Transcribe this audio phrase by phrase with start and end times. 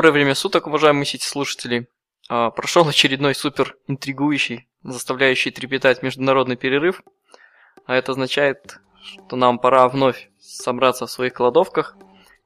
[0.00, 1.86] Доброе время суток, уважаемые сети-слушатели.
[2.30, 7.02] А, прошел очередной супер интригующий, заставляющий трепетать международный перерыв.
[7.84, 11.98] А это означает, что нам пора вновь собраться в своих кладовках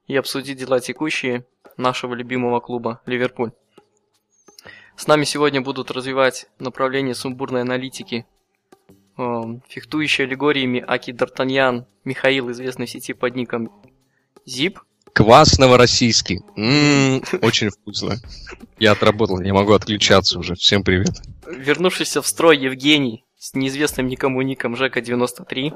[0.08, 1.46] и обсудить дела текущие
[1.76, 3.52] нашего любимого клуба «Ливерпуль».
[4.96, 8.26] С нами сегодня будут развивать направление сумбурной аналитики
[9.16, 13.70] э, фехтующие аллегориями Аки Д'Артаньян Михаил, известный в сети под ником
[14.44, 14.80] Зип–
[15.14, 16.40] Квас новороссийский.
[16.56, 18.16] М-м, очень вкусно.
[18.80, 20.56] Я отработал, не могу отключаться уже.
[20.56, 21.22] Всем привет.
[21.46, 25.72] Вернувшийся в строй Евгений с неизвестным никому ником Жека93.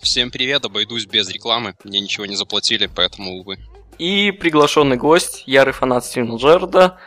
[0.00, 1.74] Всем привет, обойдусь без рекламы.
[1.82, 3.58] Мне ничего не заплатили, поэтому, увы.
[3.98, 7.00] И приглашенный гость, ярый фанат Стивена Джерда,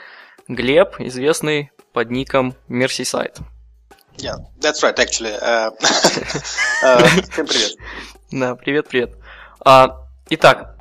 [0.49, 3.37] Глеб, известный под ником Merseyside.
[4.17, 5.39] Yeah, that's right, actually.
[5.41, 5.71] Uh,
[6.83, 7.71] uh, всем привет.
[8.29, 9.15] Да, привет-привет.
[9.63, 10.78] А, итак,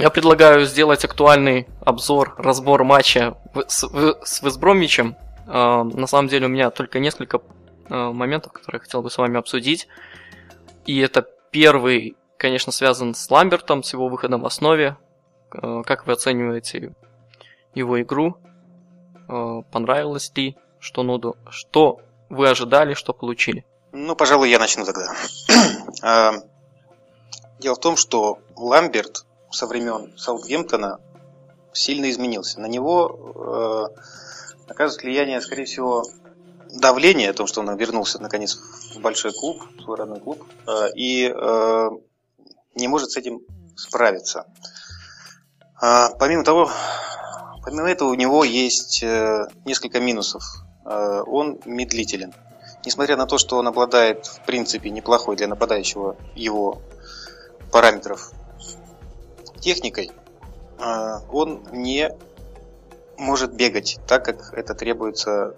[0.00, 3.36] я предлагаю сделать актуальный обзор, разбор матча
[3.68, 3.86] с,
[4.24, 5.14] с Весбромичем.
[5.46, 7.42] Э, на самом деле у меня только несколько
[7.88, 9.88] э, моментов, которые я хотел бы с вами обсудить.
[10.86, 14.96] И это первый, конечно, связан с Ламбертом, с его выходом в основе.
[15.52, 16.94] Э, как вы оцениваете
[17.74, 18.36] его игру?
[19.28, 20.56] Понравилось ли?
[20.80, 23.64] Что, ну, что вы ожидали, что получили?
[23.92, 25.14] Ну, пожалуй, я начну тогда.
[27.60, 31.00] Дело в том, что Ламберт со времен Саутгемптона
[31.72, 32.60] сильно изменился.
[32.60, 33.90] На него
[34.66, 36.04] э, оказывает влияние, скорее всего,
[36.72, 38.56] давление, о том, что он вернулся наконец
[38.94, 41.90] в большой клуб, в свой родной клуб, э, и э,
[42.74, 43.40] не может с этим
[43.76, 44.46] справиться.
[45.80, 46.70] А, помимо того,
[47.64, 50.42] помимо этого у него есть э, несколько минусов.
[50.84, 52.34] Э, он медлителен.
[52.84, 56.80] Несмотря на то, что он обладает, в принципе, неплохой для нападающего его
[57.70, 58.32] параметров
[59.60, 60.10] техникой,
[60.78, 62.10] а, он не
[63.18, 65.54] может бегать так, как это требуется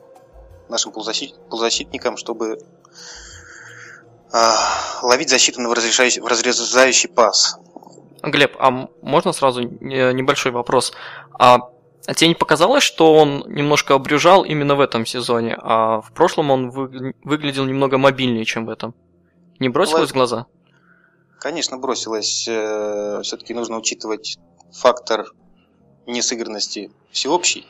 [0.68, 2.58] нашим полузащитникам, чтобы
[4.32, 4.56] а,
[5.02, 7.58] ловить защиту в разрешающий, разрезающий пас.
[8.22, 10.92] Глеб, а можно сразу небольшой вопрос?
[11.38, 11.72] А
[12.06, 16.50] а тебе не показалось, что он немножко обрюжал именно в этом сезоне, а в прошлом
[16.50, 17.14] он вы...
[17.22, 18.94] выглядел немного мобильнее, чем в этом?
[19.60, 20.46] Не бросилось в глаза?
[21.42, 22.47] Конечно, бросилось.
[22.47, 24.38] Э, Все-таки нужно учитывать
[24.70, 25.26] фактор
[26.06, 27.66] несыгранности всеобщий.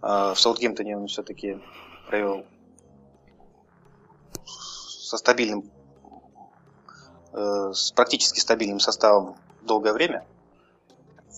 [0.00, 1.60] А в Саутгемптоне он все-таки
[2.08, 2.44] провел
[4.44, 5.70] со стабильным,
[7.32, 10.26] э, с практически стабильным составом долгое время.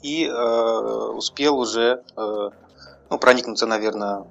[0.02, 4.24] И э, успел уже ну, проникнуться, наверное,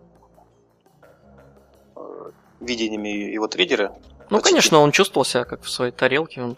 [2.60, 3.96] видениями его тренера.
[4.32, 6.58] Ну, конечно, он чувствовал себя как в своей тарелке, он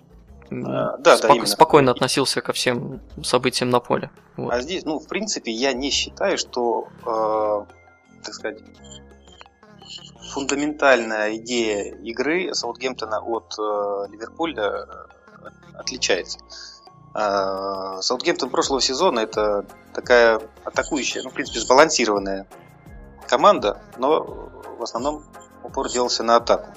[0.51, 4.09] а, да, спок- да, спокойно относился ко всем событиям на поле.
[4.37, 4.53] Вот.
[4.53, 8.59] А здесь, ну, в принципе, я не считаю, что, э, так сказать,
[10.31, 14.87] фундаментальная идея игры Саутгемптона от э, Ливерпуля
[15.73, 16.39] отличается.
[17.13, 22.47] Э, Саутгемптон прошлого сезона это такая атакующая, ну, в принципе, сбалансированная
[23.27, 25.23] команда, но в основном
[25.63, 26.67] упор делался на атаку.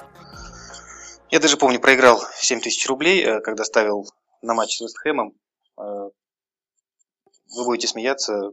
[1.31, 4.09] Я даже помню, проиграл 7 тысяч рублей, э, когда ставил
[4.41, 5.35] на матч с Вестхэмом.
[5.77, 6.09] Э,
[7.55, 8.53] вы будете смеяться,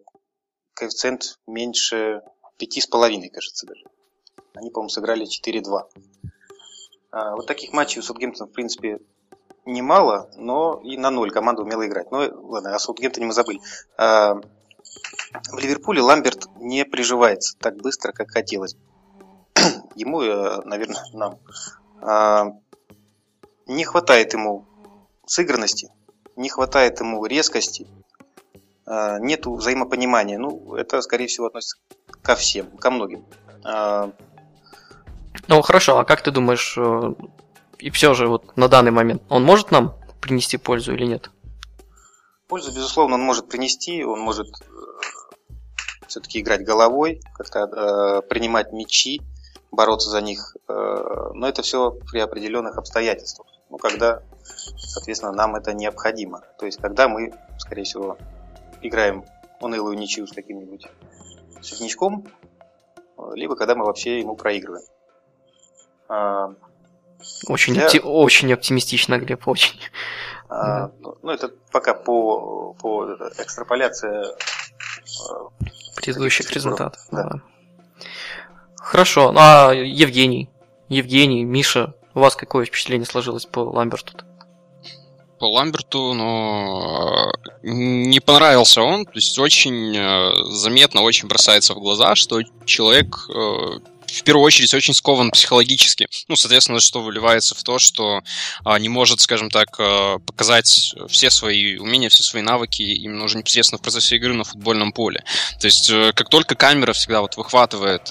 [0.73, 2.21] коэффициент меньше
[2.59, 3.83] 5,5, кажется даже.
[4.55, 5.83] Они, по-моему, сыграли 4-2.
[7.11, 8.99] А, вот таких матчей у Саутгемптона, в принципе,
[9.65, 12.11] немало, но и на ноль команда умела играть.
[12.11, 13.61] Но ладно, о Саутгемптоне мы забыли.
[13.97, 18.75] В Ливерпуле Ламберт не приживается так быстро, как хотелось.
[19.95, 21.39] Ему, э, наверное, нам
[23.65, 24.65] не хватает ему
[25.25, 25.89] сыгранности,
[26.35, 27.87] не хватает ему резкости,
[28.85, 30.37] а, нету взаимопонимания.
[30.37, 31.77] Ну, это, скорее всего, относится
[32.21, 33.25] ко всем, ко многим.
[33.63, 34.11] А,
[35.47, 37.13] ну, хорошо, а как ты думаешь, э,
[37.79, 41.29] и все же вот на данный момент, он может нам принести пользу или нет?
[42.47, 44.65] Пользу, безусловно, он может принести, он может э,
[46.07, 49.21] все-таки играть головой, как-то э, принимать мячи,
[49.71, 50.55] бороться за них.
[50.67, 54.21] Э, но это все при определенных обстоятельствах ну, когда,
[54.77, 56.43] соответственно, нам это необходимо.
[56.57, 58.17] То есть, когда мы, скорее всего,
[58.81, 59.25] играем
[59.59, 60.87] унылую ничью с каким-нибудь
[61.61, 62.25] среднячком,
[63.33, 64.85] либо когда мы вообще ему проигрываем.
[66.07, 66.53] А,
[67.47, 67.87] очень, для...
[67.87, 67.99] опти...
[67.99, 69.77] очень оптимистично, Глеб, очень.
[70.47, 73.05] А, ну, ну, это пока по, по
[73.39, 74.35] экстраполяция э,
[75.97, 77.01] предыдущих результатов.
[77.11, 77.23] Да.
[77.23, 77.41] Да.
[78.77, 80.49] Хорошо, ну, а Евгений,
[80.87, 84.13] Евгений, Миша, у вас какое впечатление сложилось по Ламберту?
[85.39, 87.31] по Ламберту, но
[87.63, 89.05] э, не понравился он.
[89.05, 94.73] То есть очень э, заметно, очень бросается в глаза, что человек э, в первую очередь
[94.73, 96.07] очень скован психологически.
[96.27, 98.21] Ну, соответственно, что выливается в то, что
[98.63, 99.75] а, не может, скажем так,
[100.25, 104.93] показать все свои умения, все свои навыки именно уже непосредственно в процессе игры на футбольном
[104.93, 105.25] поле.
[105.59, 108.09] То есть, как только камера всегда вот выхватывает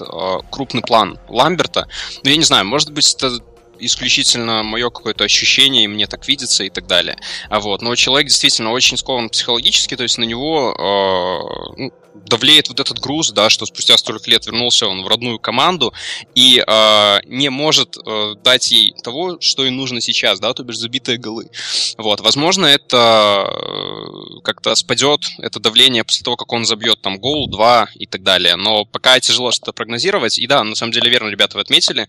[0.51, 1.87] крупный план Ламберта,
[2.23, 3.39] ну, я не знаю, может быть, это
[3.79, 7.17] исключительно мое какое-то ощущение, и мне так видится и так далее.
[7.49, 10.75] А вот, но человек действительно очень скован психологически, то есть на него
[11.79, 11.89] э,
[12.25, 15.93] давлеет вот этот груз, да, что спустя столько лет вернулся он в родную команду
[16.33, 20.77] и э, не может э, дать ей того, что ей нужно сейчас, да, то бишь
[20.77, 21.49] забитые голы.
[21.97, 27.49] Вот, возможно, это э, как-то спадет, это давление после того, как он забьет там гол,
[27.49, 28.55] два и так далее.
[28.55, 30.39] Но пока тяжело что-то прогнозировать.
[30.39, 32.07] И да, на самом деле верно, ребята, вы отметили,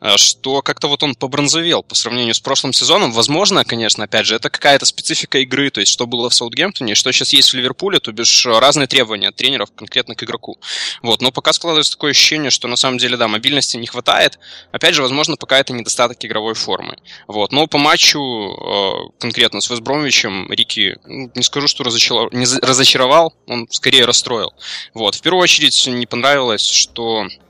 [0.00, 3.12] э, что как-то вот он побронзовел по сравнению с прошлым сезоном.
[3.12, 7.12] Возможно, конечно, опять же, это какая-то специфика игры, то есть что было в Саутгемптоне, что
[7.12, 10.58] сейчас есть в Ливерпуле, то бишь разные требования от тренеров конкретно к игроку.
[11.02, 14.38] Вот, но пока складывается такое ощущение, что на самом деле, да, мобильности не хватает.
[14.72, 16.96] Опять же, возможно, пока это недостаток игровой формы.
[17.26, 22.44] Вот, но по матчу э, конкретно с Весбромовичем Рики, ну, не скажу, что разочаровал, не
[22.44, 24.52] разочаровал, он скорее расстроил.
[24.94, 27.41] Вот, в первую очередь не понравилось, что Э,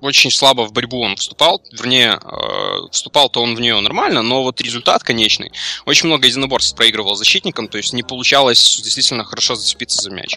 [0.00, 4.60] очень слабо в борьбу он вступал, вернее, э, вступал-то он в нее нормально, но вот
[4.60, 5.52] результат конечный.
[5.86, 10.36] Очень много единоборств проигрывал защитникам, то есть не получалось действительно хорошо зацепиться за мяч.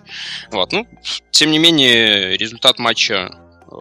[0.51, 0.87] Вот, ну,
[1.31, 3.29] тем не менее, результат матча
[3.69, 3.75] э,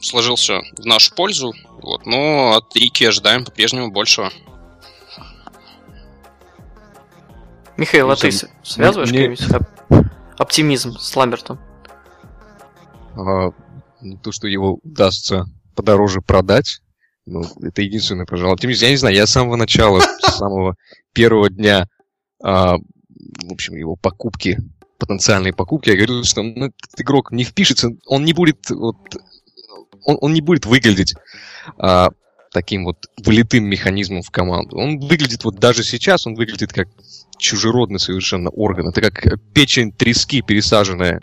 [0.00, 4.30] сложился в нашу пользу, вот, но от Рики ожидаем по-прежнему большего.
[7.76, 8.30] Михаил, а ты
[8.62, 9.36] связываешь мне...
[9.36, 11.58] какой-нибудь оптимизм с Ламбертом?
[14.22, 16.80] То, что его удастся подороже продать,
[17.26, 18.58] ну, это единственное, пожалуй.
[18.58, 20.76] Тем не менее, я не знаю, я с самого начала, с самого
[21.12, 21.88] первого дня,
[22.42, 24.58] а, в общем, его покупки,
[24.98, 28.96] потенциальные покупки, я говорю, что ну, этот игрок не впишется, он не будет, вот,
[30.04, 31.14] он, он не будет выглядеть
[31.78, 32.10] а,
[32.52, 34.76] таким вот вылитым механизмом в команду.
[34.76, 36.88] Он выглядит вот даже сейчас, он выглядит как
[37.36, 38.88] чужеродный совершенно орган.
[38.88, 41.20] Это как печень трески, пересаженная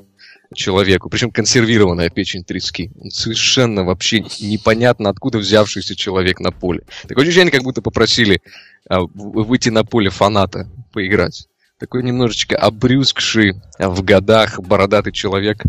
[0.53, 2.91] человеку, причем консервированная печень трески.
[2.99, 6.83] Он совершенно вообще непонятно откуда взявшийся человек на поле.
[7.07, 8.41] Такое ощущение, как будто попросили
[8.89, 11.47] а, выйти на поле фаната поиграть.
[11.79, 15.63] Такой немножечко обрюзгший а, в годах бородатый человек,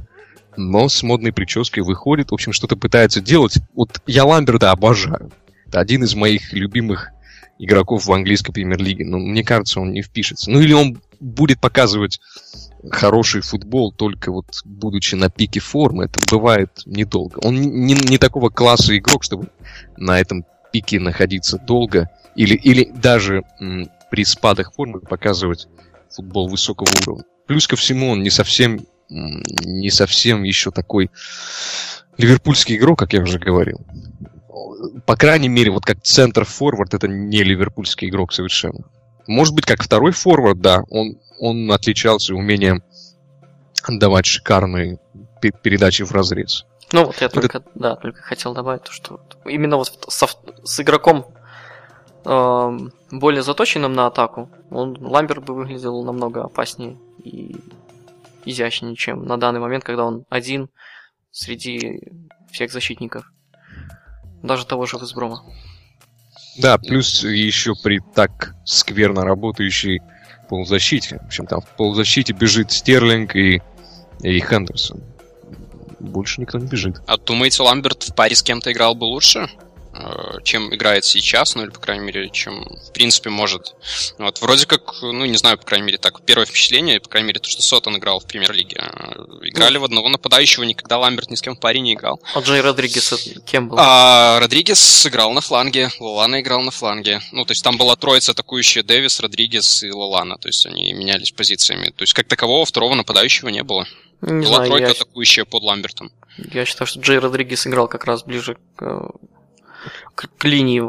[0.57, 3.59] но с модной прической выходит, в общем, что-то пытается делать.
[3.75, 5.31] Вот я Ламберда обожаю.
[5.67, 7.11] Это один из моих любимых
[7.59, 9.05] игроков в английской премьер-лиге.
[9.05, 10.51] Но мне кажется, он не впишется.
[10.51, 12.21] Ну или он будет показывать
[12.91, 17.39] хороший футбол, только вот будучи на пике формы, это бывает недолго.
[17.43, 19.49] Он не, не такого класса игрок, чтобы
[19.97, 25.69] на этом пике находиться долго, или, или даже м, при спадах формы показывать
[26.11, 27.25] футбол высокого уровня.
[27.47, 31.11] Плюс ко всему, он не совсем, не совсем еще такой
[32.17, 33.81] ливерпульский игрок, как я уже говорил.
[35.07, 38.85] По крайней мере, вот как центр-форвард, это не ливерпульский игрок совершенно.
[39.27, 42.85] Может быть, как второй форвард, да, он он отличался умением
[43.83, 45.01] отдавать шикарные
[45.63, 46.67] передачи в разрез.
[46.93, 47.71] Ну вот я только, Это...
[47.75, 50.29] да, только хотел добавить, что именно вот со,
[50.63, 51.27] с игроком
[52.25, 52.79] э,
[53.11, 57.57] более заточенным на атаку, он Ламберт бы выглядел намного опаснее и
[58.45, 60.69] изящнее, чем на данный момент, когда он один
[61.33, 62.03] среди
[62.53, 63.25] всех защитников.
[64.45, 65.43] Даже того же Весброма.
[66.57, 70.01] Да, плюс еще при так скверно работающей
[70.49, 71.19] полузащите.
[71.23, 73.63] В общем, там в полузащите бежит Стерлинг и,
[74.23, 75.03] и Хендерсон.
[75.99, 77.01] Больше никто не бежит.
[77.07, 79.49] А думаете, Ламберт в паре с кем-то играл бы лучше?
[79.95, 83.75] Э, чем играет сейчас, ну или, по крайней мере, чем, в принципе, может.
[84.19, 87.41] Вот, вроде как, ну, не знаю, по крайней мере, так, первое впечатление, по крайней мере,
[87.41, 88.77] то, что Сотон играл в премьер-лиге.
[88.79, 92.21] Э, играли ну, в одного нападающего, никогда Ламберт ни с кем в паре не играл.
[92.35, 93.77] А Джей Родригес кем был?
[93.79, 97.21] А, Родригес играл на фланге, Лолана играл на фланге.
[97.33, 101.33] Ну, то есть там была троица атакующая Дэвис, Родригес и Лолана, то есть они менялись
[101.33, 101.93] позициями.
[101.95, 103.87] То есть как такового второго нападающего не было.
[104.23, 104.93] Не была знаю, тройка я...
[104.93, 106.13] атакующая под Ламбертом.
[106.39, 109.11] Я считаю, что Джей Родригес играл как раз ближе к
[110.15, 110.83] к, к линии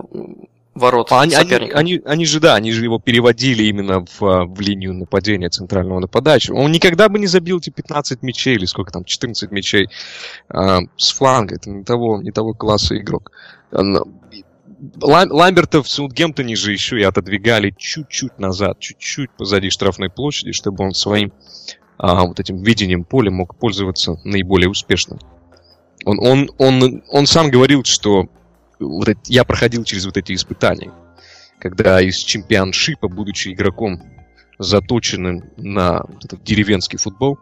[0.75, 4.59] ворот а они, они, они, они же, да, они же его переводили именно в, в
[4.59, 6.55] линию нападения центрального нападающего.
[6.55, 9.89] Он никогда бы не забил эти 15 мячей, или сколько там, 14 мячей
[10.49, 11.55] э, с фланга.
[11.55, 13.31] Это не того, не того класса игрок.
[15.01, 20.93] Ламберта в Саутгемптоне же еще и отодвигали чуть-чуть назад, чуть-чуть позади штрафной площади, чтобы он
[20.93, 21.31] своим
[21.97, 25.19] а, вот этим видением поля мог пользоваться наиболее успешно.
[26.05, 28.27] Он, он, он, он сам говорил, что
[28.83, 30.91] вот это, я проходил через вот эти испытания.
[31.59, 34.01] когда из чемпионшипа, будучи игроком,
[34.59, 37.39] заточенным на этот деревенский футбол,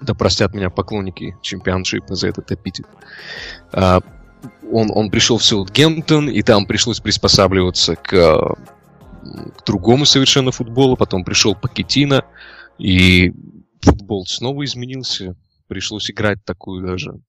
[0.00, 2.86] да простят меня поклонники чемпионшипа за этот эпитет,
[3.72, 4.00] а,
[4.70, 11.24] он, он пришел в Саутгемптон, и там пришлось приспосабливаться к, к другому совершенно футболу, потом
[11.24, 12.24] пришел Пакетина,
[12.78, 13.32] и
[13.82, 15.36] футбол снова изменился,
[15.68, 17.20] пришлось играть такую даже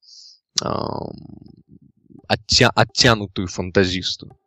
[2.30, 4.38] оття, оттянутую фантазисту.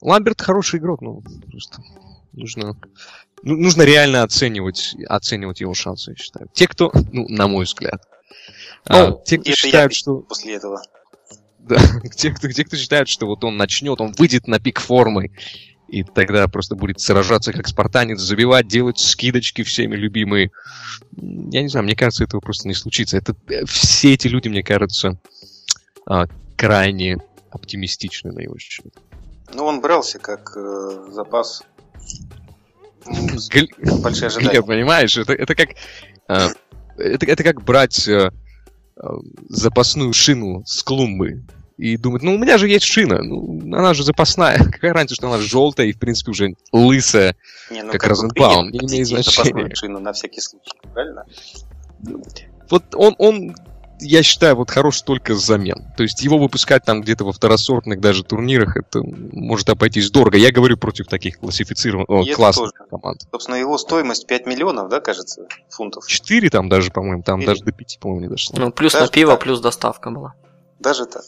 [0.00, 1.82] Ламберт хороший игрок, но просто
[2.32, 2.76] нужно,
[3.42, 6.48] ну, нужно реально оценивать, оценивать его шансы, я считаю.
[6.52, 8.02] Те, кто, ну, на мой взгляд,
[8.86, 10.16] а, ну, а, те, кто считают, что...
[10.16, 10.82] После этого.
[11.60, 11.76] Да,
[12.16, 15.30] те, кто, те, кто считают, что вот он начнет, он выйдет на пик формы,
[15.86, 20.50] и тогда просто будет сражаться как спартанец, забивать, делать скидочки всеми любимые.
[21.16, 23.18] Я не знаю, мне кажется, этого просто не случится.
[23.18, 25.20] Это, э, все эти люди, мне кажется,
[26.06, 27.18] а, крайне
[27.50, 28.92] оптимистичны на его счет.
[29.54, 31.62] Ну, он брался как э, запас.
[33.04, 34.00] Гл...
[34.00, 34.50] Большие ожидания.
[34.50, 35.70] Глеб, понимаешь, это, это как...
[36.28, 36.48] Э,
[36.96, 38.30] это, это как брать э,
[38.96, 39.08] э,
[39.48, 41.44] запасную шину с клумбы
[41.76, 44.58] и думать, ну, у меня же есть шина, ну, она же запасная.
[44.72, 47.34] Какая разница, что она желтая и, в принципе, уже лысая,
[47.70, 49.74] не, ну, как, как Розенбаум, не имеет значения.
[49.74, 51.24] шину на всякий случай, правильно?
[52.70, 53.56] Вот он, он
[54.02, 55.92] я считаю, вот хорош только замен.
[55.96, 60.36] То есть его выпускать там где-то во второсортных даже турнирах, это может обойтись дорого.
[60.36, 62.90] Я говорю против таких классифицированных, классных тоже.
[62.90, 63.22] команд.
[63.30, 66.06] Собственно, его стоимость 5 миллионов, да, кажется, фунтов?
[66.06, 67.52] 4 там даже, по-моему, там 4.
[67.52, 68.56] даже до 5, по-моему, не дошло.
[68.58, 69.40] Ну, плюс даже на пиво, так.
[69.40, 70.34] плюс доставка была.
[70.78, 71.22] Даже так.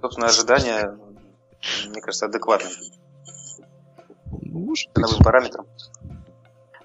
[0.00, 0.98] Собственно, ожидания,
[1.88, 2.72] мне кажется, адекватные.
[4.30, 5.18] Может быть.
[5.24, 5.66] параметрам.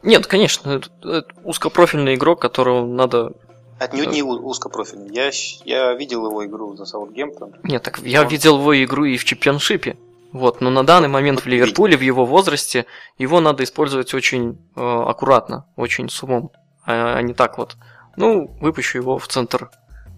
[0.03, 3.33] Нет, конечно, это, это узкопрофильный игрок, которого надо
[3.79, 5.13] Отнюдь не узкопрофильный.
[5.13, 5.31] Я,
[5.65, 7.55] я видел его игру за Саутгемптон.
[7.63, 8.27] Нет, так я Он...
[8.27, 9.97] видел его игру и в чемпионшипе.
[10.31, 12.85] Вот, но на данный момент в Ливерпуле, в его возрасте,
[13.17, 16.51] его надо использовать очень э, аккуратно, очень с умом,
[16.85, 17.77] а, а не так вот.
[18.17, 19.69] Ну, выпущу его в центр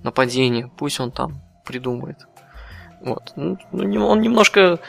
[0.03, 2.17] нападения, пусть он там придумает.
[3.01, 3.33] Вот.
[3.35, 4.79] Ну, ну он немножко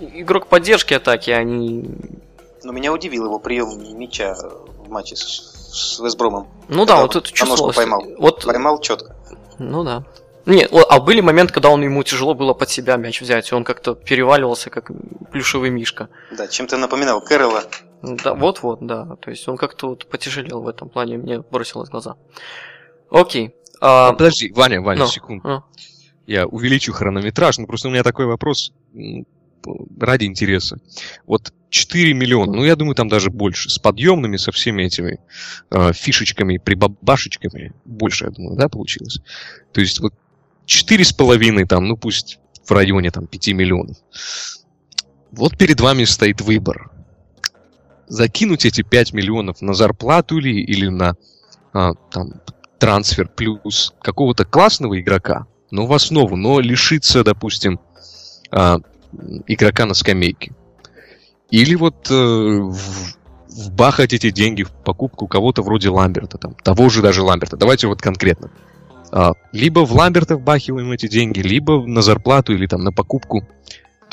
[0.00, 1.84] игрок поддержки атаки, а не...
[2.62, 6.48] Но меня удивил его прием мяча в матче с с Весбромом.
[6.68, 7.76] Ну да, вот это чувствовалось.
[7.76, 8.04] поймал.
[8.18, 8.44] Вот...
[8.44, 9.16] Поймал четко.
[9.58, 10.04] Ну да.
[10.46, 13.64] Не, а были моменты, когда он ему тяжело было под себя мяч взять, и он
[13.64, 14.92] как-то переваливался, как
[15.32, 16.08] плюшевый мишка.
[16.30, 17.64] Да, чем-то напоминал Кэрролла.
[18.02, 19.16] Да, вот-вот, да.
[19.20, 22.14] То есть он как-то вот потяжелел в этом плане, мне бросилось в глаза.
[23.10, 23.56] Окей.
[23.80, 24.12] А...
[24.12, 25.48] Подожди, Ваня, Ваня, ну, секунду.
[25.48, 25.64] Ну.
[26.26, 28.72] Я увеличу хронометраж, но просто у меня такой вопрос
[29.98, 30.78] ради интереса.
[31.26, 35.18] Вот 4 миллиона, ну я думаю, там даже больше, с подъемными, со всеми этими
[35.70, 39.20] э, фишечками, прибабашечками, больше, я думаю, да, получилось.
[39.72, 40.14] То есть вот
[40.64, 43.98] четыре с половиной там, ну пусть в районе там 5 миллионов.
[45.32, 46.90] Вот перед вами стоит выбор.
[48.08, 51.14] Закинуть эти 5 миллионов на зарплату ли или на
[51.74, 52.40] а, там,
[52.78, 57.80] трансфер плюс какого-то классного игрока, но в основу, но лишиться, допустим,
[58.50, 58.78] а,
[59.46, 60.54] игрока на скамейке.
[61.50, 62.60] Или вот э,
[63.48, 67.56] вбахать эти деньги в покупку кого-то вроде Ламберта, там, того же даже Ламберта.
[67.56, 68.50] Давайте вот конкретно.
[69.12, 73.46] А, либо в Ламберта вбахиваем эти деньги, либо на зарплату или там на покупку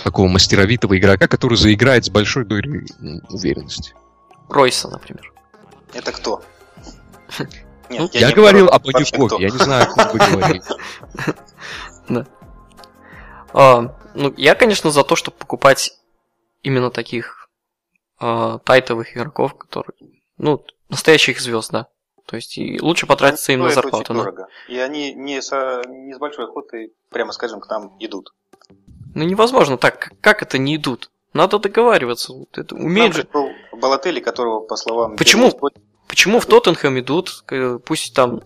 [0.03, 2.85] такого мастеровитого игрока, который заиграет с большой долей
[3.29, 3.93] уверенности.
[4.49, 5.33] Ройса, например.
[5.93, 6.41] Это кто?
[7.89, 10.65] Нет, ну, я, я говорил об Адюкове, я не знаю, о ком вы говорите.
[12.09, 12.25] Да.
[13.53, 15.91] А, ну, я, конечно, за то, чтобы покупать
[16.63, 17.49] именно таких
[18.19, 19.95] э, тайтовых игроков, которые,
[20.37, 21.87] ну, настоящих звезд, да.
[22.25, 24.13] То есть и лучше потратиться им на зарплату.
[24.13, 24.19] Да.
[24.21, 24.47] Дорого.
[24.69, 28.33] И они не, со, не с большой охотой, прямо скажем, к нам идут.
[29.13, 30.13] Ну невозможно так.
[30.21, 31.11] Как это не идут?
[31.33, 32.33] Надо договариваться.
[32.53, 33.27] Это умеет же.
[33.73, 35.17] Балатели, которого, по словам...
[35.17, 35.51] Почему?
[36.07, 37.43] Почему в Тоттенхэм идут,
[37.85, 38.43] пусть там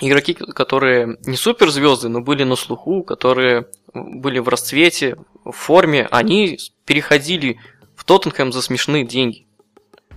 [0.00, 6.58] игроки, которые не суперзвезды, но были на слуху, которые были в расцвете, в форме, они
[6.90, 7.60] переходили
[7.94, 9.46] в Тоттенхэм за смешные деньги.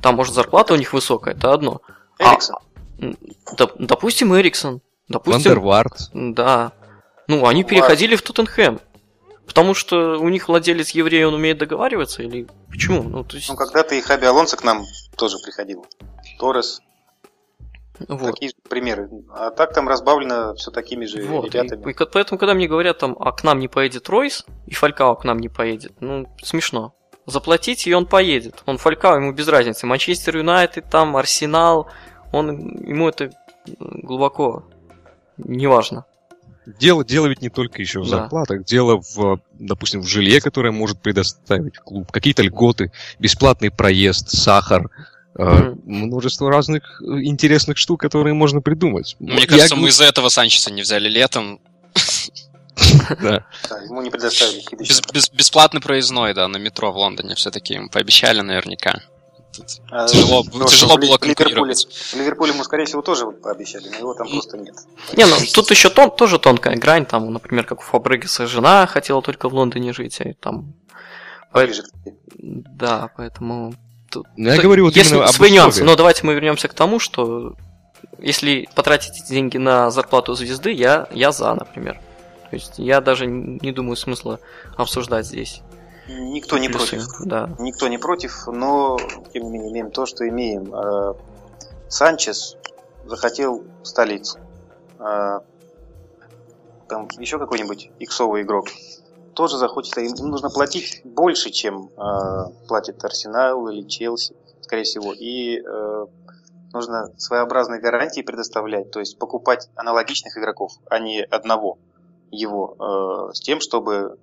[0.01, 1.81] Там, может, зарплата у них высокая, это одно.
[2.17, 2.55] А, Эриксон.
[3.59, 4.81] А, допустим, Эриксон.
[5.07, 6.09] Допустим, Вандервард.
[6.13, 6.71] Да.
[7.27, 8.79] Ну, они переходили в Тоттенхэм.
[9.45, 13.03] Потому что у них владелец еврей, он умеет договариваться или почему?
[13.03, 13.49] Ну, то есть...
[13.49, 14.83] ну когда-то и Хаби Алонсо к нам
[15.15, 15.85] тоже приходил.
[16.39, 16.81] Торрес.
[18.07, 18.31] Вот.
[18.31, 19.09] Такие же примеры.
[19.31, 21.45] А так там разбавлено все такими же вот.
[21.45, 21.83] ребятами.
[21.85, 25.15] И, и, поэтому, когда мне говорят, там, а к нам не поедет Ройс, и Фалькао
[25.15, 26.95] к нам не поедет, ну, смешно.
[27.25, 28.63] Заплатите, и он поедет.
[28.65, 29.85] Он Фалькао, ему без разницы.
[29.85, 31.87] Манчестер Юнайтед, там, Арсенал,
[32.31, 33.31] он, ему это
[33.77, 34.65] глубоко
[35.37, 36.05] не важно.
[36.65, 38.17] Дело, дело ведь не только еще в Да.
[38.17, 44.89] зарплатах, дело в, допустим, в жилье, которое может предоставить клуб, какие-то льготы, бесплатный проезд, сахар,
[45.35, 45.81] Мгм.
[45.85, 49.15] множество разных э, интересных штук, которые можно придумать.
[49.19, 51.59] Мне Я кажется, мы из-за этого Санчеса не взяли летом.
[53.21, 53.45] да.
[53.85, 54.63] Ему не предоставили
[55.35, 59.01] бесплатный проездной, да, на метро в Лондоне все-таки им пообещали наверняка.
[59.91, 61.87] А, Тяжело, потому тяжело было Ливерпуле, конкурировать.
[61.87, 64.75] в Ливерпуле ему, скорее всего, тоже пообещали, но его там просто нет.
[65.15, 69.21] Не, ну тут еще тон, тоже тонкая грань, там, например, как у Фабрегаса жена хотела
[69.21, 70.73] только в Лондоне жить, и там...
[71.51, 71.83] Поэт-.
[72.37, 73.75] Да, поэтому...
[74.35, 75.79] Ну, Я тут говорю вот есть именно об условиях.
[75.81, 77.55] но давайте мы вернемся к тому, что
[78.19, 81.99] если потратить эти деньги на зарплату звезды, я, я за, например.
[82.49, 84.39] То есть я даже не думаю смысла
[84.77, 85.61] обсуждать здесь.
[86.07, 86.97] Никто не плюсы.
[86.97, 87.07] против.
[87.25, 87.49] Да.
[87.59, 88.99] Никто не против, но,
[89.33, 90.73] тем не менее, имеем то, что имеем.
[90.73, 91.13] Э,
[91.87, 92.57] Санчес
[93.05, 94.39] захотел столицу.
[94.99, 95.39] Э,
[96.89, 98.67] Там еще какой-нибудь иксовый игрок
[99.33, 104.83] тоже захочет, а им им нужно платить больше, чем э, платит Арсенал или Челси, скорее
[104.83, 105.13] всего.
[105.13, 106.05] И э,
[106.73, 111.77] нужно своеобразные гарантии предоставлять, то есть покупать аналогичных игроков, а не одного
[112.31, 114.17] его, э, с тем, чтобы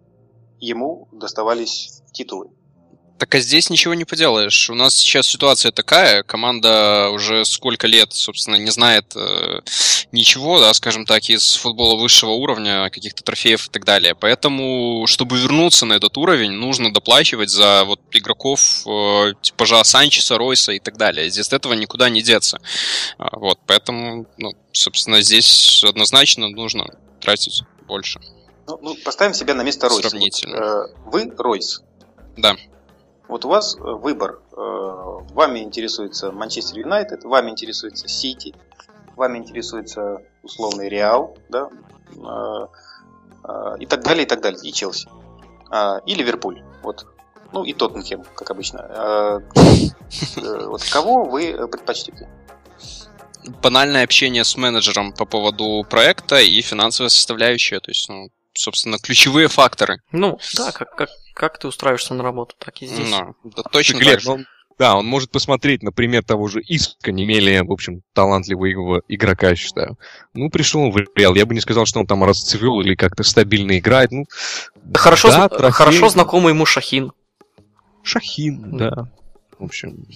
[0.58, 2.50] ему доставались титулы.
[3.20, 4.70] Так а здесь ничего не поделаешь.
[4.70, 9.60] У нас сейчас ситуация такая, команда уже сколько лет, собственно, не знает э,
[10.10, 14.14] ничего, да, скажем так, из футбола высшего уровня, каких-то трофеев и так далее.
[14.14, 20.72] Поэтому, чтобы вернуться на этот уровень, нужно доплачивать за вот игроков э, типажа Санчеса, Ройса
[20.72, 21.28] и так далее.
[21.28, 22.58] Здесь от этого никуда не деться.
[23.18, 26.86] А, вот, поэтому, ну, собственно, здесь однозначно нужно
[27.20, 28.18] тратить больше.
[28.66, 30.08] Ну, ну, поставим себя на место Ройса.
[30.08, 30.56] Сравнительно.
[30.58, 31.82] Вот, э, вы Ройс.
[32.38, 32.56] Да.
[33.30, 34.40] Вот у вас э, выбор.
[34.52, 38.54] Э, Вами интересуется Манчестер Юнайтед, вами интересуется Сити,
[39.14, 41.68] вами интересуется условный Реал, да,
[42.10, 45.08] э, и так далее, и так далее, и Челси.
[45.70, 46.62] А, И Ливерпуль.
[46.82, 47.06] Вот.
[47.52, 48.78] Ну и Тоттенхем, как обычно.
[48.80, 49.40] Э,
[50.66, 52.28] Вот кого вы предпочтете?
[53.62, 59.48] банальное общение с менеджером по поводу проекта и финансовая составляющая, то есть, ну, собственно, ключевые
[59.48, 60.02] факторы.
[60.12, 63.10] Ну, да, как, как, как ты устраиваешься на работу, так и здесь.
[63.10, 64.30] Ну, да, точно Глеб, так же.
[64.30, 64.46] он-
[64.78, 69.54] да, он может посмотреть, например, того же Иска, не менее, в общем, талантливого игрока, я
[69.54, 69.98] считаю.
[70.32, 71.34] Ну, пришел он в Реал.
[71.34, 74.10] Я бы не сказал, что он там расцвел или как-то стабильно играет.
[74.10, 74.24] Ну,
[74.94, 75.72] Хорошо, да, трофей.
[75.72, 77.12] хорошо знакомый ему Шахин.
[78.02, 79.10] Шахин, да.
[79.58, 80.06] В общем,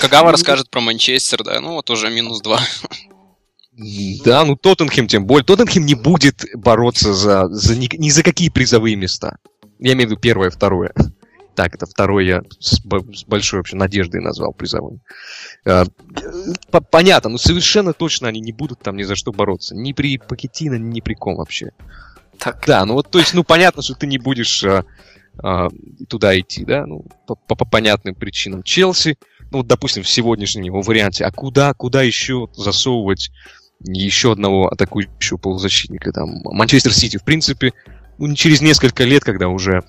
[0.00, 2.60] Кагава ну, расскажет про Манчестер, да, ну вот уже минус два.
[4.24, 5.44] да, ну Тоттенхэм тем более.
[5.44, 9.38] Тоттенхэм не будет бороться за, за ни, ни за какие призовые места.
[9.78, 10.92] Я имею в виду первое, второе.
[11.54, 14.98] Так, это второе я с, с большой вообще надеждой назвал призовым.
[15.64, 15.84] А,
[16.72, 19.76] по- понятно, но совершенно точно они не будут там ни за что бороться.
[19.76, 21.70] Ни при Пакетино, ни при ком вообще.
[22.40, 24.84] Так, Да, ну вот, то есть, ну понятно, что ты не будешь а,
[25.44, 25.68] а,
[26.08, 28.64] туда идти, да, ну, по, по- по понятным причинам.
[28.64, 29.16] Челси,
[29.52, 33.30] ну вот, допустим, в сегодняшнем его варианте, а куда, куда еще засовывать
[33.86, 36.10] еще одного атакующего полузащитника?
[36.10, 37.72] Там, Манчестер Сити, в принципе,
[38.34, 39.82] через несколько лет, когда уже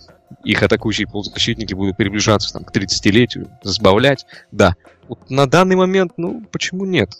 [0.43, 4.75] их атакующие полузащитники будут приближаться там, к 30-летию, сбавлять, да.
[5.07, 7.11] Вот на данный момент, ну, почему нет?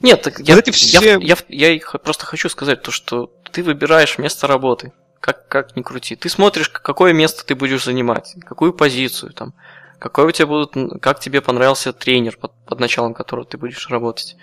[0.00, 3.62] Нет, так я, эти все- я, я, я х- просто хочу сказать то, что ты
[3.62, 4.92] выбираешь место работы.
[5.20, 6.16] Как, как ни крути.
[6.16, 9.54] Ты смотришь, какое место ты будешь занимать, какую позицию там,
[10.00, 14.36] какой у тебя будут, как тебе понравился тренер, под, под началом которого ты будешь работать.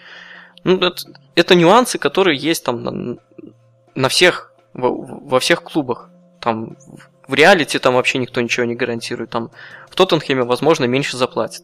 [0.64, 0.96] Ну, это,
[1.36, 3.18] это нюансы, которые есть там на,
[3.96, 6.10] на всех, во, во всех клубах.
[6.42, 6.78] Там
[7.28, 9.30] в реалити там вообще никто ничего не гарантирует.
[9.30, 9.52] Там
[9.90, 11.64] в Тоттенхеме, возможно, меньше заплатит.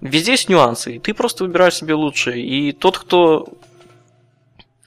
[0.00, 2.44] Везде есть нюансы, и ты просто выбираешь себе лучшее.
[2.44, 3.48] И тот, кто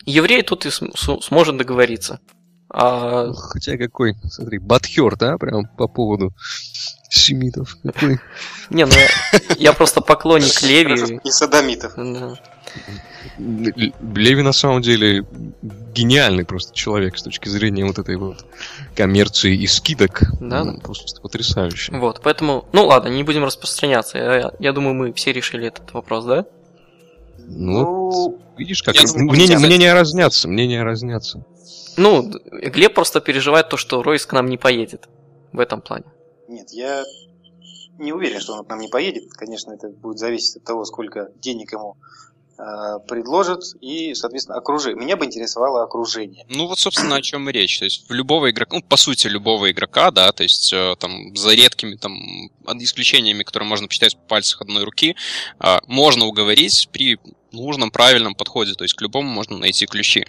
[0.05, 2.19] еврей, тот и сможет договориться.
[2.69, 6.33] А, Хотя какой, смотри, Батхер, да, прям по поводу
[7.09, 7.77] семитов.
[8.69, 11.19] Не, ну я, я просто поклонник Леви.
[11.23, 11.93] И садомитов.
[11.95, 12.35] Да.
[13.37, 15.25] Леви на самом деле
[15.93, 18.45] гениальный просто человек с точки зрения вот этой вот
[18.95, 20.21] коммерции и скидок.
[20.39, 20.81] Да, Он да.
[20.81, 21.95] Просто потрясающий.
[21.95, 24.17] Вот, поэтому, ну ладно, не будем распространяться.
[24.17, 26.45] Я, я думаю, мы все решили этот вопрос, да?
[27.37, 31.45] Ну, вот, видишь, как думаю, мнения, нельзя мнения разнятся, мнения разнятся.
[31.95, 35.07] Ну, Глеб просто переживает то, что Ройс к нам не поедет
[35.51, 36.05] в этом плане.
[36.47, 37.03] Нет, я
[37.97, 39.31] не уверен, что он к нам не поедет.
[39.33, 41.97] Конечно, это будет зависеть от того, сколько денег ему
[42.57, 45.03] э, предложат и, соответственно, окружение.
[45.03, 46.45] Меня бы интересовало окружение.
[46.49, 47.79] Ну вот, собственно, о чем и речь.
[47.79, 51.35] То есть в любого игрока, ну, по сути, любого игрока, да, то есть э, там
[51.35, 52.17] за редкими там
[52.79, 55.15] исключениями, которые можно посчитать по пальцах одной руки,
[55.59, 57.19] э, можно уговорить при
[57.51, 58.73] нужном, правильном подходе.
[58.73, 60.25] То есть к любому можно найти ключи.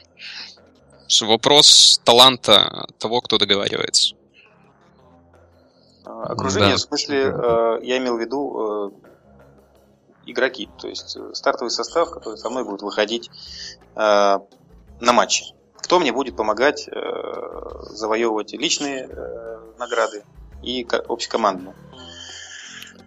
[1.23, 4.15] Вопрос таланта того, кто договаривается.
[6.05, 6.77] Окружение, да.
[6.77, 9.09] в смысле, э, я имел в виду э,
[10.31, 13.31] игроки, то есть э, стартовый состав, который со мной будет выходить
[13.95, 14.43] на
[15.01, 15.55] матче.
[15.77, 16.89] Кто мне будет помогать
[17.91, 19.09] завоевывать личные
[19.79, 20.25] награды
[20.63, 21.75] и общекомандные.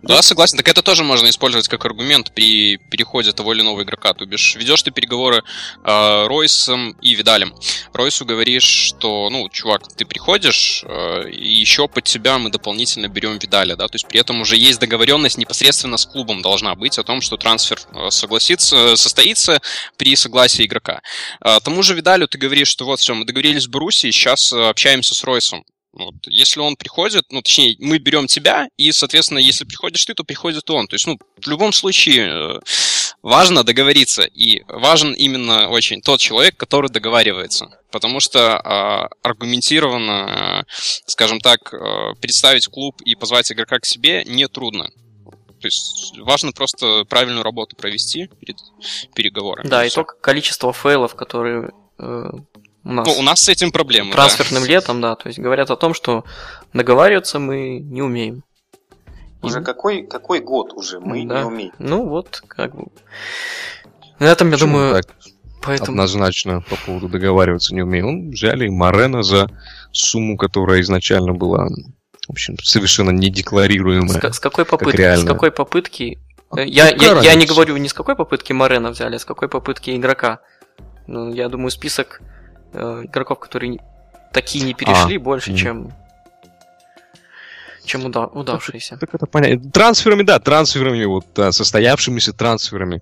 [0.04, 0.58] Да, согласен.
[0.58, 4.14] Так это тоже можно использовать как аргумент при переходе того или иного игрока.
[4.14, 5.44] То бишь, ведешь ты переговоры
[5.84, 7.54] э, Ройсом и Видалем.
[7.94, 13.38] Ройсу говоришь, что, ну, чувак, ты приходишь, э, и еще под тебя мы дополнительно берем
[13.38, 17.04] Видаля, да, то есть при этом уже есть договоренность непосредственно с клубом должна быть о
[17.04, 19.62] том, что трансфер э, согласится, состоится
[19.98, 21.02] при согласии игрока.
[21.44, 25.14] Э, тому же Видалю ты говоришь, что вот все, мы договорились с Боруссией, сейчас общаемся
[25.14, 25.64] с Ройсом.
[25.94, 26.16] Вот.
[26.28, 30.70] Если он приходит, ну, точнее, мы берем тебя, и, соответственно, если приходишь ты, то приходит
[30.70, 30.88] он.
[30.88, 32.60] То есть, ну, в любом случае, э,
[33.22, 34.24] важно договориться.
[34.24, 37.68] И важен именно очень тот человек, который договаривается.
[37.92, 40.72] Потому что э, аргументированно, э,
[41.06, 44.90] скажем так, э, представить клуб и позвать игрока к себе нетрудно.
[45.60, 48.58] То есть важно просто правильную работу провести перед
[49.14, 49.68] переговорами.
[49.68, 52.30] Да, и, и только количество фейлов, которые э,
[52.84, 54.12] у нас, ну, у нас с этим проблемы.
[54.12, 54.70] Трансферным да.
[54.70, 55.16] летом, да.
[55.16, 56.24] То есть говорят о том, что
[56.74, 58.44] договариваться мы не умеем.
[59.42, 59.64] Уже и...
[59.64, 61.42] какой, какой год уже мы да.
[61.42, 61.74] не умеем?
[61.80, 62.88] Ну вот, как бы.
[64.20, 65.16] На этом, я Почему думаю, так?
[65.62, 65.92] Поэтому...
[65.92, 68.08] Однозначно по поводу договариваться не умеем.
[68.08, 69.48] Он взяли Марена за
[69.92, 71.68] сумму, которая изначально была,
[72.28, 74.20] в общем, совершенно недекларируемая.
[74.20, 74.98] С, с какой попытки?
[74.98, 76.20] Как с какой попытки?
[76.50, 79.50] А, я, я, я не говорю не с какой попытки Марена взяли, а с какой
[79.50, 80.40] попытки игрока.
[81.06, 82.22] Ну, я думаю, список
[82.74, 83.80] э, игроков, которые
[84.32, 85.92] такие не перешли, а, больше, чем
[87.86, 88.92] чем уда- удавшиеся.
[88.92, 89.72] Так, так это понятно.
[89.72, 93.02] Трансферами, да, трансферами, вот да, состоявшимися трансферами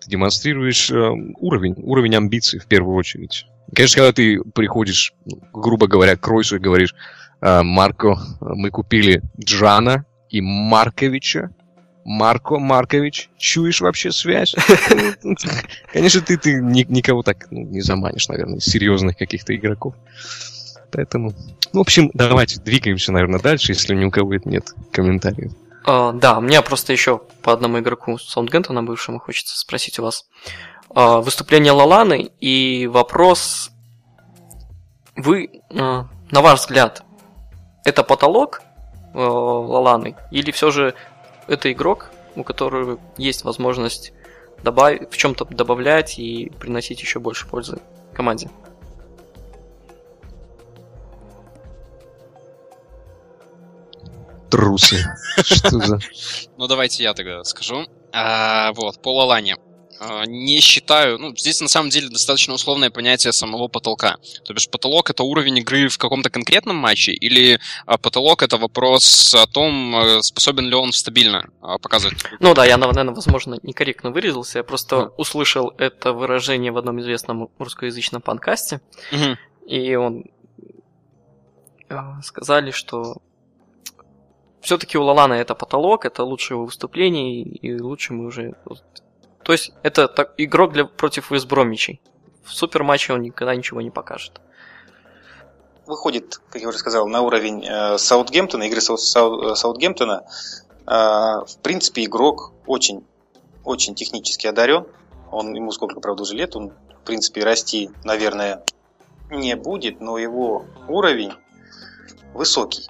[0.00, 3.46] ты демонстрируешь э, уровень, уровень амбиций в первую очередь.
[3.74, 6.94] Конечно, когда ты приходишь, ну, грубо говоря, к Ройсу и говоришь,
[7.40, 11.50] э, Марко, мы купили Джана и Марковича,
[12.06, 14.54] Марко Маркович, чуешь вообще связь?
[15.92, 19.94] Конечно, ты, ты никого так ну, не заманишь, наверное, серьезных каких-то игроков.
[20.92, 21.32] Поэтому,
[21.72, 25.52] ну, в общем, давайте двигаемся, наверное, дальше, если ни у кого нет комментариев.
[25.84, 30.26] Uh, да, мне просто еще по одному игроку Саундгентона бывшему хочется спросить у вас.
[30.90, 33.72] Uh, выступление Лаланы и вопрос.
[35.16, 37.02] Вы, uh, на ваш взгляд,
[37.84, 38.62] это потолок
[39.12, 40.94] Лаланы или все же
[41.46, 44.12] это игрок, у которого есть возможность
[44.62, 47.78] добавить, в чем-то добавлять и приносить еще больше пользы
[48.12, 48.50] команде.
[54.50, 55.04] Трусы.
[55.36, 55.98] Что за...
[56.56, 57.86] Ну, давайте я тогда скажу.
[58.12, 59.56] А, вот, по Лалане.
[59.98, 64.16] А, не считаю, ну, здесь на самом деле достаточно условное понятие самого потолка.
[64.44, 69.34] То бишь потолок это уровень игры в каком-то конкретном матче, или а, потолок это вопрос
[69.34, 71.48] о том, а, способен ли он стабильно
[71.82, 72.18] показывать.
[72.40, 75.12] Ну да, я, наверное, возможно, некорректно выразился, я просто mm.
[75.16, 78.80] услышал это выражение в одном известном русскоязычном подкасте,
[79.12, 79.36] mm-hmm.
[79.68, 80.24] и он
[82.22, 83.16] сказали, что
[84.60, 88.54] все-таки у Лалана это потолок, это лучшее выступление, и лучше мы уже
[89.46, 92.00] то есть это так, игрок для, против Вестбромичей.
[92.42, 94.40] В суперматче он никогда ничего не покажет.
[95.86, 100.24] Выходит, как я уже сказал, на уровень э, Саутгемптона, игры Сау, Сау, Саутгемптона.
[100.88, 103.06] Э, в принципе, игрок очень,
[103.62, 104.84] очень технически одарен.
[105.30, 108.64] Он, ему сколько, правда, уже лет, он, в принципе, расти, наверное,
[109.30, 111.34] не будет, но его уровень
[112.34, 112.88] высокий.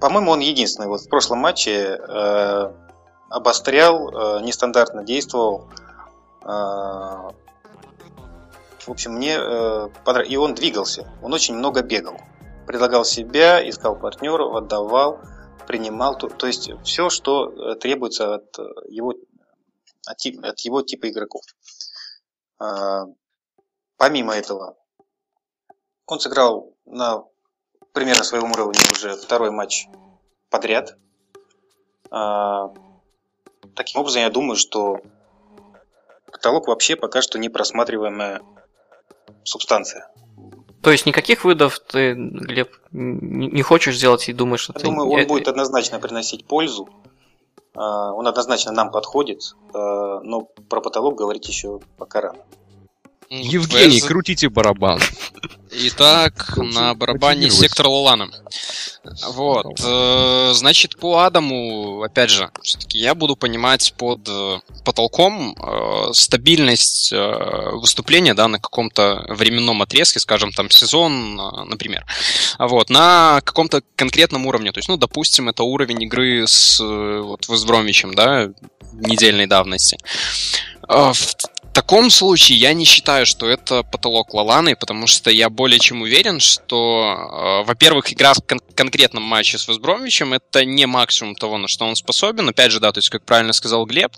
[0.00, 0.86] По-моему, он единственный.
[0.86, 2.72] Вот в прошлом матче э,
[3.28, 5.68] обострял, э, нестандартно действовал.
[6.42, 7.30] Э,
[8.80, 10.32] в общем, мне э, понравилось.
[10.32, 11.10] И он двигался.
[11.22, 12.18] Он очень много бегал.
[12.66, 15.20] Предлагал себя, искал партнеров, отдавал,
[15.66, 16.16] принимал.
[16.16, 19.14] То, есть все, что требуется от его,
[20.06, 21.42] от его типа игроков.
[23.96, 24.76] Помимо этого,
[26.06, 27.24] он сыграл на
[27.92, 29.86] примерно своем уровне уже второй матч
[30.50, 30.96] подряд.
[33.78, 34.98] Таким образом, я думаю, что
[36.32, 38.40] потолок вообще пока что не просматриваемая
[39.44, 40.10] субстанция.
[40.82, 44.86] То есть никаких выдов ты, Глеб, не хочешь сделать и думаешь, что я ты...
[44.86, 46.88] Думаю, он будет однозначно приносить пользу.
[47.76, 52.40] А, он однозначно нам подходит, а, но про потолок говорить еще пока рано.
[53.30, 55.00] Евгений, крутите барабан.
[55.70, 58.30] Итак, на барабане сектор Лолана.
[59.28, 59.80] Вот.
[59.84, 67.12] Э, значит, по Адаму, опять же, все-таки я буду понимать под э, потолком э, стабильность
[67.12, 71.36] выступления, да, на каком-то временном отрезке, скажем, там, сезон,
[71.68, 72.06] например.
[72.58, 74.72] Вот, на каком-то конкретном уровне.
[74.72, 78.48] То есть, ну, допустим, это уровень игры с вот, Вестбромичем, да,
[78.92, 79.98] недельной давности.
[80.88, 81.14] В
[81.78, 86.40] таком случае я не считаю, что это потолок Лаланы, потому что я более чем уверен,
[86.40, 91.68] что, э, во-первых, игра в кон- конкретном матче с Весбромвичем это не максимум того, на
[91.68, 92.48] что он способен.
[92.48, 94.10] Опять же, да, то есть, как правильно сказал Глеб,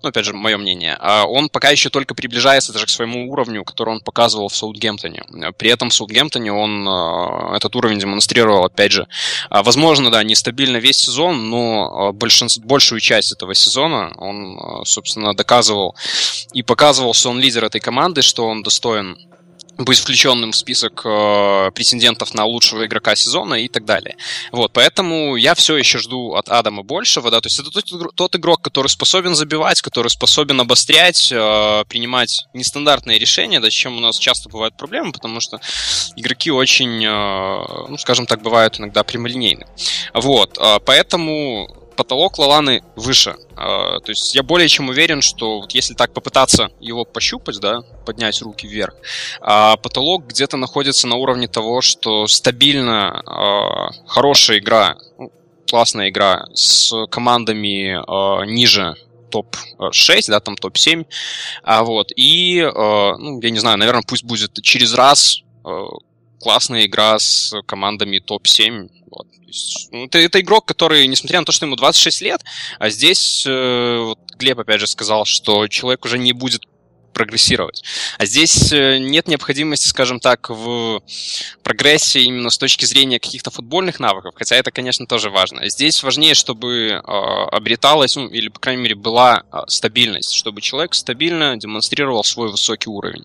[0.00, 3.64] ну, опять же, мое мнение, э, он пока еще только приближается даже к своему уровню,
[3.64, 5.24] который он показывал в Саутгемптоне.
[5.56, 9.08] При этом в Саутгемптоне он э, этот уровень демонстрировал, опять же,
[9.50, 14.84] э, возможно, да, нестабильно весь сезон, но э, большинство, большую часть этого сезона он, э,
[14.84, 15.96] собственно, доказывал
[16.52, 19.16] и показывал что он лидер этой команды, что он достоин
[19.78, 24.16] быть включенным в список э, претендентов на лучшего игрока сезона и так далее.
[24.50, 28.36] Вот, поэтому я все еще жду от Адама большего, да, то есть это тот, тот
[28.36, 34.00] игрок, который способен забивать, который способен обострять, э, принимать нестандартные решения, да, с чем у
[34.00, 35.60] нас часто бывают проблемы, потому что
[36.16, 39.66] игроки очень, э, ну, скажем так, бывают иногда прямолинейны.
[40.12, 43.34] Вот, э, поэтому потолок Лаланы выше.
[43.56, 47.82] А, то есть я более чем уверен, что вот если так попытаться его пощупать, да,
[48.06, 48.94] поднять руки вверх,
[49.40, 55.32] а потолок где-то находится на уровне того, что стабильно а, хорошая игра, ну,
[55.68, 57.98] классная игра с командами
[58.46, 58.94] ниже
[59.30, 61.04] топ-6, да, там топ-7,
[61.64, 65.42] а вот, и, ну, я не знаю, наверное, пусть будет через раз
[66.40, 68.88] классная игра с командами топ-7.
[69.10, 69.26] Вот.
[69.92, 72.44] Ну, это, это игрок, который, несмотря на то, что ему 26 лет,
[72.78, 76.66] а здесь э, вот Глеб опять же сказал, что человек уже не будет
[77.12, 77.82] прогрессировать.
[78.18, 81.02] А здесь э, нет необходимости, скажем так, в
[81.62, 85.68] прогрессе именно с точки зрения каких-то футбольных навыков, хотя это, конечно, тоже важно.
[85.68, 90.94] Здесь важнее, чтобы э, обреталась, ну, или, по крайней мере, была э, стабильность, чтобы человек
[90.94, 93.24] стабильно демонстрировал свой высокий уровень.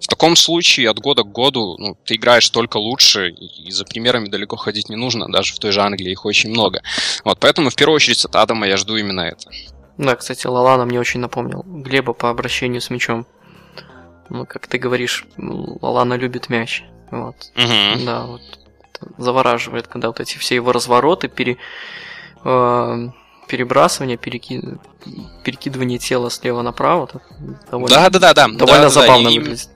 [0.00, 4.28] В таком случае от года к году ну, ты играешь только лучше, и за примерами
[4.28, 6.82] далеко ходить не нужно, даже в той же Англии их очень много.
[7.24, 9.50] Вот, поэтому в первую очередь от Адама я жду именно это.
[9.98, 13.26] Да, кстати, Лалана мне очень напомнил Глеба по обращению с мячом.
[14.28, 16.84] Ну, как ты говоришь, Лалана любит мяч.
[17.10, 17.36] Вот.
[17.56, 18.04] Угу.
[18.04, 18.42] Да, вот.
[19.18, 21.58] Завораживает, когда вот эти все его развороты, пере,
[22.44, 23.08] э,
[23.46, 24.62] перебрасывание, переки...
[25.44, 27.08] перекидывание тела слева направо.
[27.70, 28.48] Довольно, да, да, да, да.
[28.48, 29.68] Довольно да, забавно да, выглядит.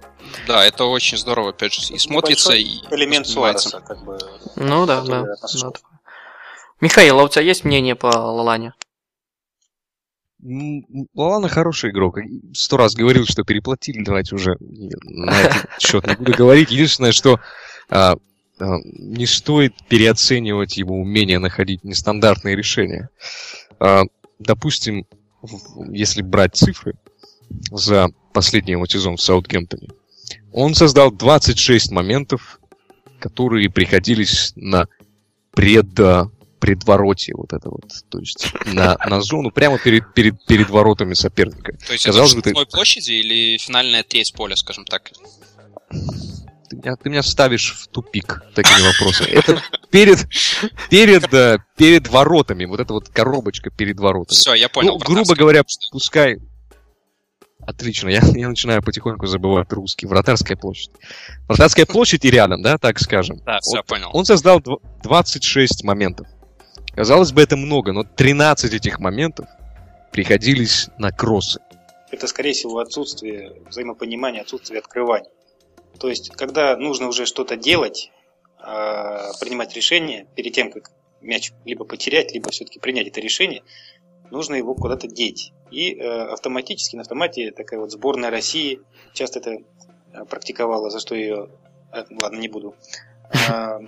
[0.46, 4.18] Да, это очень здорово, опять же, и смотрится, и элемент Суареса, как бы.
[4.56, 5.22] Ну да, да.
[5.22, 5.72] да.
[6.80, 8.72] Михаил, а у тебя есть мнение по Лалане?
[11.14, 12.18] Лалана хороший игрок.
[12.54, 16.70] Сто раз говорил, что переплатили, давайте уже на этот счет не буду говорить.
[16.70, 17.40] Единственное, что
[17.88, 18.16] а,
[18.60, 23.08] а, не стоит переоценивать его умение находить нестандартные решения.
[23.80, 24.02] А,
[24.38, 25.06] допустим,
[25.90, 26.94] если брать цифры
[27.72, 29.88] за последний его сезон в Саутгемптоне,
[30.52, 32.60] он создал 26 моментов,
[33.18, 34.86] которые приходились на
[35.52, 35.88] пред
[36.58, 41.76] предвороте вот это вот, то есть на, на зону прямо перед, перед, перед воротами соперника.
[41.86, 42.66] То есть Казалось это бы, ты...
[42.66, 45.10] площади или финальная треть поля, скажем так?
[45.90, 49.28] Ты меня, ты меня ставишь в тупик такими вопросами.
[49.28, 50.26] Это перед,
[50.90, 54.36] перед, э, перед воротами, вот эта вот коробочка перед воротами.
[54.36, 54.98] Все, я понял.
[54.98, 56.38] Ну, грубо говоря, пускай
[57.68, 60.06] Отлично, я, я начинаю потихоньку забывать русский.
[60.06, 60.90] Вратарская площадь.
[61.48, 63.42] Вратарская площадь и рядом, да, так скажем.
[63.44, 64.08] Да, все, понял.
[64.14, 64.62] Он создал
[65.02, 66.26] 26 моментов.
[66.94, 69.46] Казалось бы, это много, но 13 этих моментов
[70.10, 71.60] приходились на кроссы.
[72.10, 75.30] Это, скорее всего, отсутствие взаимопонимания, отсутствие открывания.
[75.98, 78.10] То есть, когда нужно уже что-то делать,
[78.58, 83.62] а, принимать решение перед тем, как мяч либо потерять, либо все-таки принять это решение,
[84.30, 85.52] нужно его куда-то деть.
[85.70, 88.80] И э, автоматически, на автомате такая вот сборная России
[89.12, 89.50] часто это
[90.12, 91.48] э, практиковала, за что ее,
[91.92, 92.74] э, ладно, не буду,
[93.50, 93.80] а,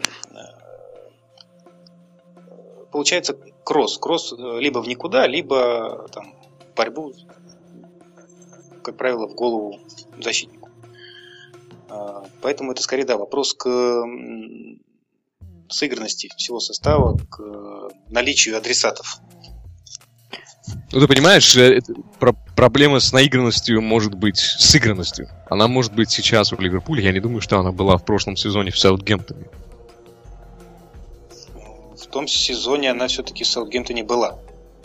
[2.90, 3.98] получается кросс.
[3.98, 6.34] Кросс э, либо в никуда, либо там
[6.76, 7.12] борьбу,
[8.82, 9.78] как правило, в голову
[10.20, 10.68] защитнику.
[11.88, 14.04] А, поэтому это скорее, да, вопрос к
[15.68, 19.18] сыгранности всего состава, к наличию адресатов.
[20.92, 21.80] Ну, ты понимаешь, э,
[22.18, 25.28] про проблема с наигранностью может быть сыгранностью.
[25.48, 27.04] Она может быть сейчас в Ливерпуле.
[27.04, 29.46] Я не думаю, что она была в прошлом сезоне в Саутгемптоне
[32.10, 34.38] том сезоне она все-таки в Саутгемптоне была.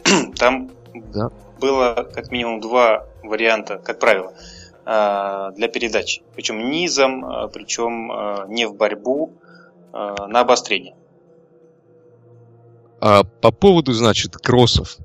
[0.37, 1.29] Там да.
[1.59, 4.33] было как минимум два варианта, как правило.
[4.85, 6.21] для передачи.
[6.35, 8.11] Причем низом, причем
[8.53, 9.33] не в борьбу,
[9.91, 10.95] на обострение.
[12.99, 14.97] А по поводу, значит, кроссов.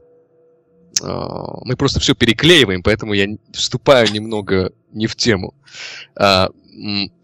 [1.02, 5.54] А, мы просто все переклеиваем, поэтому я вступаю немного не в тему.
[6.16, 6.48] А,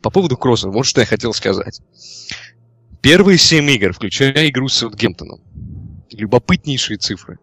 [0.03, 1.81] по поводу кроссов, вот что я хотел сказать.
[3.07, 5.41] Первые семь игр, включая игру с Саутгемптоном.
[6.11, 7.39] Любопытнейшие цифры.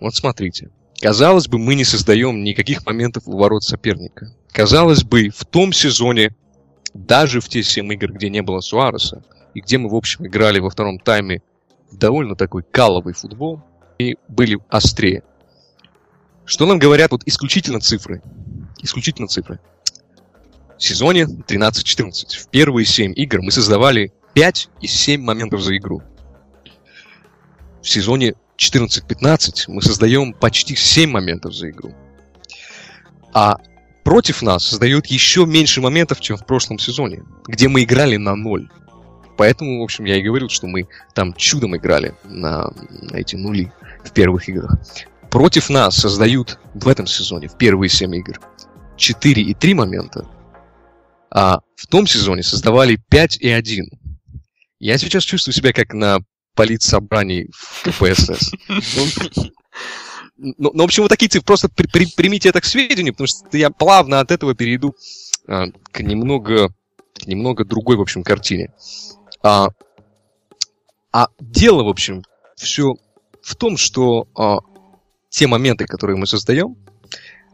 [0.00, 0.70] Вот смотрите.
[1.00, 4.34] Казалось бы, мы не создаем никаких моментов у ворот соперника.
[4.50, 6.34] Казалось бы, в том сезоне,
[6.92, 9.22] даже в те семь игр, где не было Суареса,
[9.54, 11.40] и где мы, в общем, играли во втором тайме
[11.92, 13.62] довольно такой каловый футбол,
[14.00, 15.22] и были острее.
[16.44, 18.22] Что нам говорят вот исключительно цифры?
[18.82, 19.60] Исключительно цифры.
[20.76, 26.02] В сезоне 13-14 в первые 7 игр мы создавали 5 из 7 моментов за игру.
[27.82, 31.94] В сезоне 14-15 мы создаем почти 7 моментов за игру.
[33.32, 33.56] А
[34.04, 38.68] против нас создают еще меньше моментов, чем в прошлом сезоне, где мы играли на ноль.
[39.36, 43.72] Поэтому, в общем, я и говорил, что мы там чудом играли на, на эти нули
[44.04, 44.76] в первых играх.
[45.30, 48.38] Против нас создают в этом сезоне, в первые 7 игр,
[48.96, 50.26] 4 и 3 момента,
[51.30, 53.88] а в том сезоне создавали 5 и 1.
[54.80, 56.20] Я сейчас чувствую себя как на
[56.54, 58.50] политсобрании в КПСС.
[58.68, 61.44] Ну, ну, ну, в общем, вот такие цифры.
[61.44, 64.96] Просто при, при, примите это к сведению, потому что я плавно от этого перейду
[65.46, 66.72] а, к немного,
[67.14, 68.72] к немного другой, в общем, картине.
[69.42, 69.68] А,
[71.12, 72.22] а дело, в общем,
[72.56, 72.94] все
[73.42, 74.60] в том, что а,
[75.28, 76.76] те моменты, которые мы создаем,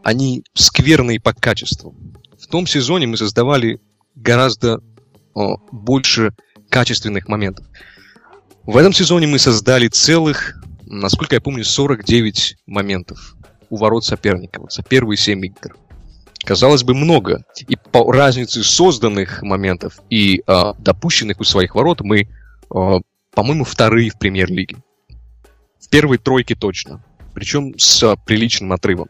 [0.04, 1.92] они скверные по качеству.
[2.38, 3.80] В том сезоне мы создавали
[4.14, 4.80] гораздо
[5.34, 6.32] а, больше
[6.76, 7.64] качественных моментов.
[8.64, 13.34] В этом сезоне мы создали целых, насколько я помню, 49 моментов
[13.70, 15.74] у ворот соперника вот, за первые 7 игр.
[16.44, 17.44] Казалось бы, много.
[17.66, 22.26] И по разнице созданных моментов и э, допущенных у своих ворот мы, э,
[22.68, 24.76] по-моему, вторые в премьер-лиге.
[25.80, 27.02] В первой тройке точно.
[27.32, 29.08] Причем с приличным отрывом.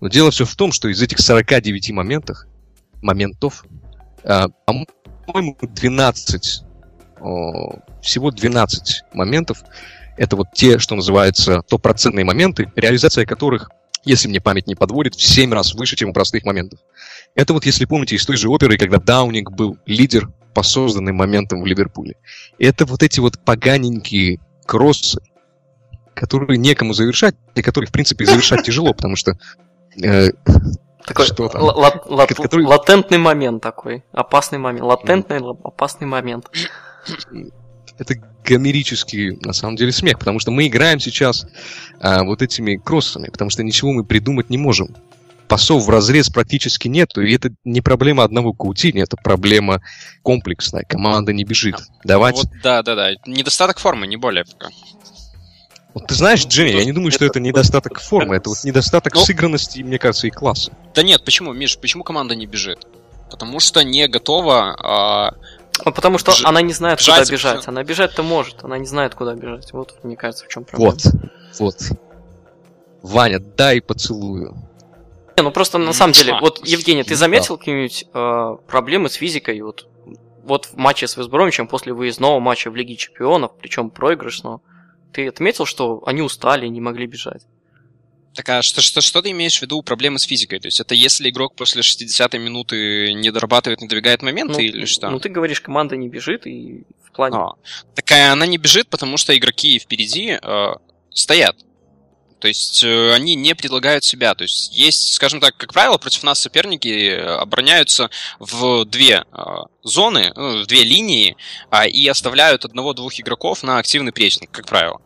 [0.00, 2.46] Но дело все в том, что из этих 49 моментов,
[3.02, 3.64] моментов,
[4.22, 4.46] э,
[5.26, 6.71] по-моему, 12, э,
[8.00, 9.62] всего 12 моментов,
[10.16, 13.70] это вот те, что называются стопроцентные моменты, реализация которых
[14.04, 16.80] если мне память не подводит, в 7 раз выше, чем у простых моментов.
[17.34, 21.62] Это вот, если помните, из той же оперы, когда Даунинг был лидер по созданным моментам
[21.62, 22.16] в Ливерпуле.
[22.58, 25.20] Это вот эти вот поганенькие кроссы,
[26.14, 29.38] которые некому завершать, и которые, в принципе, завершать тяжело, потому что...
[30.02, 30.30] Э,
[31.06, 31.62] такой что там?
[31.62, 32.66] Ла- ла- который...
[32.66, 36.50] латентный момент такой, опасный момент, латентный опасный момент
[37.98, 41.46] это гомерический, на самом деле, смех, потому что мы играем сейчас
[42.00, 44.94] а, вот этими кроссами, потому что ничего мы придумать не можем.
[45.48, 49.82] Пасов в разрез практически нету, и это не проблема одного Каутини, это проблема
[50.22, 50.84] комплексная.
[50.84, 51.76] Команда не бежит.
[52.04, 52.36] Давать...
[52.36, 53.10] Вот, да, да, да.
[53.26, 54.70] Недостаток формы, не более пока.
[55.94, 59.20] Вот ты знаешь, Джимми, я не думаю, что это недостаток формы, это вот недостаток ну,
[59.20, 60.72] сыгранности, мне кажется, и класса.
[60.94, 62.86] Да нет, почему, Миш, почему команда не бежит?
[63.30, 65.34] Потому что не готова а,
[65.84, 66.44] ну, потому что Бж...
[66.44, 67.60] она не знает, бежать, куда бежать.
[67.60, 67.70] Все.
[67.70, 69.72] Она бежать-то может, она не знает, куда бежать.
[69.72, 70.92] Вот, мне кажется, в чем проблема.
[70.92, 71.12] Вот,
[71.58, 71.98] вот.
[73.02, 74.56] Ваня, дай поцелую.
[75.36, 79.60] Не, ну просто на самом деле, вот, Евгений, ты заметил какие-нибудь э, проблемы с физикой?
[79.62, 79.88] Вот,
[80.44, 84.60] вот в матче с Весбромичем после выездного матча в Лиге Чемпионов, причем проигрышного,
[85.12, 87.46] ты отметил, что они устали и не могли бежать?
[88.34, 90.58] Так а что, что, что ты имеешь в виду проблемы с физикой?
[90.58, 94.86] То есть это если игрок после 60-й минуты не дорабатывает, не добегает моменты ну, или
[94.86, 95.10] что?
[95.10, 97.36] Ну ты говоришь, команда не бежит и в плане...
[97.36, 97.52] А,
[97.94, 100.74] такая она не бежит, потому что игроки впереди э,
[101.10, 101.56] стоят.
[102.42, 104.34] То есть э, они не предлагают себя.
[104.34, 109.44] То есть есть, скажем так, как правило, против нас соперники э, обороняются в две э,
[109.84, 111.36] зоны, в две линии
[111.70, 115.00] а, и оставляют одного-двух игроков на активный прессинг, как правило.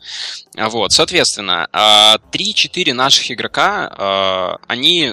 [0.56, 5.12] Вот, соответственно, 3-4 наших игрока, они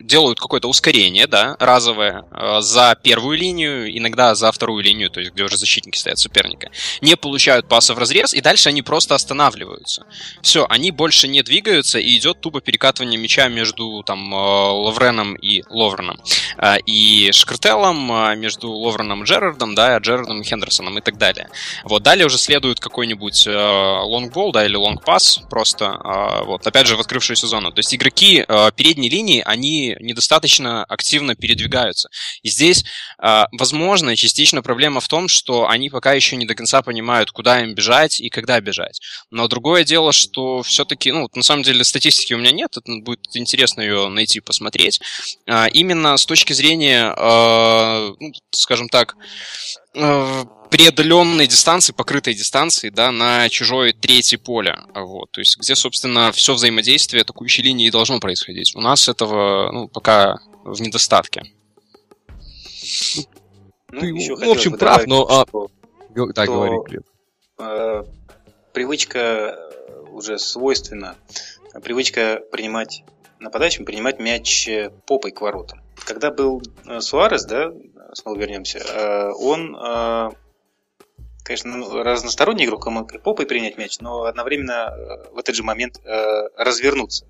[0.00, 2.24] делают какое-то ускорение, да, разовое,
[2.60, 6.70] за первую линию, иногда за вторую линию, то есть где уже защитники стоят соперника,
[7.00, 10.06] не получают паса в разрез, и дальше они просто останавливаются.
[10.42, 15.62] Все, они больше не двигаются, и идет тупо перекатывание мяча между там э, Лавреном и
[15.68, 16.18] Ловреном.
[16.58, 21.48] Э, и Шкартеллом э, между Ловреном и Джерардом, да, Джерардом и Хендерсоном и так далее.
[21.84, 25.98] Вот, далее уже следует какой-нибудь лонгбол, да, или лонгпасс просто,
[26.44, 27.72] вот, опять же, в открывшуюся зону.
[27.72, 28.44] То есть игроки
[28.76, 32.08] передней линии, они недостаточно активно передвигаются.
[32.42, 32.84] И здесь,
[33.52, 37.74] возможно, частично проблема в том, что они пока еще не до конца понимают, куда им
[37.74, 39.00] бежать и когда бежать.
[39.30, 43.20] Но другое дело, что все-таки, ну, на самом деле статистики у меня нет, это будет
[43.34, 45.00] интересно ее найти, посмотреть.
[45.48, 49.16] А, именно с точки зрения, а, ну, скажем так,
[49.96, 50.44] а,
[50.76, 54.78] преодоленной дистанции, покрытой дистанции, да, на чужое третье поле.
[54.94, 58.76] Вот, то есть, где, собственно, все взаимодействие атакующей линии должно происходить.
[58.76, 61.44] У нас этого ну, пока в недостатке.
[63.90, 65.26] Ну, Ты, еще ну, в общем, прав, но...
[65.26, 67.04] А, что, так, говори, Глеб.
[67.58, 68.04] Э,
[68.74, 71.16] привычка э, уже свойственна.
[71.82, 73.02] Привычка принимать
[73.40, 75.80] нападающим, принимать мяч э, попой к воротам.
[76.04, 77.72] Когда был э, Суарес, да,
[78.12, 80.30] снова вернемся, э, он э,
[81.46, 85.54] конечно, ну, разносторонний игрок, он мог и попой принять мяч, но одновременно э, в этот
[85.54, 87.24] же момент э, развернуться.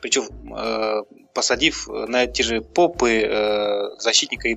[0.00, 1.02] Причем э,
[1.34, 4.56] посадив на те же попы защитника и.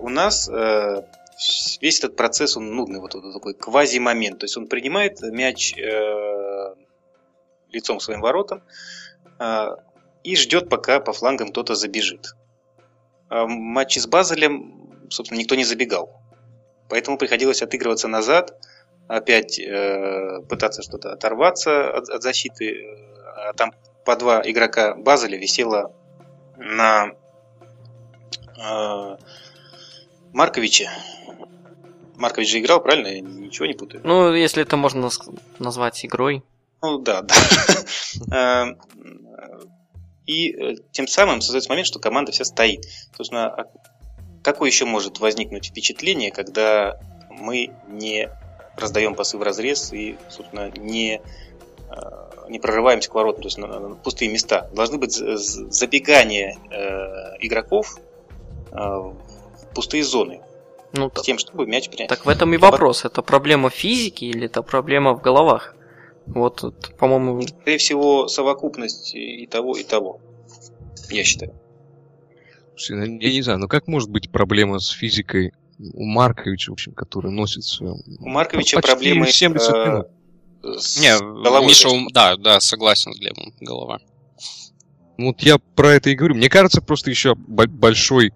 [0.00, 0.48] У нас
[1.80, 4.38] весь этот процесс, он нудный, вот, такой квази-момент.
[4.38, 5.74] То есть он принимает мяч
[7.70, 8.62] лицом своим воротам
[10.24, 12.34] и ждет, пока по флангам кто-то забежит.
[13.30, 16.21] А в матче с Базелем, собственно, никто не забегал.
[16.92, 18.52] Поэтому приходилось отыгрываться назад,
[19.08, 22.84] опять э, пытаться что-то оторваться от, от защиты.
[23.34, 23.72] А там
[24.04, 25.94] по два игрока Базеля висело
[26.58, 27.12] на
[28.58, 29.16] э,
[30.34, 30.90] Марковиче.
[32.16, 33.06] Маркович же играл, правильно?
[33.06, 34.02] Я ничего не путаю.
[34.04, 35.08] Ну, если это можно
[35.58, 36.42] назвать игрой.
[36.82, 37.34] Ну да, да.
[38.30, 38.74] Э,
[40.26, 42.84] и э, тем самым создается момент, что команда вся стоит.
[43.16, 43.66] Собственно,
[44.42, 46.98] Какое еще может возникнуть впечатление, когда
[47.30, 48.28] мы не
[48.76, 51.20] раздаем пасы в разрез и, собственно, не,
[51.90, 54.68] э, не прорываемся к воротам, то есть на пустые места.
[54.72, 57.96] Должны быть забегания э, игроков
[58.72, 59.16] э, в
[59.74, 60.40] пустые зоны.
[60.92, 62.08] Ну, с тем, чтобы мяч принять.
[62.08, 63.04] Так в этом и вопрос.
[63.04, 65.74] Это проблема физики или это проблема в головах?
[66.26, 67.40] Вот, по-моему...
[67.42, 70.20] Скорее всего, совокупность и того, и того.
[71.10, 71.54] Я считаю.
[72.76, 77.30] Я не знаю, но как может быть проблема с физикой у Марковича, в общем, который
[77.30, 77.84] носится...
[77.84, 79.26] У Марковича проблемы...
[79.26, 80.06] 70 э, минут.
[80.80, 83.98] С Не, головой, Миша, да, да, согласен с Глебом, голова.
[85.18, 86.36] Вот я про это и говорю.
[86.36, 88.32] Мне кажется, просто еще большой,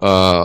[0.00, 0.44] э,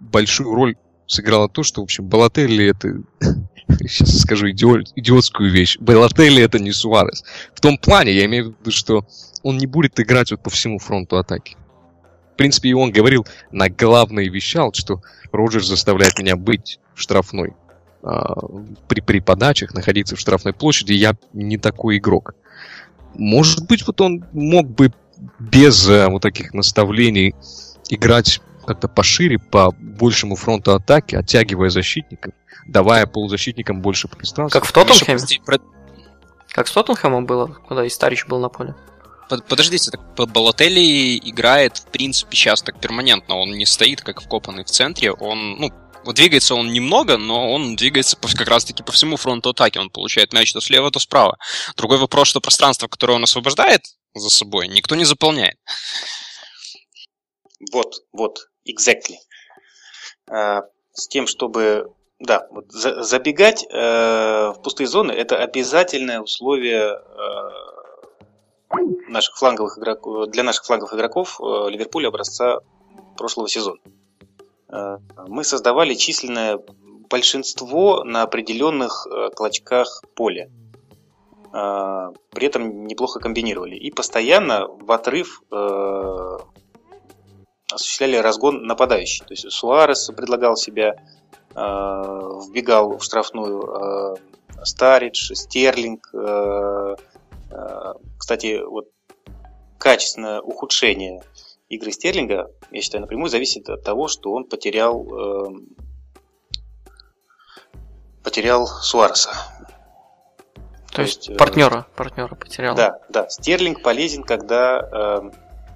[0.00, 0.76] большую роль
[1.06, 3.02] сыграло то, что, в общем, Балателли это...
[3.80, 5.78] Сейчас скажу идиот, идиотскую вещь.
[5.78, 7.24] Балателли это не Суарес.
[7.54, 9.06] В том плане, я имею в виду, что
[9.42, 11.56] он не будет играть вот по всему фронту атаки.
[12.32, 15.02] В принципе, и он говорил на главное вещал, что
[15.32, 17.54] Роджер заставляет меня быть в штрафной.
[18.02, 18.34] А,
[18.88, 22.34] при, при подачах находиться в штрафной площади, я не такой игрок.
[23.14, 24.92] Может быть, вот он мог бы
[25.38, 27.34] без а, вот таких наставлений
[27.90, 32.32] играть как-то пошире, по большему фронту атаки, оттягивая защитников,
[32.66, 34.58] давая полузащитникам больше пространства.
[34.58, 35.20] Как в Тоттенхэме?
[36.48, 38.74] Как с Тоттенхэмом было, когда Истарич был на поле?
[39.28, 43.36] Подождите, так Балотелли играет, в принципе, сейчас так перманентно.
[43.36, 45.12] Он не стоит, как вкопанный в центре.
[45.12, 45.70] Он, ну,
[46.12, 49.78] двигается он немного, но он двигается как раз-таки по всему фронту атаки.
[49.78, 51.38] Он получает мяч то слева, то справа.
[51.76, 53.82] Другой вопрос, что пространство, которое он освобождает
[54.14, 55.56] за собой, никто не заполняет.
[57.72, 59.16] Вот, вот, exactly.
[60.28, 60.62] А,
[60.92, 61.92] с тем, чтобы
[62.22, 67.71] да, вот за, забегать э, в пустые зоны это обязательное условие э,
[69.08, 72.60] наших фланговых игроков, для наших фланговых игроков э, Ливерпуля образца
[73.16, 73.78] прошлого сезона.
[74.68, 74.98] Э,
[75.28, 76.58] мы создавали численное
[77.08, 80.50] большинство на определенных э, клочках поля.
[81.52, 83.76] При этом неплохо комбинировали.
[83.76, 85.42] И постоянно в отрыв
[87.70, 89.26] осуществляли разгон нападающий.
[89.26, 90.96] То есть Суарес предлагал себя,
[91.50, 94.16] вбегал в штрафную
[94.64, 96.10] Старидж, Стерлинг,
[98.22, 98.86] кстати, вот
[99.78, 101.24] качественное ухудшение
[101.68, 105.66] игры Стерлинга, я считаю, напрямую зависит от того, что он потерял эм,
[108.22, 109.30] потерял Суареса.
[110.86, 112.76] То, То есть, есть партнера, э, партнера потерял.
[112.76, 113.28] Да, да.
[113.28, 114.78] Стерлинг полезен, когда,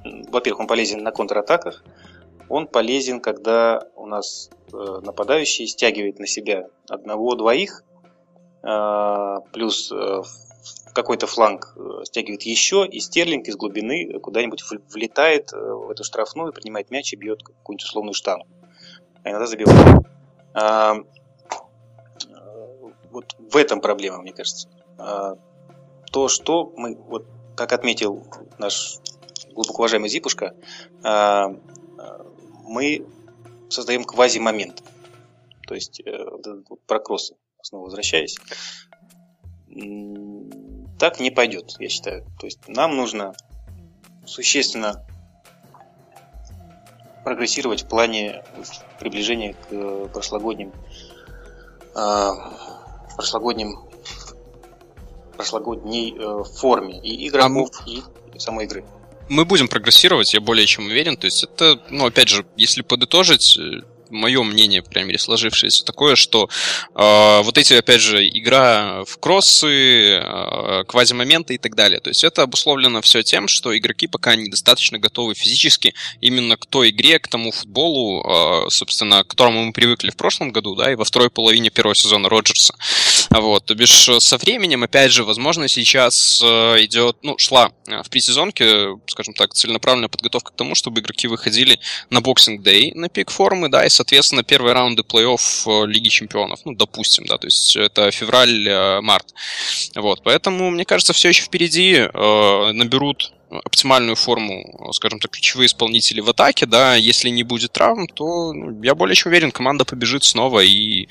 [0.05, 1.83] э, во-первых, он полезен на контратаках,
[2.49, 7.83] он полезен, когда у нас э, нападающий стягивает на себя одного-двоих,
[8.63, 10.23] э, плюс э,
[10.93, 16.53] какой-то фланг э, стягивает еще, и Стерлинг из глубины куда-нибудь влетает э, в эту штрафную,
[16.53, 18.47] принимает мяч и бьет какую-нибудь условную штангу.
[19.23, 20.07] А иногда забивает.
[20.55, 21.03] А, э,
[23.11, 24.69] вот в этом проблема, мне кажется.
[24.97, 25.35] А,
[26.11, 28.27] то, что мы, вот, как отметил
[28.59, 28.99] наш
[29.53, 30.55] глубоко уважаемый Зипушка,
[31.03, 31.49] а,
[32.65, 33.07] мы
[33.69, 34.83] создаем квази-момент.
[35.67, 38.37] То есть, вот, про кроссы, снова возвращаясь
[40.99, 42.25] так не пойдет, я считаю.
[42.39, 43.35] То есть нам нужно
[44.25, 45.05] существенно
[47.25, 48.43] прогрессировать в плане
[49.01, 50.73] приближения к э, прошлогодним
[51.95, 52.31] э,
[53.17, 53.81] прошлогодним
[55.37, 58.03] прошлогодней э, форме и игроков, а мы...
[58.35, 58.85] и самой игры.
[59.29, 61.17] Мы будем прогрессировать, я более чем уверен.
[61.17, 63.59] То есть это, ну, опять же, если подытожить,
[64.11, 66.49] мое мнение, по крайней мере, сложившееся такое, что
[66.95, 72.01] э, вот эти, опять же, игра в кроссы, э, квазимоменты и так далее.
[72.01, 76.91] То есть это обусловлено все тем, что игроки пока недостаточно готовы физически именно к той
[76.91, 80.95] игре, к тому футболу, э, собственно, к которому мы привыкли в прошлом году, да, и
[80.95, 82.75] во второй половине первого сезона Роджерса.
[83.31, 89.35] Вот, то бишь со временем, опять же, возможно, сейчас идет, ну, шла в предсезонке, скажем
[89.35, 91.79] так, целенаправленная подготовка к тому, чтобы игроки выходили
[92.11, 96.61] на боксинг дэй на пик формы, да, и соответственно, первые раунды плей-офф э, Лиги Чемпионов,
[96.65, 99.27] ну, допустим, да, то есть это февраль-март.
[99.95, 105.67] Э, вот, поэтому, мне кажется, все еще впереди э, наберут оптимальную форму, скажем так, ключевые
[105.67, 109.85] исполнители в атаке, да, если не будет травм, то ну, я более чем уверен, команда
[109.85, 111.09] побежит снова, и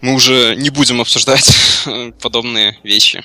[0.00, 1.48] мы уже не будем обсуждать
[2.22, 3.22] подобные вещи.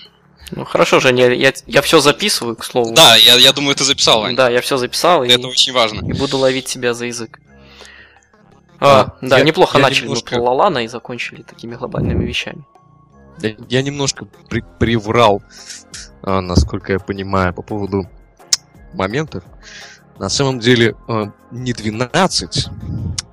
[0.52, 2.94] Ну хорошо, Женя, я, я все записываю, к слову.
[2.94, 4.36] Да, я, я думаю, ты записал, Вань.
[4.36, 5.24] Да, я все записал.
[5.24, 6.08] Это и, очень важно.
[6.08, 7.40] И буду ловить тебя за язык.
[8.80, 10.36] А, да, я, неплохо я начали немножко...
[10.36, 12.66] Лалана и закончили такими глобальными вещами.
[13.40, 15.42] Я, я немножко при, приврал,
[16.22, 18.10] а, насколько я понимаю, по поводу
[18.94, 19.44] моментов.
[20.20, 22.68] На самом деле а, не 12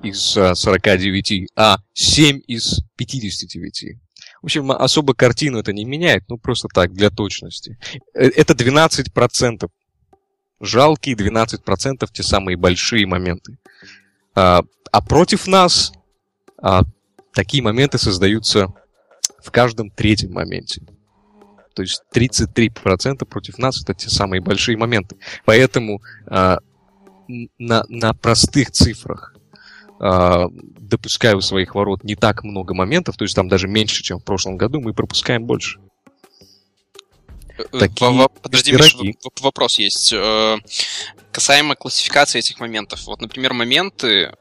[0.03, 3.97] из а, 49, а 7 из 59.
[4.41, 7.77] В общем, особо картину это не меняет, ну просто так, для точности.
[8.13, 9.69] Э, это 12%.
[10.59, 13.57] Жалкие 12% те самые большие моменты.
[14.35, 14.63] А,
[14.93, 15.91] а против нас
[16.61, 16.83] а,
[17.33, 18.67] такие моменты создаются
[19.43, 20.83] в каждом третьем моменте.
[21.73, 25.17] То есть 33% против нас это те самые большие моменты.
[25.45, 26.59] Поэтому а,
[27.57, 29.35] на, на простых цифрах
[29.99, 34.19] а, допуская у своих ворот не так много моментов, то есть там даже меньше, чем
[34.19, 35.79] в прошлом году, мы пропускаем больше.
[37.57, 38.97] Э, Такие Подожди, Миша,
[39.41, 40.11] вопрос есть.
[40.13, 40.57] Э,
[41.33, 43.05] касаемо классификации этих моментов.
[43.05, 44.33] Вот, например, моменты э,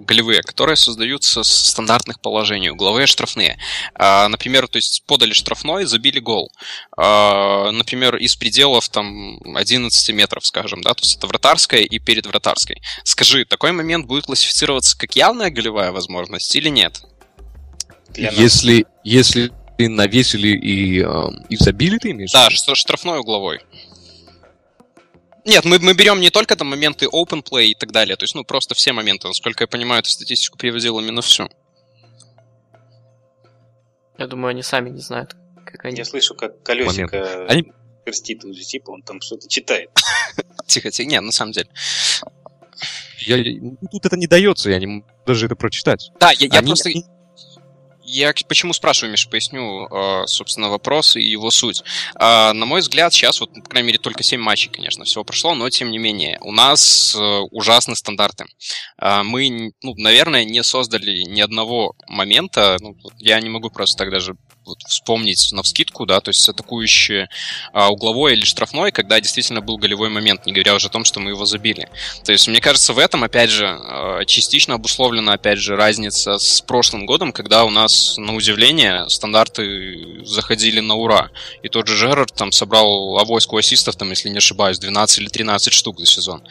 [0.00, 3.58] голевые, которые создаются с стандартных положений, угловые штрафные.
[3.94, 6.50] Э, например, то есть подали штрафной, забили гол.
[6.96, 12.26] Э, например, из пределов там 11 метров, скажем, да, то есть это вратарская и перед
[12.26, 12.82] вратарской.
[13.04, 17.02] Скажи, такой момент будет классифицироваться как явная голевая возможность или нет?
[18.16, 19.52] Если, если
[19.86, 21.06] навесили и, э,
[21.48, 22.32] и забили, ты имеешь?
[22.32, 23.60] Да, штрафной угловой.
[25.44, 28.34] Нет, мы, мы берем не только там моменты open play и так далее, то есть,
[28.34, 29.28] ну, просто все моменты.
[29.28, 31.48] Насколько я понимаю, эту статистику приводил именно все.
[34.18, 35.96] Я думаю, они сами не знают, как они...
[35.96, 37.72] Я слышу, как колесико они...
[38.04, 39.90] перстит у типа, он там что-то читает.
[40.66, 41.08] Тихо, тихо.
[41.08, 41.68] Нет, на самом деле.
[43.20, 43.36] Я,
[43.90, 46.10] тут это не дается, я не могу даже это прочитать.
[46.18, 46.90] Да, я, я просто...
[48.10, 51.82] Я почему спрашиваю, Миша, поясню, а, собственно, вопрос и его суть.
[52.14, 55.54] А, на мой взгляд, сейчас, вот, по крайней мере, только 7 матчей, конечно, всего прошло,
[55.54, 57.18] но, тем не менее, у нас э,
[57.50, 58.46] ужасные стандарты.
[58.98, 64.36] Мы, ну, наверное, не создали ни одного момента, ну, я не могу просто так даже
[64.68, 67.28] вот вспомнить на вскидку, да, то есть атакующий
[67.72, 71.20] а, угловой или штрафной, когда действительно был голевой момент, не говоря уже о том, что
[71.20, 71.88] мы его забили.
[72.24, 76.60] То есть, мне кажется, в этом, опять же, а, частично обусловлена, опять же, разница с
[76.60, 81.30] прошлым годом, когда у нас, на удивление, стандарты заходили на ура.
[81.62, 85.72] И тот же Жерард там собрал авоську ассистов, там, если не ошибаюсь, 12 или 13
[85.72, 86.42] штук за сезон.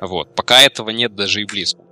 [0.00, 0.34] Вот.
[0.34, 1.85] Пока этого нет даже и близко.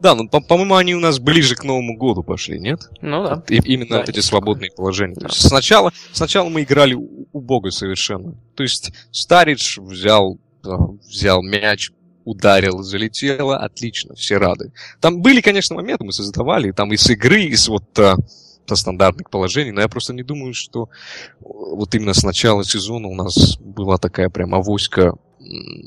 [0.00, 2.88] Да, ну, по- по-моему, они у нас ближе к Новому году пошли, нет?
[3.00, 3.42] Ну да.
[3.48, 5.14] И, именно да, эти свободные положения.
[5.14, 5.28] Да.
[5.28, 6.94] То есть сначала, сначала мы играли
[7.32, 8.34] убого совершенно.
[8.54, 11.92] То есть Старидж взял, взял мяч,
[12.24, 14.72] ударил, залетело, отлично, все рады.
[15.00, 18.16] Там были, конечно, моменты, мы создавали, там из игры, из вот а,
[18.66, 20.88] со стандартных положений, но я просто не думаю, что
[21.40, 25.14] вот именно с начала сезона у нас была такая прям авоська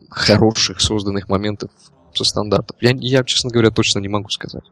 [0.10, 1.72] хороших созданных моментов
[2.14, 2.78] со стандартов?
[2.82, 4.64] Я, я, честно говоря, точно не могу сказать.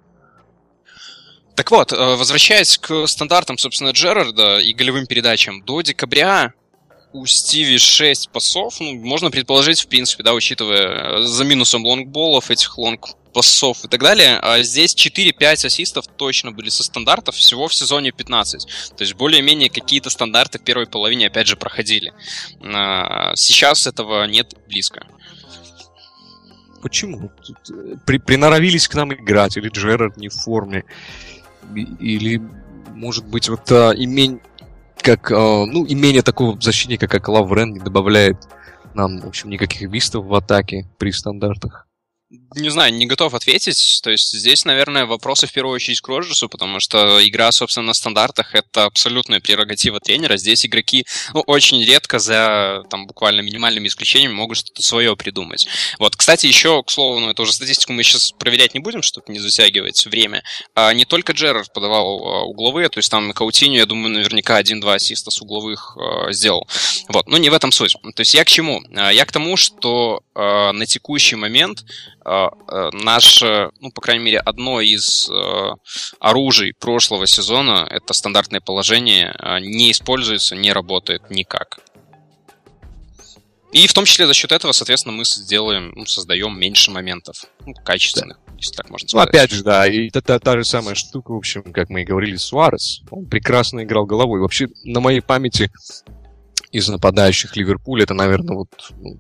[1.56, 6.54] Так вот, э, возвращаясь к стандартам, собственно, Джерарда и голевым передачам, до декабря
[7.14, 12.52] у Стиви 6 пасов, ну, можно предположить, в принципе, да, учитывая э, за минусом лонгболов,
[12.52, 17.68] этих лонг пасов и так далее, а здесь 4-5 ассистов точно были со стандартов, всего
[17.68, 18.66] в сезоне 15.
[18.96, 22.14] То есть более-менее какие-то стандарты в первой половине опять же проходили.
[22.64, 25.06] А, сейчас этого нет близко.
[26.82, 27.32] Почему?
[27.69, 30.84] Э, при, приноровились к нам играть, или Джерард не в форме,
[31.75, 32.41] или,
[32.93, 34.39] может быть, вот а, имень
[35.01, 38.38] как, э, ну, имение такого защитника, как Лаврен, не добавляет
[38.93, 41.87] нам, в общем, никаких бистов в атаке при стандартах.
[42.30, 44.01] Не знаю, не готов ответить.
[44.03, 47.93] То есть здесь, наверное, вопросы в первую очередь к Роджерсу, потому что игра, собственно, на
[47.93, 50.36] стандартах— это абсолютная прерогатива тренера.
[50.36, 55.67] Здесь игроки ну, очень редко, за там, буквально минимальными исключениями, могут что-то свое придумать.
[55.99, 59.32] Вот, кстати, еще, к слову, ну, это уже статистику мы сейчас проверять не будем, чтобы
[59.32, 60.43] не затягивать время.
[60.75, 64.95] А не только Джерард подавал а, угловые, то есть там Каутиню, я думаю, наверняка один-два
[64.95, 66.67] ассиста с угловых а, сделал.
[67.07, 67.93] Вот, но не в этом суть.
[68.15, 68.84] То есть я к чему?
[68.97, 72.16] А, я к тому, что а, на текущий момент Э, э,
[72.93, 75.69] наше, ну, по крайней мере, одно из э,
[76.19, 81.80] оружий прошлого сезона, это стандартное положение, не используется, не работает никак.
[83.73, 87.73] И в том числе за счет этого, соответственно, мы сделаем, ну, создаем меньше моментов, ну,
[87.73, 88.53] качественных, да.
[88.57, 89.34] если так можно ну, сказать.
[89.34, 92.01] Ну, опять же, да, и это та, та же самая штука, в общем, как мы
[92.01, 93.01] и говорили, Суарес.
[93.11, 94.39] Он прекрасно играл головой.
[94.39, 95.69] Вообще, на моей памяти
[96.71, 99.19] из нападающих Ливерпуля, это, наверное, вот ну,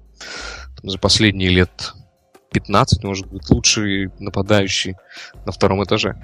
[0.81, 1.93] за последние лет
[2.59, 4.95] 15, может быть, лучший нападающий
[5.45, 6.15] на втором этаже.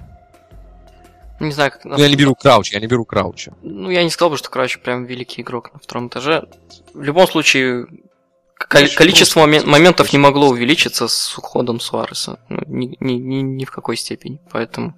[1.39, 1.85] Не знаю, как...
[1.85, 3.53] Ну, я не беру Крауча, я не беру Крауча.
[3.61, 6.47] Ну, я не сказал бы, что Крауч прям великий игрок на втором этаже.
[6.93, 7.85] В любом случае,
[8.57, 12.39] Кол- количество момен- моментов не могло увеличиться с уходом Суареса.
[12.49, 14.39] Ну, ни, ни, ни, ни в какой степени.
[14.51, 14.93] Поэтому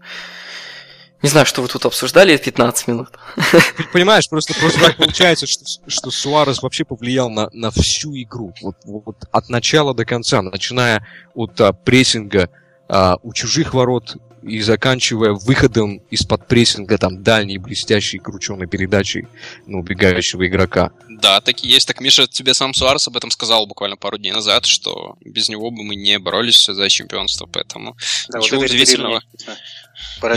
[1.25, 3.09] не знаю, что вы тут обсуждали 15 минут.
[3.93, 8.53] Понимаешь, просто, просто так получается, что, что Суарес вообще повлиял на, на всю игру.
[8.61, 11.03] Вот, вот от начала до конца, начиная
[11.33, 12.51] от а, прессинга
[12.87, 19.27] а, у чужих ворот и заканчивая выходом из-под прессинга, там, дальней, блестящей, крученной передачей
[19.65, 20.91] на убегающего игрока.
[21.09, 21.87] Да, так и есть.
[21.87, 25.71] Так Миша тебе сам Суарес об этом сказал буквально пару дней назад, что без него
[25.71, 27.97] бы мы не боролись за чемпионство, поэтому
[28.29, 29.23] да, ничего вот удивительного.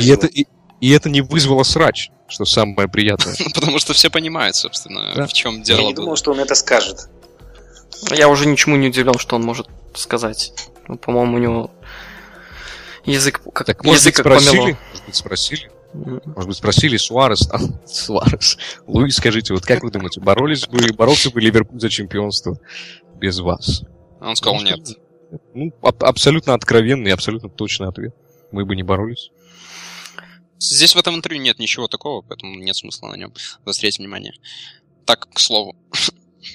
[0.01, 0.47] И это, и,
[0.81, 3.37] и это не вызвало срач, что самое приятное.
[3.55, 5.81] Потому что все понимают, собственно, в чем дело.
[5.81, 7.09] Я не думал, что он это скажет.
[8.11, 10.53] Я уже ничему не удивлен, что он может сказать.
[10.87, 11.70] Ну, по-моему, у него
[13.05, 14.61] язык как так, может язык быть, как спросили?
[14.61, 14.79] Помело.
[14.93, 15.70] Может быть, спросили?
[15.95, 21.31] Может быть, спросили Суарес, а, Суарес, Луис, скажите, вот как вы думаете, боролись бы, боролся
[21.31, 22.59] бы Ливерпуль за чемпионство
[23.16, 23.83] без вас?
[24.20, 24.81] Он сказал нет.
[25.55, 28.14] Ну, аб- абсолютно откровенный, абсолютно точный ответ.
[28.53, 29.31] Мы бы не боролись.
[30.59, 33.33] Здесь в этом интервью нет ничего такого, поэтому нет смысла на нем
[33.65, 34.35] заострять внимание.
[35.05, 35.77] Так, к слову.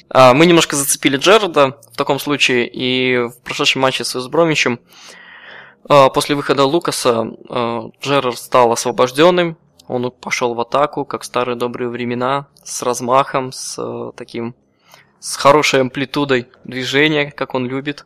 [0.10, 4.80] А, мы немножко зацепили Джерарда в таком случае, и в прошедшем матче с Весбромичем
[5.88, 11.56] а, после выхода Лукаса а, Джерард стал освобожденным, он пошел в атаку, как в старые
[11.56, 14.56] добрые времена, с размахом, с таким,
[15.20, 18.06] с хорошей амплитудой движения, как он любит.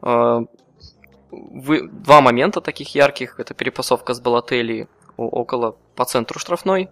[0.00, 4.88] Вы, два момента таких ярких, это перепасовка с Балотелли
[5.28, 6.90] около по центру штрафной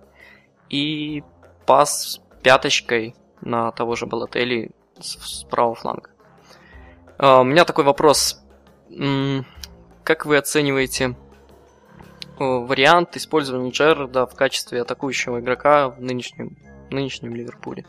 [0.68, 1.22] и
[1.66, 6.10] пас пяточкой на того же Балотелли с, с правого фланга.
[7.18, 8.42] Uh, у меня такой вопрос.
[10.04, 11.16] Как вы оцениваете
[12.38, 16.56] uh, вариант использования Джерарда в качестве атакующего игрока в нынешнем,
[16.90, 17.84] нынешнем Ливерпуле?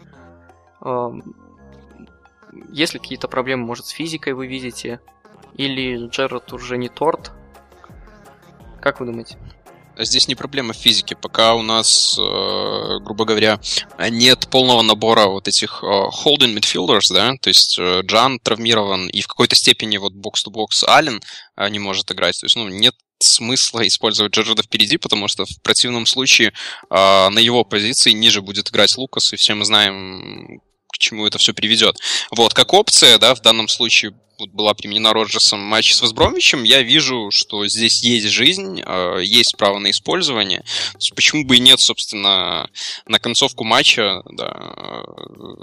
[0.81, 1.21] Uh,
[2.69, 4.99] есть ли какие-то проблемы, может, с физикой вы видите?
[5.53, 7.31] Или Джерард уже не торт?
[8.81, 9.37] Как вы думаете?
[10.03, 11.15] Здесь не проблема в физике.
[11.15, 13.59] Пока у нас, э, грубо говоря,
[14.09, 19.21] нет полного набора вот этих э, holding midfielders, да, то есть э, Джан травмирован, и
[19.21, 21.21] в какой-то степени вот бокс-то-бокс Аллен
[21.57, 22.39] э, не может играть.
[22.39, 26.49] То есть, ну, нет смысла использовать Джерарда впереди, потому что в противном случае
[26.89, 31.37] э, на его позиции ниже будет играть Лукас, и все мы знаем, к чему это
[31.37, 31.97] все приведет.
[32.31, 34.13] Вот, как опция, да, в данном случае
[34.47, 39.57] была применена Роджерсом в матче с Возбромичем, я вижу, что здесь есть жизнь, а, есть
[39.57, 40.63] право на использование.
[41.15, 42.69] Почему бы и нет, собственно,
[43.05, 45.03] на концовку матча да,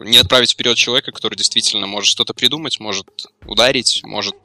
[0.04, 3.08] не отправить вперед человека, который действительно может что-то придумать, может
[3.46, 4.36] ударить, может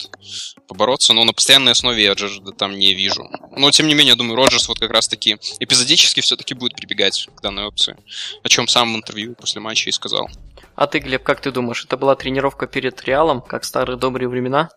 [0.67, 3.29] побороться, но на постоянной основе я Джорджа там не вижу.
[3.55, 7.65] Но, тем не менее, думаю, Роджерс вот как раз-таки эпизодически все-таки будет прибегать к данной
[7.65, 7.95] опции,
[8.43, 10.29] о чем сам в интервью после матча и сказал.
[10.75, 14.69] А ты, Глеб, как ты думаешь, это была тренировка перед Реалом, как старые добрые времена?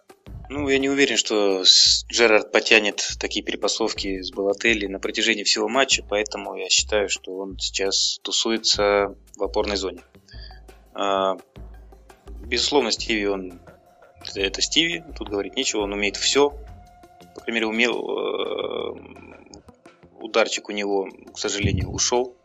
[0.48, 1.62] Ну, я не уверен, что
[2.08, 7.58] Джерард потянет такие перепасовки с Балотелли на протяжении всего матча, поэтому я считаю, что он
[7.58, 10.02] сейчас тусуется в опорной зоне.
[10.94, 11.36] А,
[12.44, 13.60] безусловно, Стиви, он
[14.34, 16.50] это Стиви, тут говорить нечего, он умеет все.
[17.34, 18.96] По крайней мере, умел э,
[20.20, 22.36] ударчик у него, к сожалению, ушел.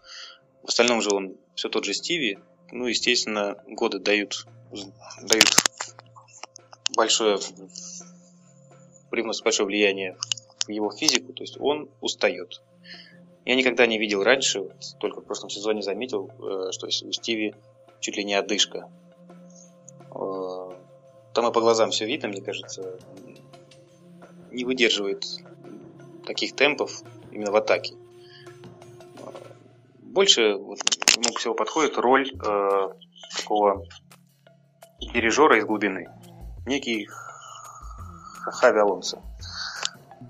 [0.63, 2.39] В остальном же он все тот же Стиви,
[2.71, 4.45] ну, естественно, годы дают,
[5.21, 5.49] дают
[6.95, 7.39] большое
[9.11, 10.17] привносят большое влияние
[10.65, 12.61] в его физику, то есть он устает.
[13.45, 17.53] я никогда не видел раньше, вот, только в прошлом сезоне заметил, э, что у Стиви
[17.99, 18.89] чуть ли не одышка.
[20.15, 20.71] Э,
[21.33, 22.99] там и по глазам все видно, мне кажется.
[24.51, 25.25] Не выдерживает
[26.25, 27.95] таких темпов именно в атаке.
[29.99, 30.79] Больше вот,
[31.17, 32.87] ему всего подходит роль э,
[33.37, 33.85] такого
[34.99, 36.07] дирижера из глубины.
[36.65, 37.07] Некий
[38.43, 39.19] Хави Алонсо.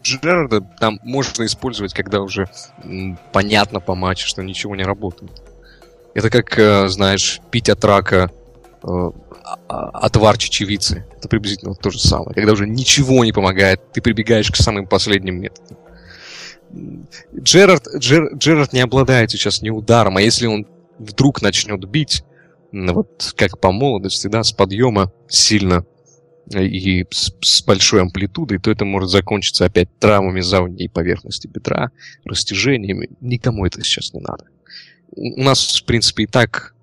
[0.03, 2.49] Джерарда там можно использовать, когда уже
[3.31, 5.31] понятно по матчу, что ничего не работает.
[6.13, 8.31] Это как, э, знаешь, пить от рака
[8.83, 8.87] э,
[9.67, 11.05] а- отвар чечевицы.
[11.17, 12.33] Это приблизительно то же самое.
[12.33, 15.77] Когда уже ничего не помогает, ты прибегаешь к самым последним методам.
[17.35, 20.67] Джерард, Джер, Джерард не обладает сейчас ни ударом, а если он
[20.99, 22.23] вдруг начнет бить,
[22.71, 25.85] вот как по молодости, да, с подъема сильно
[26.53, 31.91] и с, с большой амплитудой, то это может закончиться опять травмами задней поверхности бедра,
[32.25, 33.09] растяжениями.
[33.21, 34.45] Никому это сейчас не надо.
[35.11, 36.73] У нас, в принципе, и так,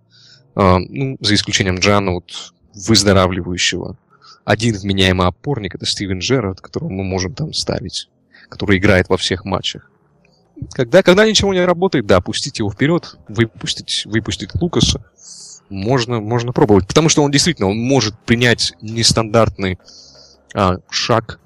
[0.57, 3.97] э, ну, за исключением Джана, вот, выздоравливающего,
[4.45, 8.09] один вменяемый опорник это Стивен Джерард, которого мы можем там ставить,
[8.49, 9.91] который играет во всех матчах.
[10.73, 15.05] Когда, когда ничего не работает, да, пустить его вперед, выпустить, выпустить Лукаса,
[15.69, 16.87] можно, можно пробовать.
[16.87, 19.79] Потому что он действительно, он может принять нестандартный
[20.55, 21.41] а, шаг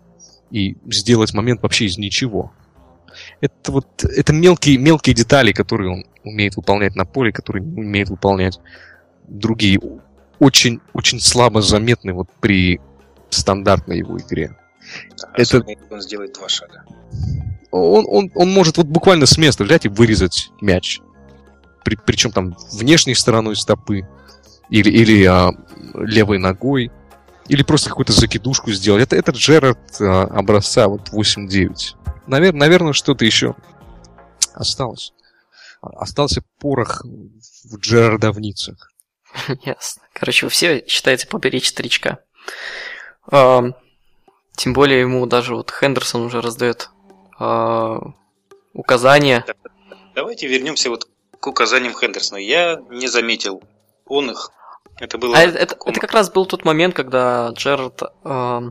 [0.50, 2.53] и сделать момент вообще из ничего.
[3.40, 8.09] Это вот это мелкие, мелкие детали, которые он умеет выполнять на поле, которые не умеет
[8.09, 8.59] выполнять
[9.28, 9.80] другие.
[10.38, 12.80] Очень, очень слабо заметны вот при
[13.30, 14.57] стандартной его игре.
[15.34, 15.43] Это...
[15.43, 16.84] Особенно, он сделает два шага.
[17.70, 21.01] Он, он, он может вот буквально с места взять и вырезать мяч
[21.84, 24.07] при, причем там внешней стороной стопы,
[24.70, 25.51] или, или а,
[25.95, 26.90] левой ногой,
[27.49, 29.03] или просто какую-то закидушку сделать.
[29.03, 31.97] Это, это Джерард а, образца вот 8-9.
[32.26, 33.55] Навер, наверное, что-то еще
[34.55, 35.12] осталось.
[35.80, 38.93] Остался порох в Джерардовницах.
[39.64, 40.03] Ясно.
[40.12, 42.18] Короче, вы все считаете поберечь старичка.
[43.30, 43.64] А,
[44.55, 46.90] тем более ему даже вот Хендерсон уже раздает
[47.38, 47.98] а,
[48.72, 49.44] указания.
[50.14, 51.09] Давайте вернемся вот
[51.40, 52.38] к указаниям Хендерсона.
[52.38, 53.62] Я не заметил
[54.07, 54.50] он их.
[54.98, 55.36] Это было...
[55.36, 58.03] А это, это, как раз был тот момент, когда Джерард...
[58.24, 58.70] Э,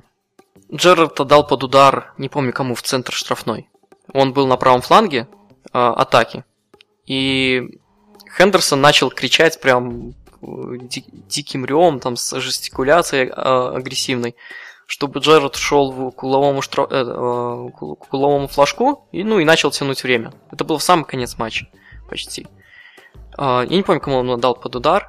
[0.74, 3.70] Джерард отдал под удар, не помню кому, в центр штрафной.
[4.14, 5.28] Он был на правом фланге
[5.66, 6.46] э, атаки.
[7.06, 7.80] И
[8.38, 14.36] Хендерсон начал кричать прям ди- диким ревом, там, с жестикуляцией э, агрессивной,
[14.92, 16.86] чтобы Джерард шел к угловому, штра...
[16.90, 20.34] э, э, к угловому флажку и, ну, и начал тянуть время.
[20.52, 21.68] Это был в самый конец матча
[22.10, 22.46] почти.
[23.38, 25.08] Я не помню, кому он отдал под удар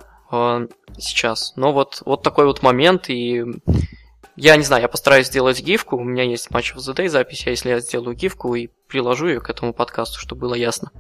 [0.97, 3.45] сейчас, но вот, вот такой вот момент, и
[4.37, 7.51] я не знаю, я постараюсь сделать гифку, у меня есть матч в ZD запись, а
[7.51, 10.93] если я сделаю гифку и приложу ее к этому подкасту, чтобы было ясно.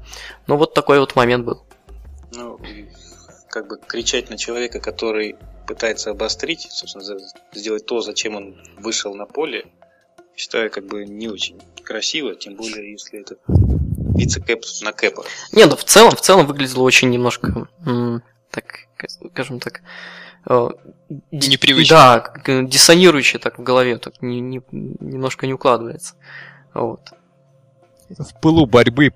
[0.48, 1.64] Но вот такой вот момент был.
[2.34, 2.58] Ну,
[3.52, 5.36] как бы кричать на человека, который
[5.66, 7.04] пытается обострить, собственно,
[7.52, 9.66] сделать то, зачем он вышел на поле,
[10.34, 13.36] считаю, как бы не очень красиво, тем более, если это
[14.16, 15.24] вице-кэп на кэпа.
[15.52, 17.68] Не, ну в целом, в целом выглядело очень немножко,
[18.50, 18.86] так,
[19.32, 19.82] скажем так,
[20.48, 20.70] э,
[21.30, 22.32] непривычно.
[22.46, 26.14] Да, диссонирующее так в голове, так не, не, немножко не укладывается.
[26.72, 27.12] Вот.
[28.08, 29.10] В пылу борьбы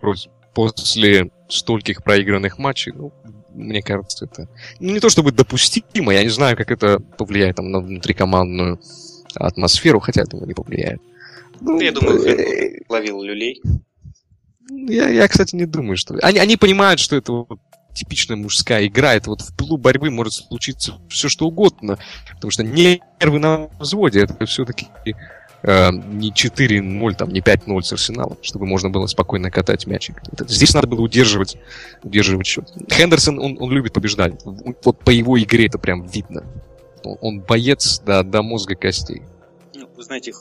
[0.52, 3.14] после стольких проигранных матчей, ну,
[3.56, 4.48] мне кажется, это
[4.80, 8.80] ну, не то чтобы допустимо, я не знаю, как это повлияет там, на внутрикомандную
[9.34, 11.00] атмосферу, хотя это не повлияет.
[11.60, 13.62] Ну, я думаю, э, ловил люлей.
[14.68, 16.14] Я, я, кстати, не думаю, что...
[16.22, 17.60] Они, они понимают, что это вот
[17.94, 19.14] типичная мужская игра.
[19.14, 21.98] Это вот в пылу борьбы может случиться все что угодно.
[22.34, 24.20] Потому что нервы на взводе.
[24.20, 24.88] Это все-таки
[25.66, 30.22] э, не 4-0, там, не 5-0 с Арсеналом, чтобы можно было спокойно катать мячик.
[30.46, 31.56] Здесь надо было удерживать,
[32.02, 32.72] удерживать счет.
[32.90, 34.40] Хендерсон, он, он любит побеждать.
[34.44, 36.44] Вот по его игре это прям видно.
[37.04, 39.22] Он, он боец до, до мозга костей.
[39.74, 40.32] Ну, вы знаете,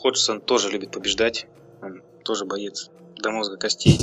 [0.00, 1.46] Ходжсон тоже любит побеждать.
[1.82, 3.98] Он тоже боец до мозга костей.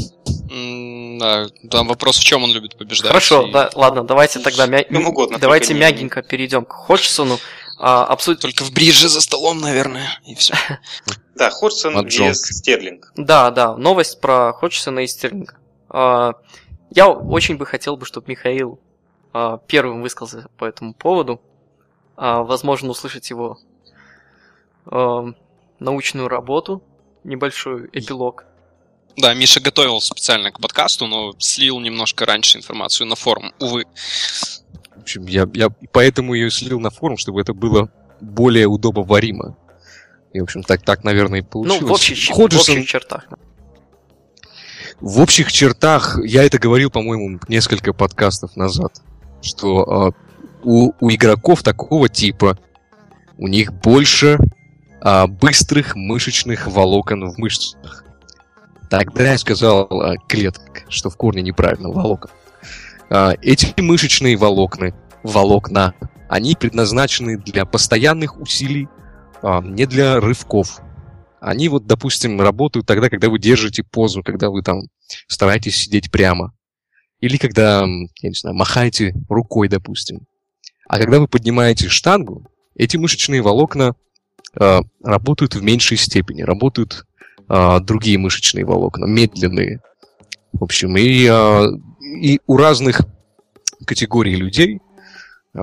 [1.19, 3.07] Да, там вопрос, в чем он любит побеждать.
[3.07, 3.51] Хорошо, и...
[3.51, 4.85] да, ладно, давайте тогда мя...
[4.89, 6.27] угодно, давайте мягенько не...
[6.27, 7.39] перейдем к Ходжсону.
[7.77, 8.39] А, обсудим...
[8.39, 10.53] Только в бридже за столом, наверное, и все.
[11.35, 13.11] Да, Ходжсон и Стерлинг.
[13.17, 15.57] Да, да, новость про Ходжсона и Стерлинга.
[15.89, 16.35] А,
[16.91, 18.79] я очень бы хотел бы, чтобы Михаил
[19.33, 21.41] а, первым высказался по этому поводу.
[22.17, 23.59] Возможно, услышать его
[24.85, 26.81] научную работу,
[27.25, 28.45] небольшой эпилог.
[29.17, 33.85] Да, Миша готовил специально к подкасту, но слил немножко раньше информацию на форум, увы.
[34.95, 37.89] В общем, я, я поэтому ее слил на форум, чтобы это было
[38.21, 39.57] более удобоваримо.
[40.33, 41.81] И, в общем, так, так наверное, и получилось.
[41.81, 42.75] Ну, в общих, Ходжесон...
[42.75, 43.27] в общих чертах.
[44.99, 49.01] В общих чертах, я это говорил, по-моему, несколько подкастов назад,
[49.41, 50.25] что э,
[50.63, 52.57] у, у игроков такого типа
[53.37, 54.37] у них больше
[55.01, 58.03] э, быстрых мышечных волокон в мышцах.
[58.89, 62.31] Тогда я сказал э, клеток, что в корне неправильно, волокон.
[63.09, 64.93] Э, эти мышечные волокна,
[65.23, 65.93] волокна,
[66.29, 68.87] они предназначены для постоянных усилий,
[69.41, 70.81] э, не для рывков
[71.45, 74.81] они вот, допустим, работают тогда, когда вы держите позу, когда вы там
[75.27, 76.53] стараетесь сидеть прямо.
[77.19, 80.21] Или когда, я не знаю, махаете рукой, допустим.
[80.87, 83.93] А когда вы поднимаете штангу, эти мышечные волокна
[84.59, 87.05] э, работают в меньшей степени, работают
[87.47, 89.81] э, другие мышечные волокна, медленные.
[90.51, 91.67] В общем, и, э,
[92.15, 93.01] и у разных
[93.85, 94.81] категорий людей
[95.53, 95.59] э,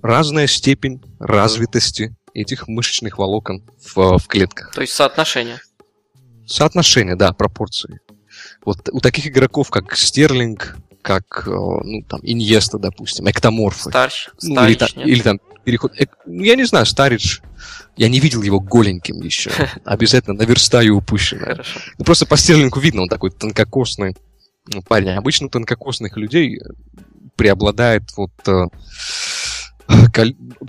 [0.00, 3.62] разная степень развитости этих мышечных волокон
[3.94, 4.72] в, в клетках.
[4.72, 5.60] То есть соотношение.
[6.46, 8.00] Соотношение, да, пропорции.
[8.64, 13.90] Вот у таких игроков, как Стерлинг, как, э, ну, там, Иньеста, допустим, Эктоморфы.
[13.90, 15.92] Старч, ну, или, там, или там переход...
[15.96, 17.40] Эк, ну, я не знаю, Старидж,
[17.96, 19.50] я не видел его голеньким еще.
[19.84, 21.52] Обязательно наверстаю упущенное.
[21.52, 21.80] Хорошо.
[21.98, 24.16] Ну, просто по Стерлингу видно, он такой тонкокосный
[24.66, 25.10] ну, парень.
[25.10, 26.60] Обычно тонкокосных людей
[27.36, 28.66] преобладает вот э,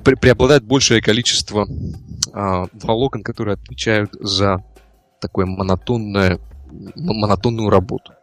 [0.04, 4.64] преобладает большее количество э, волокон, которые отвечают за
[5.20, 6.40] такое монотонное,
[6.96, 8.14] монотонную работу.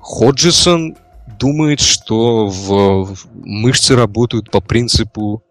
[0.00, 0.96] Ходжисон
[1.38, 5.42] думает, что в, в мышцы работают по принципу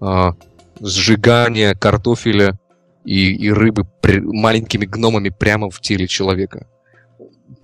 [0.00, 0.32] э,
[0.80, 2.58] сжигания картофеля
[3.04, 6.66] и, и рыбы при, маленькими гномами прямо в теле человека.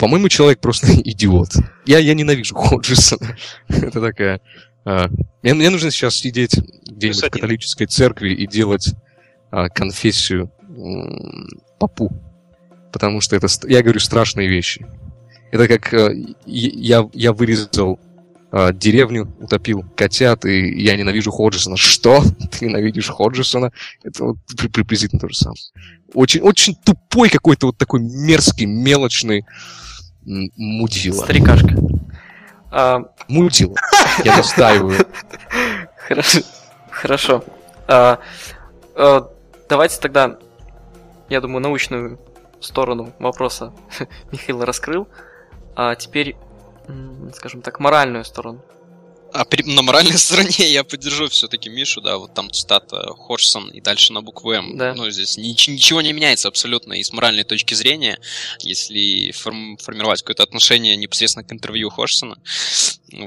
[0.02, 1.50] По-моему, человек просто идиот.
[1.86, 3.36] Я, я ненавижу Ходжисона.
[3.68, 4.40] Это такая
[4.84, 5.08] а,
[5.44, 6.56] мне, мне нужно сейчас сидеть
[6.90, 8.94] где-нибудь в католической церкви и делать
[9.52, 10.50] а, конфессию
[11.78, 12.10] папу.
[12.92, 14.84] Потому что это, я говорю, страшные вещи.
[15.52, 16.10] Это как а,
[16.46, 18.00] я, я вырезал
[18.50, 21.76] а, деревню, утопил котят, и я ненавижу Ходжисона.
[21.76, 22.24] Что?
[22.50, 23.70] Ты ненавидишь Ходжисона?
[24.02, 24.38] Это вот
[24.72, 25.60] приблизительно то же самое.
[26.12, 29.44] Очень, очень тупой какой-то вот такой мерзкий, мелочный
[30.24, 31.24] мудила.
[31.24, 31.74] Старикашка.
[32.70, 33.02] А...
[33.28, 33.76] Мультил.
[34.24, 35.06] Я настаиваю.
[36.08, 36.40] Хорошо.
[36.90, 37.44] Хорошо.
[37.88, 38.18] А,
[38.94, 39.30] а,
[39.68, 40.38] давайте тогда,
[41.28, 42.18] я думаю, научную
[42.60, 43.72] сторону вопроса
[44.32, 45.08] Михаил раскрыл.
[45.74, 46.36] А теперь,
[47.34, 48.62] скажем так, моральную сторону.
[49.32, 53.80] А при, на моральной стороне я поддержу все-таки Мишу, да, вот там цитата Хорсон и
[53.80, 54.76] дальше на букву М.
[54.76, 54.94] Да.
[54.94, 58.18] Ну, здесь нич- ничего не меняется абсолютно и с моральной точки зрения,
[58.60, 62.36] если форм- формировать какое-то отношение непосредственно к интервью Хорсона.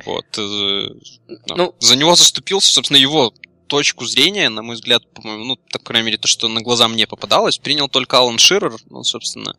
[0.06, 0.26] Вот.
[0.38, 0.88] Э,
[1.48, 3.34] ну, за него заступился, собственно, его
[3.68, 6.88] точку зрения, на мой взгляд, по-моему, ну, так, по крайней мере, то, что на глаза
[6.88, 9.56] мне попадалось, принял только Алан Ширер, ну, собственно,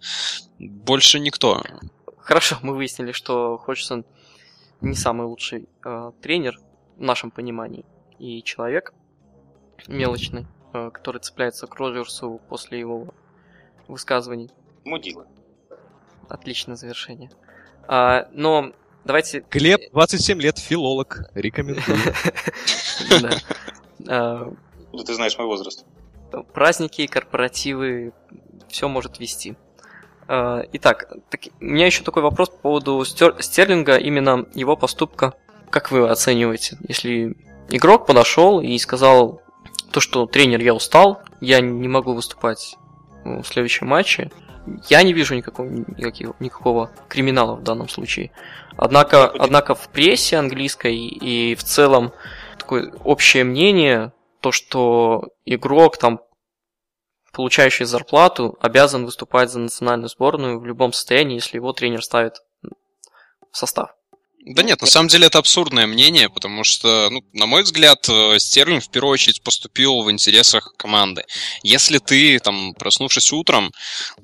[0.58, 1.62] больше никто.
[2.18, 4.04] Хорошо, мы выяснили, что Ходжсон
[4.80, 6.58] не самый лучший э, тренер
[6.96, 7.84] в нашем понимании.
[8.18, 8.94] И человек
[9.86, 13.14] мелочный, э, который цепляется к Роджерсу после его
[13.88, 14.50] высказываний.
[14.84, 15.26] Мудила.
[16.28, 17.30] Отличное завершение.
[17.88, 18.72] А, но
[19.04, 19.44] давайте...
[19.50, 21.30] Глеб, 27 лет, филолог.
[21.34, 21.84] Рекомендую.
[23.20, 23.30] Да.
[24.08, 24.52] А,
[24.92, 25.84] ну, ты знаешь мой возраст.
[26.54, 28.12] Праздники, корпоративы,
[28.68, 29.56] все может вести.
[30.28, 35.34] А, итак, так, у меня еще такой вопрос по поводу Стер, Стерлинга, именно его поступка.
[35.70, 37.36] Как вы оцениваете, если
[37.68, 39.42] игрок подошел и сказал
[39.90, 42.76] то, что тренер, я устал, я не могу выступать
[43.24, 44.30] в следующем матче,
[44.88, 48.32] я не вижу никакого, никакого, никакого криминала в данном случае.
[48.76, 52.12] Однако, однако в прессе английской и в целом
[52.58, 56.20] такое общее мнение, то, что игрок там
[57.36, 63.56] получающий зарплату, обязан выступать за национальную сборную в любом состоянии, если его тренер ставит в
[63.58, 63.90] состав.
[64.46, 68.38] Да нет, на самом деле это абсурдное мнение, потому что, ну, на мой взгляд, э,
[68.38, 71.24] Стерлинг в первую очередь поступил в интересах команды.
[71.62, 73.70] Если ты, там, проснувшись утром,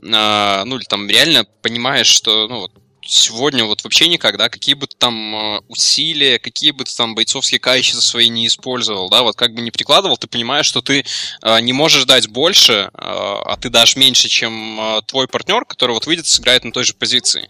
[0.00, 2.72] э, ну, или там реально понимаешь, что, ну, вот,
[3.12, 7.60] сегодня вот вообще никогда, какие бы ты там э, усилия, какие бы ты там бойцовские
[7.60, 11.04] качества свои не использовал, да, вот как бы не прикладывал, ты понимаешь, что ты
[11.42, 16.06] э, не можешь дать больше, э, а ты дашь меньше, чем твой партнер, который вот
[16.06, 17.48] выйдет, сыграет на той же позиции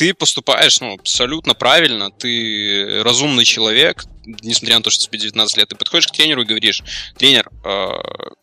[0.00, 5.68] ты поступаешь ну, абсолютно правильно, ты разумный человек, несмотря на то, что тебе 19 лет,
[5.68, 6.82] ты подходишь к тренеру и говоришь,
[7.18, 7.86] тренер, э,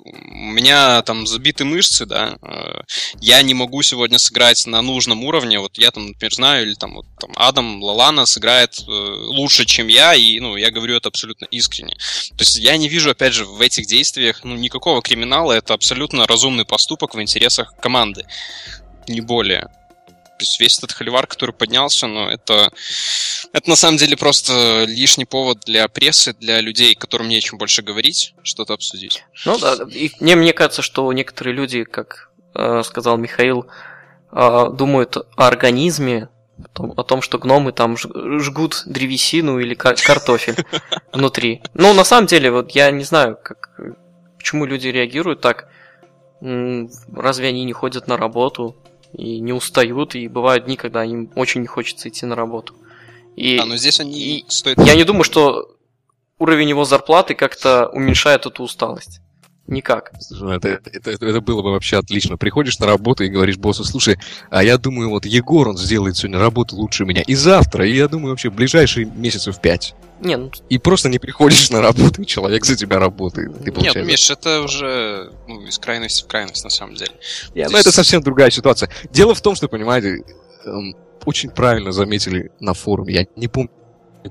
[0.06, 2.82] у меня там забиты мышцы, да, э,
[3.22, 6.94] я не могу сегодня сыграть на нужном уровне, вот я там, например, знаю, или там,
[6.94, 11.46] вот, там Адам Лалана сыграет э, лучше, чем я, и, ну, я говорю это абсолютно
[11.46, 11.96] искренне.
[12.38, 16.28] То есть я не вижу, опять же, в этих действиях, ну, никакого криминала, это абсолютно
[16.28, 18.28] разумный поступок в интересах команды,
[19.08, 19.72] не более.
[20.38, 22.72] То есть весь этот холивар, который поднялся, ну, это,
[23.54, 27.58] это на самом деле просто лишний повод для прессы, для людей, которым не о чем
[27.58, 29.24] больше говорить, что-то обсудить.
[29.46, 33.68] Ну да, и мне, мне кажется, что некоторые люди, как э, сказал Михаил,
[34.32, 36.30] э, думают о организме,
[36.76, 40.56] о том, что гномы там жгут древесину или кар- картофель
[41.14, 41.62] внутри.
[41.74, 43.70] Ну, на самом деле, вот я не знаю, как,
[44.38, 45.70] почему люди реагируют так.
[46.40, 48.76] Разве они не ходят на работу?
[49.18, 52.76] И не устают, и бывают дни, когда им очень не хочется идти на работу.
[53.36, 54.80] И, а, но здесь они стоят...
[54.80, 55.76] Я не думаю, что
[56.40, 59.22] уровень его зарплаты как-то уменьшает эту усталость.
[59.68, 60.14] Никак.
[60.32, 62.38] Ну, это, это, это было бы вообще отлично.
[62.38, 64.18] Приходишь на работу и говоришь боссу, слушай,
[64.50, 67.22] а я думаю, вот Егор, он сделает сегодня работу лучше меня.
[67.22, 69.94] И завтра, и я думаю, вообще ближайшие месяцев пять.
[70.20, 70.52] Не, ну...
[70.70, 73.64] И просто не приходишь на работу, и человек за тебя работает.
[73.64, 77.12] Ты Нет, ну, Миш, это уже ну, из крайности в крайность, на самом деле.
[77.54, 78.90] Нет, ну это совсем другая ситуация.
[79.12, 80.24] Дело в том, что, понимаете,
[80.66, 80.96] эм,
[81.26, 83.14] очень правильно заметили на форуме.
[83.14, 83.70] Я не помню,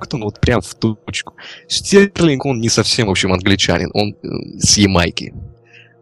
[0.01, 1.35] кто, ну вот прям в точку.
[1.69, 5.35] Стерлинг, он не совсем, в общем, англичанин, он э, с Ямайки.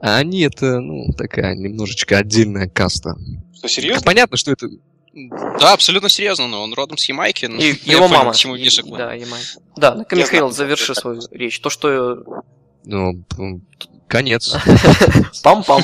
[0.00, 3.16] А они это, ну, такая немножечко отдельная каста.
[3.54, 4.02] Что, серьезно?
[4.02, 4.68] Понятно, что это...
[5.14, 7.46] Да, абсолютно серьезно, но он родом с Ямайки.
[7.46, 8.32] И его мама.
[8.32, 9.46] Почему и, да, Ямайка.
[9.76, 11.60] Да, ну Михаил, заверши свою речь.
[11.60, 12.42] То, что...
[12.84, 13.24] Ну,
[14.08, 14.56] конец.
[15.44, 15.82] Пам-пам.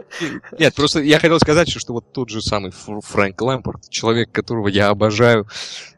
[0.58, 4.88] Нет, просто я хотел сказать, что вот тот же самый Фрэнк Лэмпорт, человек, которого я
[4.88, 5.46] обожаю,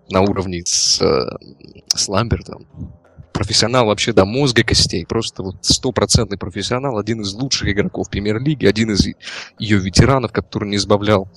[0.08, 1.36] на уровне с, э,
[1.94, 2.66] с Ламбертом.
[3.32, 5.06] Профессионал вообще до мозга костей.
[5.06, 6.98] Просто вот стопроцентный профессионал.
[6.98, 8.66] Один из лучших игроков премьер-лиги.
[8.66, 9.06] Один из
[9.58, 11.28] ее ветеранов, который не избавлял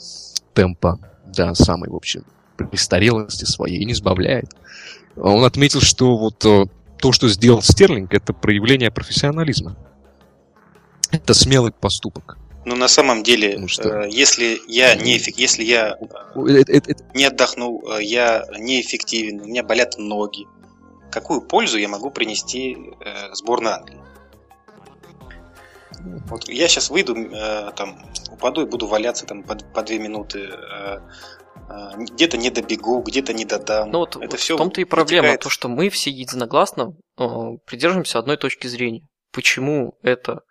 [0.54, 1.00] темпа
[1.34, 2.24] до самой, в общем,
[2.58, 4.54] престарелости своей не избавляет.
[5.16, 6.66] Он отметил, что вот э,
[6.98, 9.76] то, что сделал Стерлинг, это проявление профессионализма.
[11.12, 12.38] Это смелый поступок.
[12.66, 14.04] Но на самом деле, ну, что?
[14.04, 15.98] Э, если я не если я
[16.36, 17.04] это, это, это...
[17.14, 20.48] не отдохнул, э, я неэффективен, у меня болят ноги,
[21.12, 24.00] какую пользу я могу принести э, сборной Англии?
[26.04, 27.98] Вот я сейчас выйду, э, там,
[28.32, 31.00] упаду и буду валяться там по, по две минуты, э,
[31.70, 33.92] э, где-то не добегу, где-то не додам.
[33.92, 35.42] Ну вот, это вот все в том-то и проблема, вытекает...
[35.42, 37.24] то, что мы все единогласно э,
[37.66, 39.08] придерживаемся одной точки зрения.
[39.32, 40.42] Почему это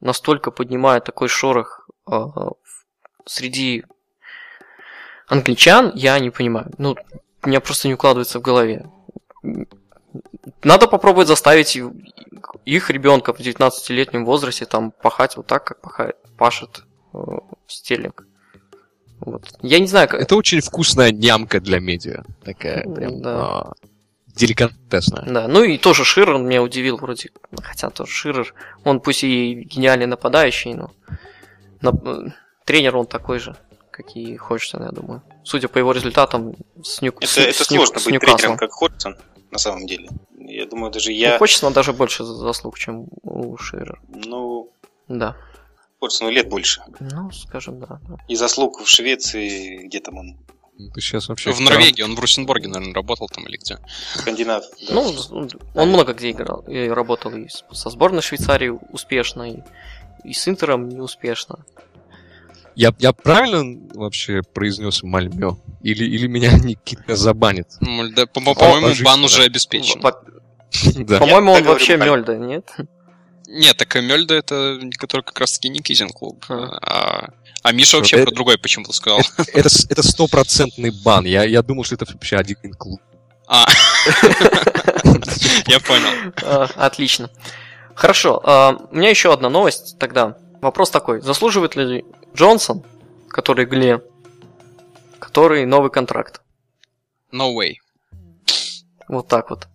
[0.00, 2.12] настолько поднимает такой шорох э,
[3.24, 3.84] среди
[5.26, 6.72] англичан, я не понимаю.
[6.78, 6.96] Ну,
[7.42, 8.90] у меня просто не укладывается в голове.
[10.62, 11.78] Надо попробовать заставить
[12.64, 16.84] их ребенка в 19-летнем возрасте там пахать вот так, как пахает, пашет
[17.14, 17.18] э,
[17.66, 18.26] Стерлинг.
[19.20, 19.48] Вот.
[19.62, 20.20] Я не знаю, как...
[20.20, 22.24] Это очень вкусная нямка для медиа.
[22.44, 23.20] Такая прям...
[23.20, 23.36] Да.
[23.36, 23.72] А,
[24.28, 25.24] деликатесная.
[25.26, 27.30] Да, ну и тоже Ширер меня удивил вроде,
[27.60, 28.54] хотя тоже Ширер,
[28.84, 30.92] он пусть и гениальный нападающий, но
[31.80, 32.32] на...
[32.64, 33.56] тренер он такой же,
[33.90, 35.22] какие Ходжсон, я думаю.
[35.44, 37.12] Судя по его результатам с Нью...
[37.18, 38.36] Это, с, это с сложно с быть Ньюкаслом.
[38.38, 39.16] тренером, как Ходжсон,
[39.50, 40.08] на самом деле.
[40.36, 41.36] Я думаю, даже я...
[41.36, 43.98] У Ходжсона даже больше заслуг, чем у Ширера.
[44.08, 44.70] Ну...
[45.08, 45.36] Да.
[46.00, 46.82] Ходжсону лет больше.
[47.00, 48.00] Ну, скажем, да.
[48.28, 50.36] И заслуг в Швеции, где там он
[50.94, 51.50] ты сейчас вообще...
[51.52, 53.78] В Норвегии, он в Русенборге, наверное, работал там или где?
[54.14, 54.64] Скандинав.
[54.88, 54.94] Да.
[54.94, 56.60] Ну, он много где играл.
[56.68, 59.62] И работал и со сборной Швейцарии успешно, и,
[60.22, 61.64] и с Интером неуспешно.
[62.78, 65.58] Я, я правильно вообще произнес Мальмё?
[65.82, 67.66] Или, или меня Никита забанит?
[67.80, 70.00] Да, по-моему, бан уже обеспечен.
[70.00, 72.70] По-моему, он вообще Мёльда, нет?
[73.48, 76.44] Нет, так Мёльда это который как раз таки Никитин клуб.
[76.48, 77.30] А
[77.64, 79.18] а Миша вообще это, про другой почему-то сказал.
[79.52, 81.24] Это, это стопроцентный бан.
[81.24, 83.00] Я, я думал, что это вообще один клуб.
[83.48, 83.66] А,
[85.66, 86.32] я понял.
[86.44, 87.28] А, отлично.
[87.96, 90.36] Хорошо, а, у меня еще одна новость тогда.
[90.60, 91.20] Вопрос такой.
[91.20, 92.04] Заслуживает ли
[92.34, 92.82] Джонсон,
[93.28, 94.02] который Гле,
[95.18, 96.40] который новый контракт?
[97.32, 97.74] No way.
[99.08, 99.68] Вот так вот.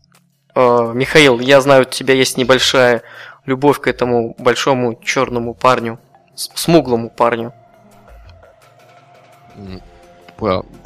[0.55, 3.03] А, Михаил, я знаю, у тебя есть небольшая
[3.45, 5.99] любовь к этому большому черному парню,
[6.35, 7.53] смуглому парню.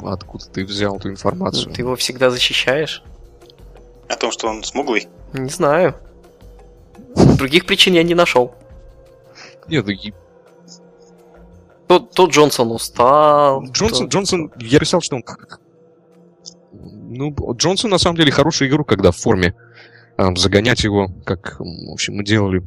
[0.00, 1.72] Откуда ты взял эту информацию?
[1.72, 3.02] Ты его всегда защищаешь?
[4.08, 5.08] О том, что он смуглый?
[5.32, 5.94] Не знаю.
[7.36, 8.54] Других причин я не нашел.
[9.68, 9.94] Нет, ну...
[11.88, 13.64] Тут, тут Джонсон устал.
[13.70, 14.18] Джонсон, то...
[14.18, 15.24] Джонсон, я писал, что он...
[16.72, 19.54] Ну, Джонсон на самом деле хороший игрок, когда в форме.
[20.36, 22.62] Загонять его, как, в общем, мы делали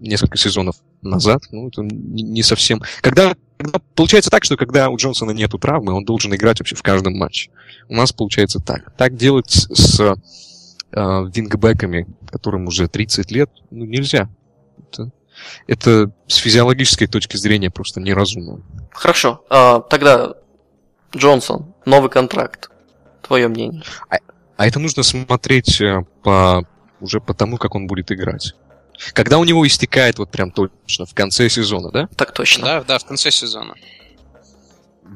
[0.00, 2.82] несколько сезонов назад, ну, это не совсем...
[3.00, 6.82] Когда, когда получается так, что когда у Джонсона нету травмы, он должен играть вообще в
[6.82, 7.50] каждом матче.
[7.88, 8.94] У нас получается так.
[8.96, 10.14] Так делать с, с э,
[10.92, 14.28] вингбеками, которым уже 30 лет, ну, нельзя.
[15.66, 18.62] Это, с физиологической точки зрения просто неразумно.
[18.92, 19.44] Хорошо.
[19.48, 20.34] А, тогда
[21.16, 22.70] Джонсон, новый контракт.
[23.22, 23.82] Твое мнение.
[24.56, 26.66] А это нужно смотреть э, по
[27.00, 28.54] уже по тому, как он будет играть.
[29.12, 32.08] Когда у него истекает вот прям точно в конце сезона, да?
[32.16, 32.64] Так точно.
[32.64, 33.74] Да, да, в конце сезона.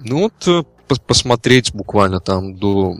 [0.04, 2.96] Ну вот э, пос- посмотреть буквально там до,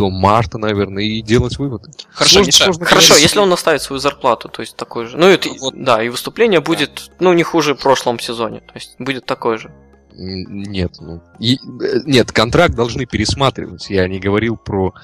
[0.00, 1.90] до марта, наверное, и делать выводы.
[2.10, 5.18] Хорошо, Сложно- Миша, сложно Хорошо, если он оставит свою зарплату, то есть такой же.
[5.18, 5.74] Ну, это, Вот.
[5.76, 8.60] да, и выступление будет, ну, не хуже в прошлом сезоне.
[8.60, 9.70] То есть будет такое же.
[10.14, 13.90] Нет, ну, и- э, нет, контракт должны пересматривать.
[13.90, 14.94] Я не говорил про,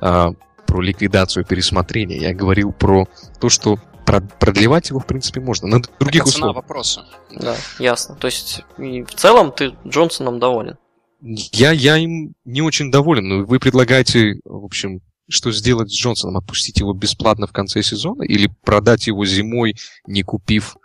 [0.00, 0.30] а,
[0.66, 2.18] про ликвидацию пересмотрения.
[2.18, 3.06] Я говорил про
[3.40, 3.76] то, что
[4.06, 5.68] прод- продлевать его, в принципе, можно.
[5.68, 6.56] На других Это цена условиях.
[6.56, 7.04] вопроса.
[7.30, 8.14] Да, ясно.
[8.16, 10.76] То есть, и в целом ты Джонсоном доволен.
[11.20, 16.38] Я, я им не очень доволен, но вы предлагаете, в общем, что сделать с Джонсоном?
[16.38, 19.74] Отпустить его бесплатно в конце сезона или продать его зимой,
[20.06, 20.76] не купив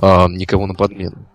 [0.00, 1.28] а, никого на подмену?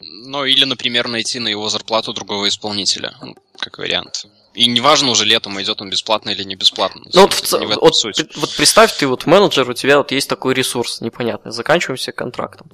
[0.00, 4.26] Ну, или, например, найти на его зарплату другого исполнителя, ну, как вариант.
[4.54, 7.02] И неважно уже летом, идет он бесплатно или не бесплатно.
[7.12, 8.24] Ну вот, в Не в вот, суть.
[8.36, 12.70] вот представь, ты вот менеджер, у тебя вот есть такой ресурс непонятный, заканчиваемся контрактом.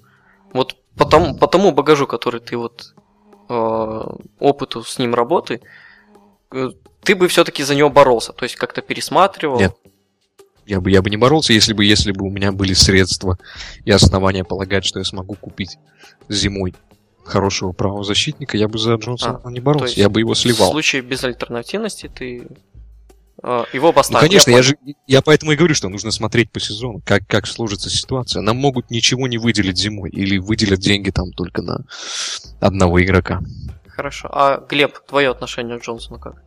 [0.53, 2.95] Вот по тому, по тому багажу, который ты вот
[3.55, 5.61] опыту с ним работы,
[6.53, 6.71] э,
[7.03, 9.59] ты бы все-таки за него боролся, то есть как-то пересматривал.
[9.59, 9.75] Нет.
[10.67, 13.39] Я бы, я бы не боролся, если бы, если бы у меня были средства
[13.85, 15.79] и основания полагать, что я смогу купить
[16.29, 16.75] зимой
[17.25, 20.71] хорошего правозащитника, я бы за Джонсона не боролся, А, я бы его В сливал.
[20.71, 22.47] случае безальтернативности ты э,
[23.43, 24.63] его бы Ну, конечно, я, понял.
[24.63, 24.77] же,
[25.07, 28.43] я поэтому и говорю, что нужно смотреть по сезону, как, как сложится ситуация.
[28.43, 31.85] Нам могут ничего не выделить зимой, или выделят деньги там только на
[32.61, 33.41] одного игрока.
[33.87, 34.29] Хорошо.
[34.33, 36.43] А Глеб, твое отношение к Джонсону как?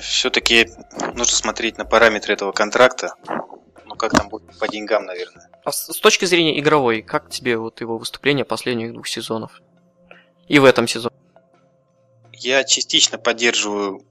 [0.00, 0.68] Все-таки
[1.14, 3.14] нужно смотреть на параметры этого контракта.
[3.84, 5.48] Ну, как там будет по деньгам, наверное.
[5.64, 9.60] А с, с точки зрения игровой, как тебе вот его выступление последних двух сезонов?
[10.46, 11.16] И в этом сезоне?
[12.32, 14.04] Я частично поддерживаю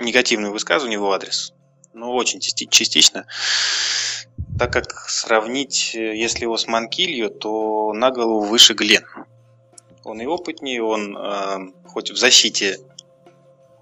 [0.00, 1.52] негативные высказывания в его адрес.
[1.92, 3.26] Ну, очень части- частично.
[4.58, 9.04] Так как сравнить, э, если его с Манкилью, то на голову выше Глен.
[10.04, 12.78] Он и опытнее, он э, хоть в защите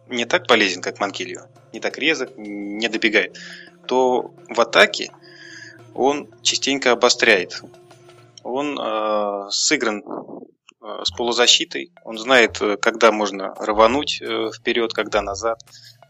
[0.09, 3.39] не так полезен, как Манкилью, не так резок, не добегает,
[3.87, 5.11] то в атаке
[5.95, 7.63] он частенько обостряет.
[8.43, 10.03] Он э, сыгран
[10.81, 11.93] э, с полузащитой.
[12.05, 15.61] Он знает, э, когда можно рвануть э, вперед, когда назад,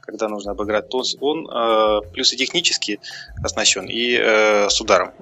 [0.08, 0.88] когда нужно обыграть.
[0.88, 2.98] То он э, плюс и технически
[3.44, 5.12] оснащен, и э, с ударом.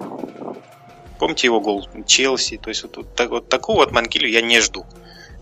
[1.19, 2.57] Помните его гол Челси?
[2.57, 4.85] То есть вот, вот так- вот такого от Манкилю я не жду.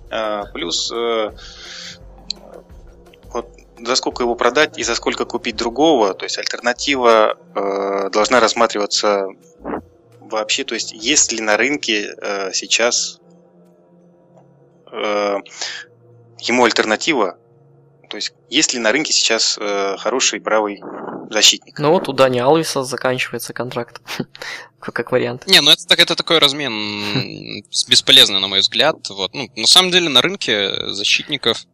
[0.10, 1.30] Э, плюс э,
[3.32, 3.50] вот
[3.86, 9.28] за сколько его продать и за сколько купить другого, то есть альтернатива э, должна рассматриваться
[10.22, 13.20] вообще, то есть есть ли на рынке э, сейчас
[14.92, 15.38] э,
[16.40, 17.38] ему альтернатива,
[18.10, 20.82] то есть есть ли на рынке сейчас э, хороший правый
[21.30, 21.80] защитник.
[21.80, 24.02] Ну вот у Дани Алвиса заканчивается контракт.
[24.80, 25.48] как вариант.
[25.48, 29.10] Не, ну это, так, это такой размен бесполезный, на мой взгляд.
[29.10, 29.34] Вот.
[29.34, 31.66] Ну, на самом деле на рынке защитников,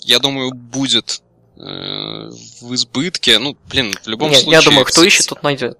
[0.00, 1.22] я думаю, будет
[1.56, 3.38] э, в избытке.
[3.38, 4.60] Ну, блин, в любом Не, случае...
[4.60, 5.78] я думаю, кто ищет, тот найдет.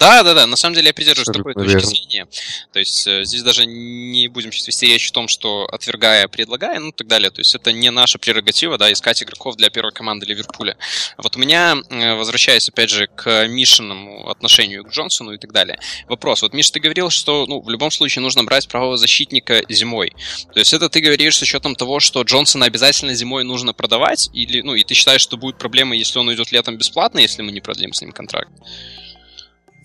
[0.00, 2.26] Да, да, да, на самом деле я придерживаюсь Абсолютно такой точки зрения.
[2.72, 6.80] То есть э, здесь даже не будем сейчас вести речь о том, что отвергая, предлагая,
[6.80, 7.30] ну и так далее.
[7.30, 10.78] То есть это не наша прерогатива, да, искать игроков для первой команды Ливерпуля.
[11.18, 15.78] Вот у меня, э, возвращаясь опять же к Мишиному отношению к Джонсону и так далее,
[16.08, 16.40] вопрос.
[16.40, 20.14] Вот, Миш, ты говорил, что ну, в любом случае нужно брать правого защитника зимой.
[20.54, 24.62] То есть это ты говоришь с учетом того, что Джонсона обязательно зимой нужно продавать, или,
[24.62, 27.60] ну, и ты считаешь, что будет проблема, если он уйдет летом бесплатно, если мы не
[27.60, 28.50] продлим с ним контракт?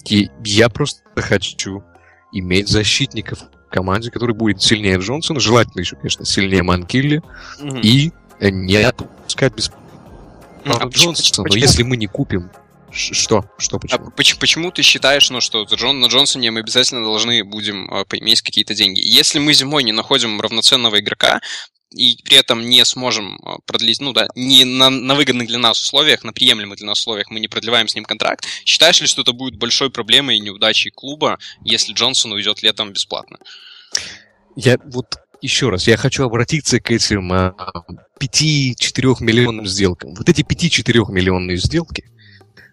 [0.09, 1.83] И я просто хочу
[2.31, 7.21] иметь защитников в команде, который будет сильнее Джонсона, желательно еще, конечно, сильнее Манкилли,
[7.81, 9.71] и э, не отпускать без
[10.63, 11.37] Ну, а права почему- Джонсона.
[11.37, 12.49] Но почему- если мы не купим...
[12.91, 13.43] Что?
[13.57, 14.11] Что А почему?
[14.11, 18.41] поч- почему ты считаешь, ну, что Джон, на Джонсоне мы обязательно должны будем э, поиметь
[18.41, 19.01] какие-то деньги?
[19.01, 21.41] Если мы зимой не находим равноценного игрока,
[21.95, 25.81] и при этом не сможем э, продлить, ну да, не на, на выгодных для нас
[25.81, 29.21] условиях, на приемлемых для нас условиях мы не продлеваем с ним контракт, считаешь ли, что
[29.21, 33.37] это будет большой проблемой и неудачей клуба, если Джонсон уйдет летом бесплатно?
[34.55, 37.55] Я вот еще раз, я хочу обратиться к этим а,
[38.19, 40.15] 5-4 миллионным сделкам.
[40.15, 42.05] Вот эти 5-4 миллионные сделки,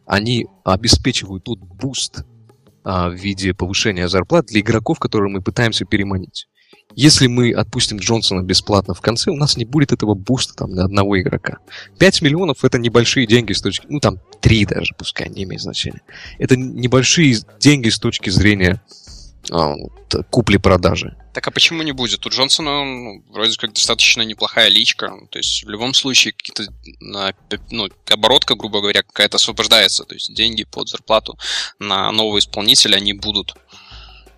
[0.07, 2.25] они обеспечивают тот буст
[2.85, 6.49] а, в виде повышения зарплат для игроков, которые мы пытаемся переманить.
[6.97, 10.85] Если мы отпустим Джонсона бесплатно в конце, у нас не будет этого буста там на
[10.85, 11.59] одного игрока.
[11.99, 13.87] 5 миллионов это небольшие деньги с точки...
[13.89, 16.03] Ну, там 3 даже, пускай, не имеет значения.
[16.39, 18.83] Это небольшие деньги с точки зрения
[19.51, 19.75] а,
[20.31, 21.17] купли-продажи.
[21.33, 22.25] Так а почему не будет?
[22.27, 25.13] У Джонсона ну, вроде как достаточно неплохая личка.
[25.31, 26.65] То есть в любом случае какие-то
[27.71, 30.05] ну, оборотка, грубо говоря, какая-то освобождается.
[30.05, 31.39] То есть деньги под зарплату
[31.79, 33.55] на нового исполнителя они будут.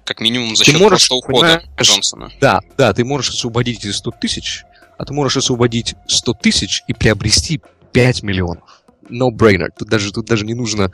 [0.04, 2.30] Как минимум за счет ты можешь, ухода Джонсона.
[2.40, 4.64] Да, да, ты можешь освободить эти 100 тысяч,
[4.98, 7.60] а ты можешь освободить 100 тысяч и приобрести
[7.92, 9.68] 5 миллионов no-brainer.
[9.76, 10.90] Тут даже, тут даже не нужно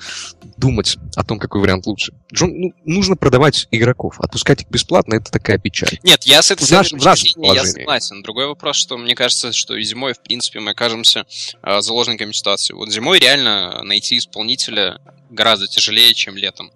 [0.57, 2.12] думать о том, какой вариант лучше.
[2.32, 4.20] Джон, ну, нужно продавать игроков.
[4.20, 5.99] Отпускать их бесплатно это такая печаль.
[6.03, 8.23] Нет, я с этой в наш, в я согласен.
[8.23, 11.24] Другой вопрос, что мне кажется, что и зимой, в принципе, мы окажемся
[11.62, 12.74] э, заложниками ситуации.
[12.74, 15.01] Вот зимой реально найти исполнителя
[15.31, 16.70] гораздо тяжелее, чем летом.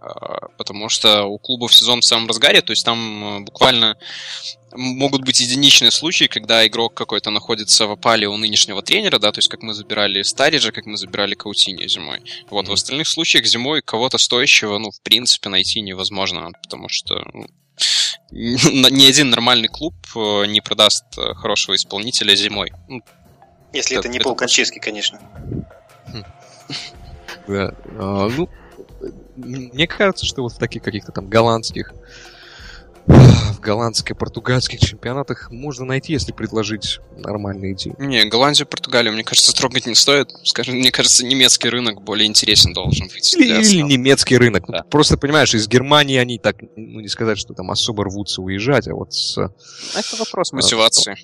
[0.00, 3.98] А, потому что у клубов сезон в самом разгаре, то есть там э, буквально
[4.72, 9.38] могут быть единичные случаи, когда игрок какой-то находится в опале у нынешнего тренера, да, то
[9.38, 12.22] есть как мы забирали Стариджа, как мы забирали Каутини зимой.
[12.48, 12.70] Вот, mm-hmm.
[12.70, 17.46] в остальных случаях зимой кого-то стоящего, ну, в принципе, найти невозможно, потому что ну,
[18.30, 22.72] ни один нормальный клуб э, не продаст э, хорошего исполнителя зимой.
[22.88, 23.02] Ну,
[23.74, 24.24] Если это, это не это...
[24.24, 25.20] Пол конечно.
[27.46, 28.48] Да, а, ну,
[29.44, 31.92] мне кажется, что вот в таких каких-то там голландских
[33.06, 37.94] в голландских, португальских чемпионатах можно найти, если предложить нормальные идеи.
[37.98, 40.30] Не, Голландию, Португалию, мне кажется, трогать не стоит.
[40.44, 43.34] Скажем, мне кажется, немецкий рынок более интересен должен быть.
[43.34, 44.64] Или, или немецкий рынок.
[44.68, 44.84] Да.
[44.84, 48.94] Просто, понимаешь, из Германии они так, ну, не сказать, что там особо рвутся уезжать, а
[48.94, 49.36] вот с...
[49.38, 51.16] Это вопрос мотивации.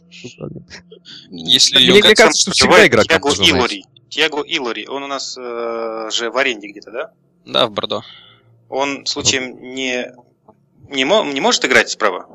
[1.30, 3.84] Если мне, мне кажется, что всегда игра Тиаго Илори.
[4.08, 7.12] Тиаго Илори, он у нас э, же в аренде где-то, да?
[7.46, 8.02] Да, в Бордо.
[8.68, 10.12] Он случаем не
[10.88, 12.26] не, не может играть справа?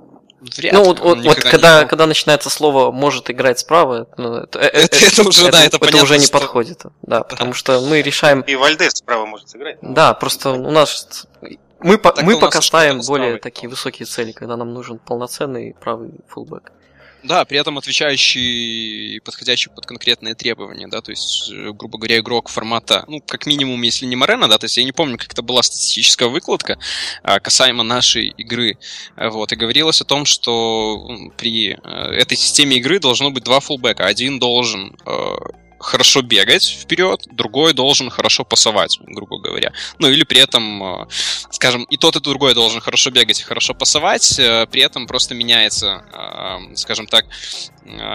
[0.57, 4.63] Вряд ну, вот, вот, вот когда, когда начинается слово «может играть справа», ну, это, э,
[4.65, 6.39] это, это, уже, это, да, это, это уже не что...
[6.39, 6.79] подходит.
[6.83, 8.41] Да, да, потому что мы решаем...
[8.41, 9.77] И Вальдес справа может сыграть.
[9.83, 11.27] Да, просто у нас...
[11.79, 16.71] Мы, по, мы пока ставим более такие высокие цели, когда нам нужен полноценный правый фулбэк.
[17.23, 22.49] Да, при этом отвечающий подходящий под конкретные требования, да, то есть, э, грубо говоря, игрок
[22.49, 25.43] формата, ну, как минимум, если не Морена, да, то есть я не помню, как это
[25.43, 26.79] была статистическая выкладка
[27.21, 28.77] а, касаемо нашей игры,
[29.17, 34.05] вот, и говорилось о том, что при э, этой системе игры должно быть два фулбека,
[34.07, 35.35] один должен э,
[35.81, 39.73] хорошо бегать вперед, другой должен хорошо пасовать, грубо говоря.
[39.99, 41.07] Ну или при этом, э,
[41.49, 45.35] скажем, и тот, и другой должен хорошо бегать и хорошо пасовать, э, при этом просто
[45.35, 47.25] меняется, э, скажем так,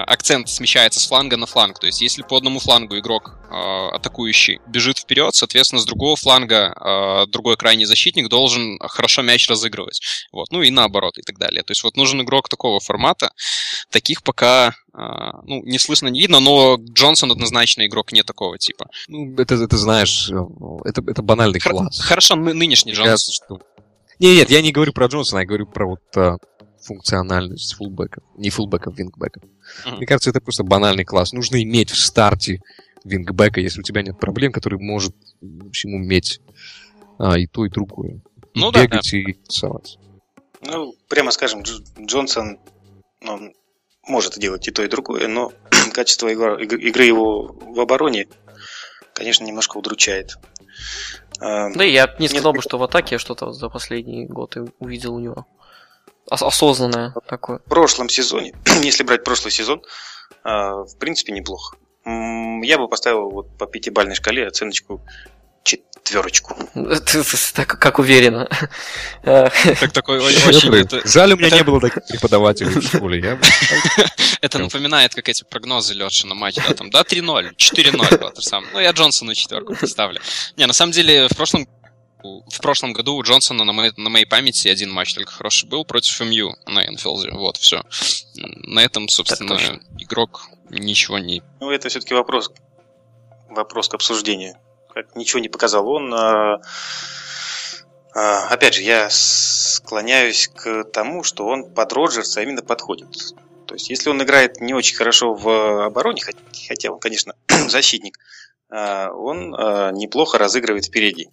[0.06, 1.78] акцент смещается с фланга на фланг.
[1.78, 7.56] То есть, если по одному флангу игрок атакующий бежит вперед, соответственно, с другого фланга другой
[7.56, 10.00] крайний защитник должен хорошо мяч разыгрывать.
[10.32, 10.50] Вот.
[10.50, 11.62] Ну и наоборот, и так далее.
[11.62, 13.30] То есть, вот нужен игрок такого формата.
[13.90, 18.86] Таких пока ну, не слышно, не видно, но Джонсон однозначно игрок не такого типа.
[19.08, 20.30] Ну, это, это знаешь,
[20.84, 22.00] это, это банальный Хор- класс.
[22.00, 23.12] Хорошо, нынешний Джонсон.
[23.12, 23.60] Кажется, что...
[24.18, 26.40] Не, нет, я не говорю про Джонсона, я говорю про вот
[26.86, 28.24] функциональность фулбеков.
[28.36, 29.42] Не фулбеков, вингбеков.
[29.42, 29.96] Uh-huh.
[29.96, 31.32] Мне кажется, это просто банальный класс.
[31.32, 32.60] Нужно иметь в старте
[33.04, 36.40] вингбека, если у тебя нет проблем, который может, в общем, уметь
[37.18, 38.20] а, и то, и другое.
[38.54, 39.18] Ну, и да, бегать да.
[39.18, 39.98] и рисовать.
[40.62, 42.58] Ну, прямо скажем, Джонсон,
[43.26, 43.52] он
[44.06, 45.52] может делать и то, и другое, но
[45.92, 48.28] качество игры его в обороне,
[49.14, 50.36] конечно, немножко удручает.
[51.40, 55.14] А, да, я не сказал бы, что в атаке я что-то за последний год увидел
[55.14, 55.46] у него.
[56.28, 57.58] Осознанное такое.
[57.58, 59.82] В прошлом сезоне, если брать прошлый сезон,
[60.42, 61.76] а, в принципе, неплохо.
[62.04, 65.02] Я бы поставил вот по пятибальной шкале оценочку
[65.66, 66.56] четверочку.
[67.54, 68.48] Так как уверенно.
[69.24, 71.08] Так такой очень...
[71.08, 73.38] Жаль, у меня не было таких преподавателей в школе.
[74.40, 78.64] Это напоминает, как эти прогнозы Леша на матч, да, там, да, 3-0, 4-0, сам.
[78.72, 80.20] Ну, я Джонсону четверку поставлю.
[80.56, 81.66] Не, на самом деле, в прошлом
[82.48, 85.84] в прошлом году у Джонсона на моей, на моей памяти один матч только хороший был
[85.84, 87.30] против МЮ на Энфилде.
[87.32, 87.82] Вот, все.
[88.36, 91.42] На этом, собственно, игрок ничего не...
[91.60, 92.50] Ну, это все-таки вопрос,
[93.48, 94.56] вопрос к обсуждению
[94.96, 95.86] как ничего не показал.
[95.90, 96.58] Он, а,
[98.14, 103.08] а, опять же, я склоняюсь к тому, что он под Роджерса именно подходит.
[103.66, 106.22] То есть, если он играет не очень хорошо в обороне,
[106.66, 107.34] хотя он, конечно,
[107.68, 108.18] защитник,
[108.70, 109.50] а, он
[109.98, 111.28] неплохо разыгрывает впереди.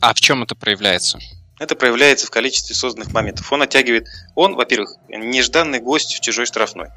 [0.00, 1.18] А в чем это проявляется?
[1.58, 3.50] Это проявляется в количестве созданных моментов.
[3.52, 4.08] Он оттягивает...
[4.34, 6.88] Он, во-первых, нежданный гость в чужой штрафной.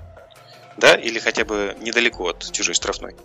[0.78, 3.16] Да, или хотя бы недалеко от чужой штрафной.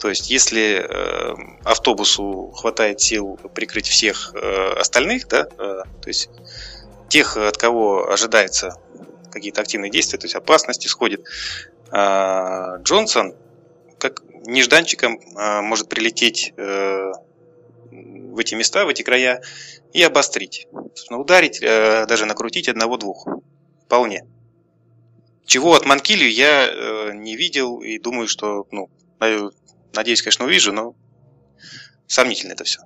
[0.00, 1.34] То есть, если э,
[1.64, 6.28] автобусу хватает сил прикрыть всех э, остальных, да, э, то есть
[7.08, 8.76] тех, от кого ожидается
[9.32, 11.24] какие-то активные действия, то есть опасность исходит,
[11.90, 13.34] э, Джонсон
[13.98, 17.12] как нежданчиком э, может прилететь э,
[18.38, 19.42] в эти места, в эти края
[19.92, 20.68] и обострить.
[21.10, 23.26] Ударить, э, даже накрутить одного-двух.
[23.84, 24.22] Вполне.
[25.44, 28.90] Чего от Манкили я э, не видел и думаю, что, ну,
[29.92, 30.94] надеюсь, конечно, увижу, но
[32.06, 32.80] сомнительно это все.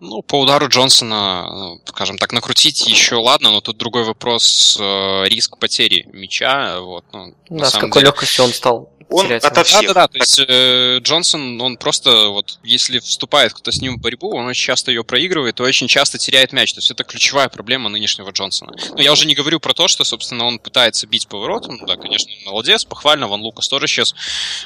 [0.00, 5.28] Ну, по удару Джонсона, ну, скажем так, накрутить еще ладно, но тут другой вопрос э,
[5.28, 6.80] риск потери мяча.
[6.80, 8.06] Вот, ну, да, с какой деле...
[8.06, 9.44] легкостью он стал он терять.
[9.44, 9.82] ото всех.
[9.82, 10.08] Да, да, да.
[10.08, 14.46] То есть э, Джонсон, он просто вот, если вступает кто-то с ним в борьбу, он
[14.46, 16.72] очень часто ее проигрывает и очень часто теряет мяч.
[16.72, 18.74] То есть это ключевая проблема нынешнего Джонсона.
[18.90, 21.84] Но я уже не говорю про то, что, собственно, он пытается бить поворотом.
[21.86, 23.28] Да, конечно, молодец, похвально.
[23.28, 24.14] Ван Лукас тоже сейчас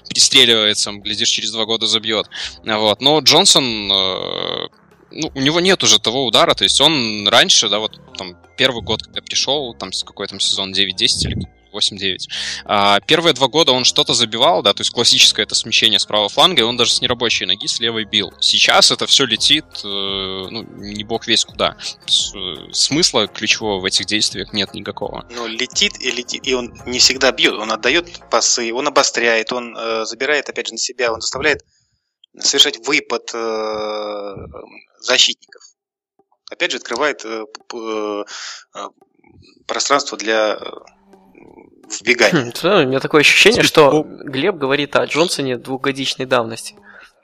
[0.09, 2.28] пристреливается, глядишь, через два года забьет.
[2.65, 3.01] Вот.
[3.01, 4.69] Но Джонсон э,
[5.10, 8.82] ну, у него нет уже того удара, то есть он раньше, да, вот там первый
[8.82, 10.74] год, когда пришел, там какой там сезон 9-10
[11.23, 12.16] или 8-9.
[12.64, 16.28] А, первые два года он что-то забивал, да, то есть классическое это смещение с правого
[16.28, 18.32] фланга, и он даже с нерабочей ноги с левой бил.
[18.40, 21.76] Сейчас это все летит, э, ну, не бог весь куда.
[21.76, 25.26] Э, смысла ключевого в этих действиях нет никакого.
[25.30, 29.76] Ну, летит и летит, и он не всегда бьет, он отдает пасы, он обостряет, он
[29.76, 31.62] э, забирает, опять же, на себя, он заставляет
[32.38, 34.34] совершать выпад э,
[35.00, 35.62] защитников.
[36.50, 38.24] Опять же, открывает э, э,
[39.66, 40.58] пространство для
[42.01, 42.52] вбегания.
[42.62, 46.74] Хм, у меня такое ощущение, что Глеб говорит о Джонсоне двухгодичной давности.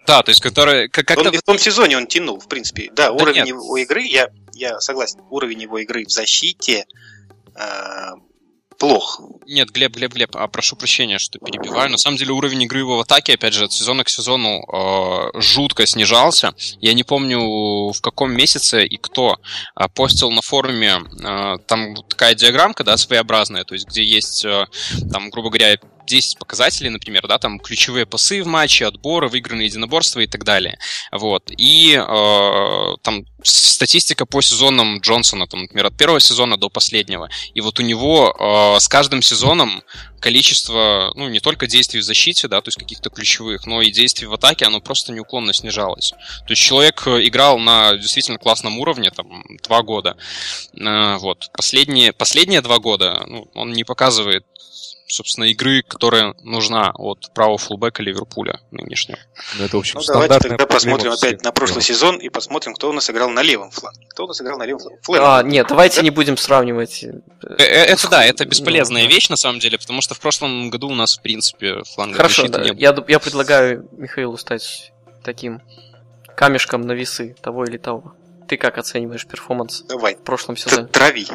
[0.07, 0.89] Да, то есть который...
[0.89, 2.91] Как, он в том сезоне он тянул, в принципе.
[2.93, 3.49] Да, да уровень нет.
[3.49, 6.85] его игры, я, я согласен, уровень его игры в защите
[8.85, 9.21] плох.
[9.47, 11.91] Нет, Глеб, Глеб, Глеб, а прошу прощения, что перебиваю.
[11.91, 15.41] На самом деле уровень игры его в атаке, опять же, от сезона к сезону э,
[15.41, 16.55] жутко снижался.
[16.81, 19.37] Я не помню, в каком месяце и кто
[19.77, 24.67] э, постил на форуме э, там такая диаграммка, да, своеобразная, то есть где есть, э,
[25.13, 30.21] там, грубо говоря, 10 показателей, например, да, там ключевые пасы в матче, отборы, выигранные единоборства
[30.21, 30.79] и так далее.
[31.13, 31.51] Вот.
[31.57, 37.29] И э, там статистика по сезонам Джонсона, там, например, от первого сезона до последнего.
[37.55, 39.83] И вот у него э, с каждым сезоном
[40.21, 44.27] количество, ну, не только действий в защите, да, то есть каких-то ключевых, но и действий
[44.27, 46.13] в атаке, оно просто неуклонно снижалось.
[46.47, 50.17] То есть человек э, играл на действительно классном уровне, там, два года.
[50.79, 51.51] Э, вот.
[51.53, 54.45] Последние, последние два года ну, он не показывает
[55.07, 59.19] собственно, игры, которая нужна от правого фулбека Ливерпуля нынешнего.
[59.59, 62.91] Ну, это, в общем, ну, давайте тогда посмотрим опять на прошлый сезон и посмотрим, кто
[62.91, 64.07] у нас играл на левом фланге.
[64.11, 65.25] Кто у нас играл на левом фланге?
[65.25, 66.03] А, нет, давайте да?
[66.03, 67.05] не будем сравнивать.
[67.05, 67.21] Э,
[67.59, 70.95] э, это да, это бесполезная вещь, на самом деле, потому что в прошлом году у
[70.95, 72.63] нас, в принципе, фланга Хорошо, да.
[72.63, 72.79] не было.
[72.79, 75.61] Я, я предлагаю Михаилу стать таким
[76.37, 78.15] камешком на весы того или того.
[78.49, 80.17] Ты как оцениваешь перформанс Давай.
[80.17, 80.87] в прошлом сезоне?
[80.89, 81.27] Трави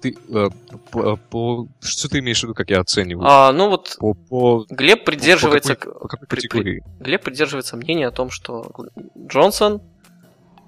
[0.00, 0.48] ты э,
[0.90, 3.26] по, по что ты имеешь в виду, как я оцениваю?
[3.28, 6.82] А, ну вот по, по, Глеб придерживается по какой, по какой категории?
[7.00, 8.70] Глеб придерживается мнения о том, что
[9.16, 9.82] Джонсон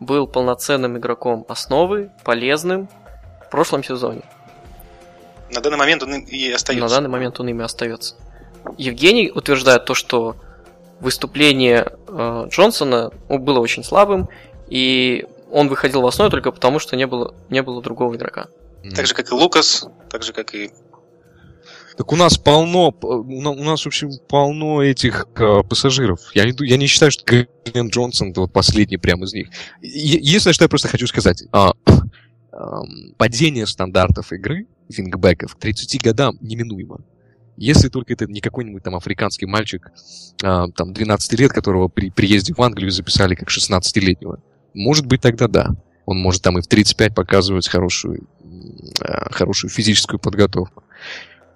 [0.01, 2.89] был полноценным игроком основы, полезным
[3.47, 4.23] в прошлом сезоне.
[5.53, 6.87] На данный момент он и остается.
[6.87, 8.15] На данный момент он ими остается.
[8.79, 10.37] Евгений утверждает то, что
[11.01, 14.29] выступление э, Джонсона было очень слабым,
[14.69, 18.49] и он выходил в основу только потому, что не было, не было другого игрока.
[18.95, 20.71] Так же, как и Лукас, так же, как и...
[21.97, 26.21] Так у нас полно, у нас, в общем, полно этих э, пассажиров.
[26.35, 29.49] Я не, я не считаю, что Глен Джонсон это вот последний прямо из них.
[29.83, 31.45] Единственное, что я просто хочу сказать.
[31.53, 31.73] А,
[32.53, 32.57] э,
[33.19, 37.01] падение стандартов игры, вингбеков, к 30 годам неминуемо.
[37.57, 39.93] Если только это не какой-нибудь там африканский мальчик,
[40.43, 44.41] э, там, 12 лет, которого при приезде в Англию записали как 16-летнего.
[44.73, 45.69] Может быть, тогда да.
[46.07, 48.27] Он может там и в 35 показывать хорошую
[49.31, 50.85] хорошую физическую подготовку.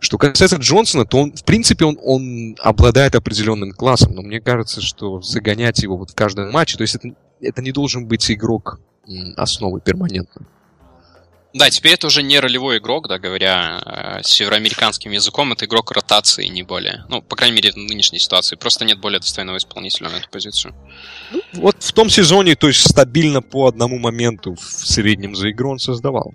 [0.00, 4.82] Что касается Джонсона, то он, в принципе, он, он обладает определенным классом, но мне кажется,
[4.82, 7.08] что загонять его вот в каждом матче, то есть это,
[7.40, 8.80] это не должен быть игрок
[9.36, 10.46] основы перманентно.
[11.54, 16.46] Да, теперь это уже не ролевой игрок, да, говоря э, североамериканским языком, это игрок ротации,
[16.46, 17.04] не более.
[17.08, 18.56] Ну, по крайней мере, в нынешней ситуации.
[18.56, 20.74] Просто нет более достойного исполнителя на эту позицию.
[21.30, 25.70] Ну, вот в том сезоне, то есть стабильно по одному моменту в среднем за игру
[25.70, 26.34] он создавал.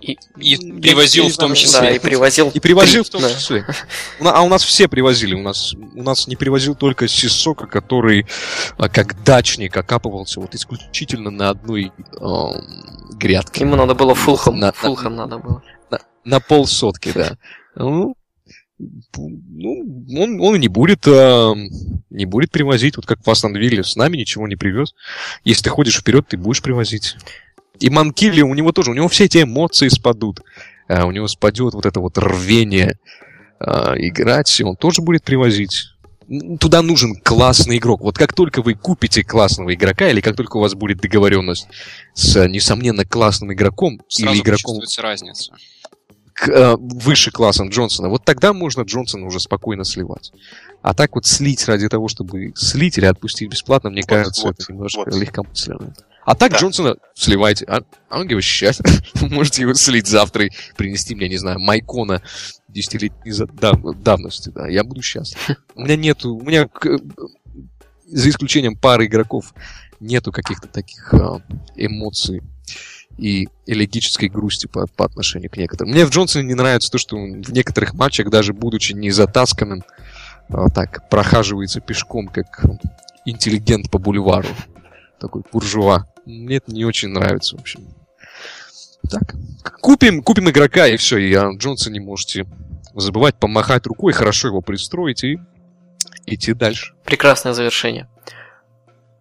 [0.00, 1.80] И, и привозил в том числе.
[1.80, 2.50] Да, и привозил.
[2.50, 3.30] И привозил в том да.
[3.30, 3.66] числе.
[4.20, 5.34] А у нас все привозили.
[5.34, 8.26] У нас, у нас не привозил только Сисока, который
[8.76, 12.46] а, как дачник окапывался вот исключительно на одной э,
[13.14, 13.64] грядке.
[13.64, 14.58] Ему надо было фулхам.
[14.58, 15.62] На, фулхам на, надо было.
[15.90, 17.36] На, на полсотки, да.
[17.74, 18.16] Ну,
[18.78, 21.54] ну, он, он не будет, э,
[22.10, 24.94] не будет привозить, вот как в Астон Вилле, с нами ничего не привез.
[25.44, 27.16] Если ты ходишь вперед, ты будешь привозить.
[27.80, 30.40] И Манкили, у него тоже, у него все эти эмоции спадут.
[30.88, 32.98] А у него спадет вот это вот рвение
[33.60, 35.90] а, играть, и он тоже будет привозить.
[36.60, 38.00] туда нужен классный игрок.
[38.00, 41.68] Вот как только вы купите классного игрока, или как только у вас будет договоренность
[42.14, 45.52] с, несомненно, классным игроком, Сразу или игроком разница.
[46.34, 50.32] К, э, выше классом Джонсона, вот тогда можно Джонсона уже спокойно сливать.
[50.82, 54.60] А так вот слить ради того, чтобы слить или отпустить бесплатно, мне Вот, кажется, вот,
[54.60, 55.14] это немножко вот.
[55.14, 55.94] легкомысленно.
[56.24, 56.58] А так Да.
[56.58, 57.64] Джонсона сливайте.
[57.66, 58.80] А, а он сейчас.
[59.20, 62.22] Можете его слить завтра и принести мне, не знаю, Майкона
[62.68, 64.50] десятилетней дав- давности.
[64.50, 65.38] Да, я буду счастлив.
[65.74, 66.34] У меня нету...
[66.34, 66.68] У меня,
[68.06, 69.54] за исключением пары игроков,
[70.00, 71.42] нету каких-то таких а,
[71.76, 72.42] эмоций
[73.16, 75.92] и элегической грусти по, по отношению к некоторым.
[75.92, 79.82] Мне в Джонсоне не нравится то, что в некоторых матчах, даже будучи не затасканным,
[80.50, 82.64] а, так прохаживается пешком, как
[83.24, 84.48] интеллигент по бульвару.
[85.20, 86.06] Такой буржуа.
[86.24, 87.86] Мне это не очень нравится, в общем.
[89.10, 89.34] Так,
[89.80, 92.46] купим, купим игрока, и все, и о Джонсоне можете
[92.94, 95.38] забывать, помахать рукой, хорошо его пристроить и
[96.26, 96.94] идти дальше.
[97.04, 98.08] Прекрасное завершение.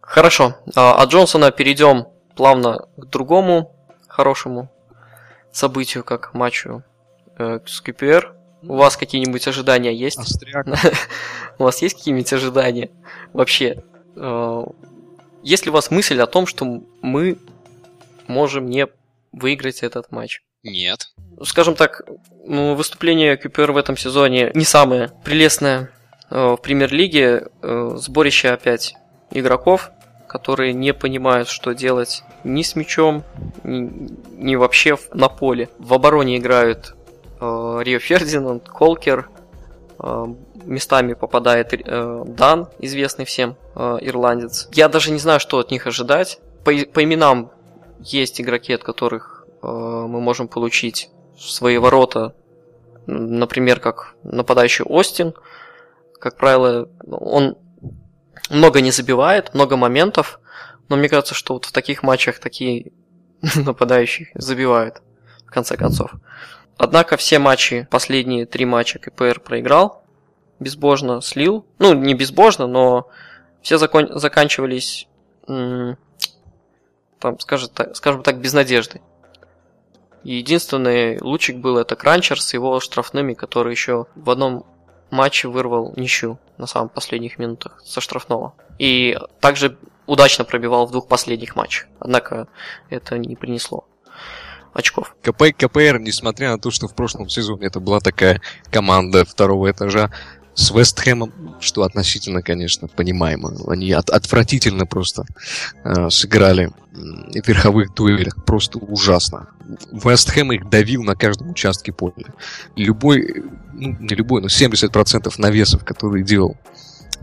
[0.02, 0.58] Хорошо.
[0.76, 3.76] А, От Джонсона перейдем плавно к другому
[4.08, 4.70] хорошему
[5.52, 6.84] событию, как матчу
[7.38, 8.34] э, с КПР.
[8.64, 10.18] У вас какие-нибудь ожидания есть?
[10.18, 10.68] Остряк.
[11.60, 12.90] У вас есть какие-нибудь ожидания?
[13.34, 13.84] Вообще,
[14.16, 14.64] э,
[15.44, 17.38] есть ли у вас мысль о том, что мы
[18.28, 18.88] можем не
[19.32, 20.42] выиграть этот матч?
[20.64, 21.14] Нет.
[21.44, 22.02] Скажем так,
[22.46, 25.92] ну, выступление КПР в этом сезоне не самое прелестное
[26.30, 27.48] э, в премьер-лиге.
[27.62, 28.96] Э, Сборище опять
[29.32, 29.92] игроков,
[30.28, 33.24] которые не понимают, что делать ни с мячом,
[33.64, 33.90] ни,
[34.32, 35.70] ни вообще на поле.
[35.78, 36.96] В обороне играют
[37.40, 39.30] э, Рио Фердинанд, Колкер,
[40.68, 44.68] местами попадает э, Дан, известный всем э, ирландец.
[44.72, 46.40] Я даже не знаю, что от них ожидать.
[46.64, 47.52] По, по именам
[48.00, 52.36] есть игроки, от которых э, мы можем получить свои ворота,
[53.06, 55.34] например, как нападающий Остин.
[56.20, 57.58] Как правило, он
[58.50, 60.40] много не забивает, много моментов,
[60.90, 62.92] но мне кажется, что вот в таких матчах такие
[63.56, 65.02] нападающие забивают,
[65.46, 66.12] в конце концов.
[66.78, 70.04] Однако все матчи, последние три матча КПР проиграл,
[70.60, 71.66] безбожно слил.
[71.80, 73.10] Ну, не безбожно, но
[73.62, 75.08] все закон- заканчивались,
[75.46, 75.98] там,
[77.40, 79.02] скажем так, скажем так, без надежды.
[80.24, 84.66] Единственный лучик был это Кранчер с его штрафными, который еще в одном
[85.10, 88.54] матче вырвал ничью на самых последних минутах со штрафного.
[88.78, 91.88] И также удачно пробивал в двух последних матчах.
[92.00, 92.48] Однако
[92.90, 93.88] это не принесло
[94.74, 95.16] очков.
[95.22, 100.12] КП, КПР, несмотря на то, что в прошлом сезоне это была такая команда второго этажа
[100.58, 103.54] с Вестхэмом, что относительно, конечно, понимаемо.
[103.68, 105.24] Они от- отвратительно просто
[105.84, 108.44] э, сыграли в верховых дуэлях.
[108.44, 109.50] Просто ужасно.
[109.92, 112.34] Вестхэм их давил на каждом участке поля.
[112.76, 113.42] Любой, э,
[113.74, 116.58] ну, не любой, но 70% навесов, которые делал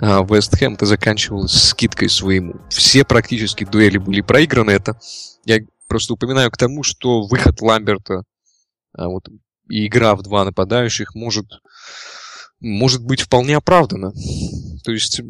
[0.01, 2.55] а, Вестхэм, это заканчивалось скидкой своему.
[2.69, 4.71] Все практически дуэли были проиграны.
[4.71, 4.97] Это
[5.45, 5.59] я
[5.89, 8.23] просто упоминаю к тому, что выход Ламберта
[8.97, 9.29] а, вот,
[9.69, 11.47] и игра в два нападающих может,
[12.65, 14.13] может быть вполне оправдана.
[14.85, 15.21] То есть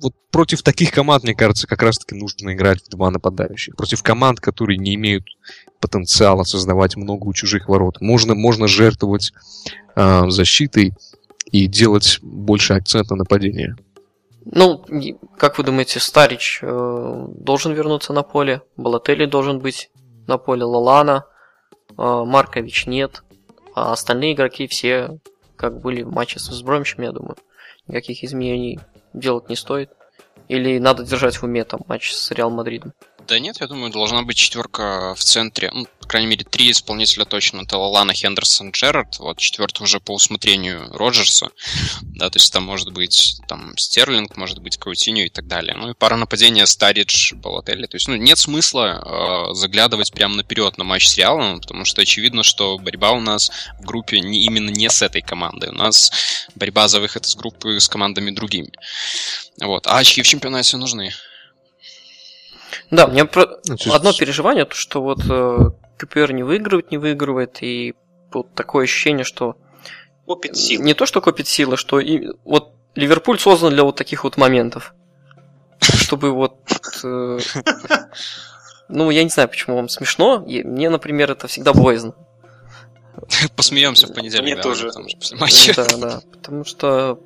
[0.00, 3.76] вот против таких команд, мне кажется, как раз-таки нужно играть в два нападающих.
[3.76, 5.24] Против команд, которые не имеют
[5.80, 8.00] потенциала создавать много у чужих ворот.
[8.00, 9.32] Можно, можно жертвовать
[9.94, 10.94] а, защитой
[11.50, 13.76] и делать больше акцент на нападение.
[14.44, 14.84] Ну,
[15.36, 19.90] как вы думаете, Старич э, должен вернуться на поле, Балатели должен быть
[20.26, 21.26] на поле, Лалана,
[21.90, 23.22] э, Маркович нет,
[23.74, 25.20] а остальные игроки все
[25.60, 27.36] как были в матче с Весбромичем, я думаю.
[27.86, 28.80] Никаких изменений
[29.12, 29.90] делать не стоит.
[30.48, 32.94] Или надо держать в уме там матч с Реал Мадридом.
[33.30, 35.70] Да нет, я думаю, должна быть четверка в центре.
[35.72, 37.60] Ну, по крайней мере, три исполнителя точно.
[37.60, 39.20] Это Лалана, Хендерсон, Джерард.
[39.20, 41.50] Вот четвертый уже по усмотрению Роджерса.
[42.02, 45.76] Да, то есть там может быть там Стерлинг, может быть Каутиньо и так далее.
[45.76, 47.86] Ну и пара нападения Старидж, Балотелли.
[47.86, 52.02] То есть, ну, нет смысла э, заглядывать прямо наперед на матч с Реалом, потому что
[52.02, 55.68] очевидно, что борьба у нас в группе не, именно не с этой командой.
[55.68, 56.10] У нас
[56.56, 58.72] борьба за выход из группы с командами другими.
[59.60, 59.86] Вот.
[59.86, 61.12] А очки в чемпионате нужны.
[62.90, 65.58] Да, мне про- Ну, то есть- одно переживание, то, что вот э,
[65.98, 67.94] КПР не выигрывает, не выигрывает, и
[68.32, 69.56] вот такое ощущение, что
[70.26, 70.80] Копит сил.
[70.82, 74.94] не то, что копит силы, что и вот Ливерпуль создан для вот таких вот моментов.
[75.80, 76.56] Чтобы вот...
[77.04, 77.38] э,
[78.88, 80.40] ну, я не знаю, почему вам смешно.
[80.40, 82.14] Мне, например, это всегда боязно.
[83.56, 84.88] Посмеемся в понедельник, Мне да, тоже.
[84.88, 85.08] потому
[85.48, 85.74] что.
[85.74, 86.20] Да, да.
[86.32, 87.20] Потому что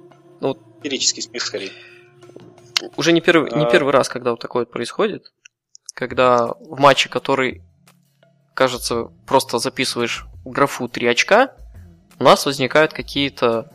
[0.83, 1.71] Лирический смех скорее.
[2.97, 3.71] Уже не первый, не А.
[3.71, 5.33] первый раз, когда вот такое происходит.
[5.95, 7.63] Когда в матче, который,
[8.55, 11.53] кажется, просто записываешь в графу 3 очка,
[12.19, 13.71] у нас возникают какие-то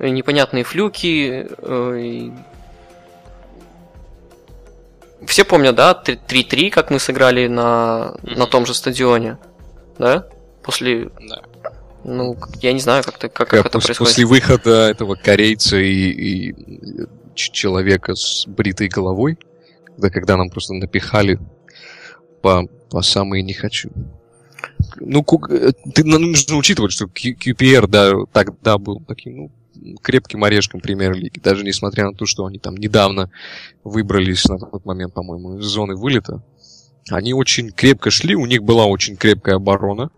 [0.00, 1.46] непонятные флюки.
[1.58, 2.32] э, и-
[5.26, 9.38] Все помнят, да, 3-3, как мы сыграли на, на том же стадионе,
[9.98, 10.26] да?
[10.62, 11.42] После, Да.
[12.04, 13.98] ну, как- я не знаю, как, как, Как как это происходит.
[13.98, 16.10] После выхода этого корейца и,
[16.50, 17.06] и
[17.38, 19.38] человека с бритой головой,
[19.96, 21.38] да когда нам просто напихали
[22.42, 23.90] по, по самые не хочу.
[25.00, 29.50] Ну, ку- э, ты ну, нужно учитывать, что QPR, да, тогда был таким, ну,
[30.02, 33.30] крепким орешком премьер-лиги, даже несмотря на то, что они там недавно
[33.84, 36.42] выбрались на тот момент, по-моему, из зоны вылета.
[37.10, 40.10] Они очень крепко шли, у них была очень крепкая оборона.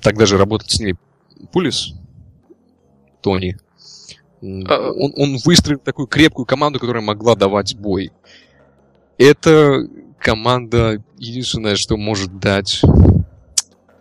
[0.00, 0.96] Тогда же работать с ними
[1.52, 1.94] Пулис,
[3.20, 3.56] Тони.
[4.68, 8.12] А, Он, он выстроил такую крепкую команду, которая могла давать бой.
[9.18, 9.86] Это
[10.18, 12.80] команда единственное, что может дать...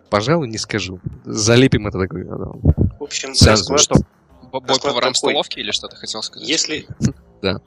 [0.09, 0.99] Пожалуй, не скажу.
[1.25, 2.23] Залепим это такой...
[2.23, 3.95] В общем, расклад- Что?
[4.51, 6.47] Бо- Бой по ворам столовки или что ты хотел сказать?
[6.47, 6.85] Если,
[7.41, 7.59] Да.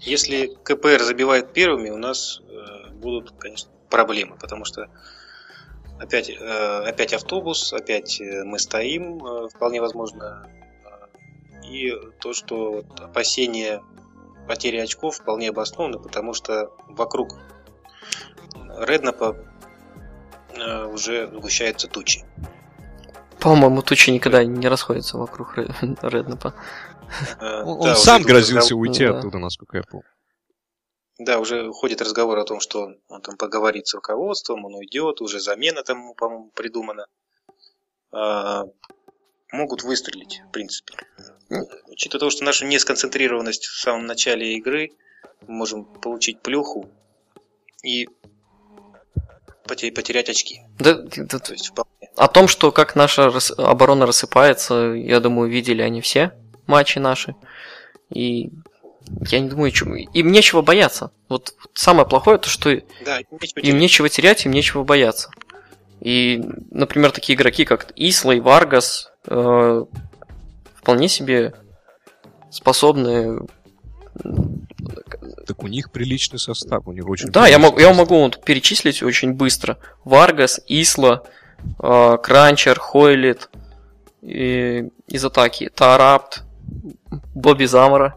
[0.00, 4.88] если КПР забивает первыми, у нас э, будут, конечно, проблемы, потому что
[5.98, 10.46] опять, э, опять автобус, опять э, мы стоим, э, вполне возможно,
[11.70, 13.82] и то, что вот опасения
[14.48, 17.38] потери очков вполне обоснованы, потому что вокруг
[18.78, 19.36] Реднапа
[20.54, 22.24] э, уже сгущаются тучи.
[23.38, 25.68] По-моему, тучи никогда не расходятся вокруг Ре-
[26.02, 26.54] Реднапа.
[27.40, 29.18] Э, Он, сам грозился уйти да.
[29.18, 30.06] оттуда, насколько я помню.
[31.18, 35.20] Да, уже ходит разговор о том, что он, он там поговорит с руководством, он уйдет,
[35.20, 37.06] уже замена там, по-моему, придумана.
[39.52, 40.94] Могут выстрелить, в принципе.
[41.88, 44.90] Учитывая то, что нашу несконцентрированность в самом начале игры,
[45.46, 46.88] мы можем получить плюху
[47.82, 48.08] и
[49.66, 50.60] поте- потерять очки.
[50.78, 51.90] Да, да, То есть вполне.
[52.16, 56.32] О том, что как наша оборона рассыпается, я думаю, видели они все
[56.66, 57.34] матчи наши.
[58.10, 58.50] И
[59.28, 61.10] я не думаю, чё- им нечего бояться.
[61.28, 62.70] Вот самое плохое то, что
[63.04, 63.18] Да,
[63.56, 65.30] им нечего терять, им нечего бояться.
[66.00, 69.84] И, например, такие игроки, как Исла и Варгас, э,
[70.74, 71.54] вполне себе
[72.50, 73.40] способны.
[75.46, 77.28] Так у них приличный состав, у них очень...
[77.28, 79.78] Да, я, приличный мог, я могу вот перечислить очень быстро.
[80.04, 81.24] Варгас, Исла,
[81.78, 83.50] э, Кранчер, Хойлит
[84.22, 85.70] и, из атаки.
[85.74, 86.44] Тарапт,
[87.34, 88.16] Бобби Замара.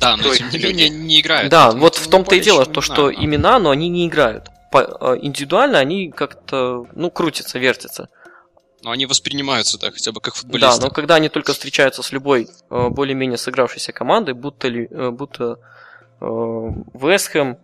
[0.00, 0.66] Да, но эти не люди?
[0.66, 1.50] менее не играют.
[1.50, 4.50] Да, вот в том-то и дело, то, что имена, но они не играют.
[4.82, 8.08] Э, индивидуально они как-то, ну, крутятся, вертятся.
[8.82, 10.80] Но они воспринимаются, да, хотя бы как футболисты.
[10.80, 15.10] Да, но когда они только встречаются с любой э, более-менее сыгравшейся командой, будто, ли, э,
[15.10, 15.58] будто
[16.20, 17.58] э, Вестхэм,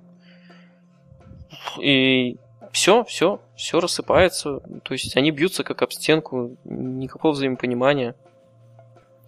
[1.79, 2.37] и
[2.73, 4.61] все, все, все рассыпается.
[4.83, 8.15] То есть они бьются как об стенку, никакого взаимопонимания.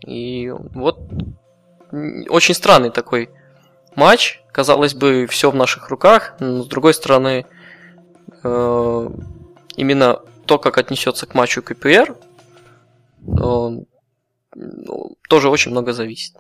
[0.07, 0.99] И вот
[2.29, 3.31] очень странный такой
[3.95, 4.43] матч.
[4.53, 7.47] Казалось бы, все в наших руках, но с другой стороны,
[8.43, 9.11] э,
[9.77, 12.17] именно то, как отнесется к матчу КПР,
[13.27, 13.87] он,
[14.55, 16.35] ну, тоже очень много зависит.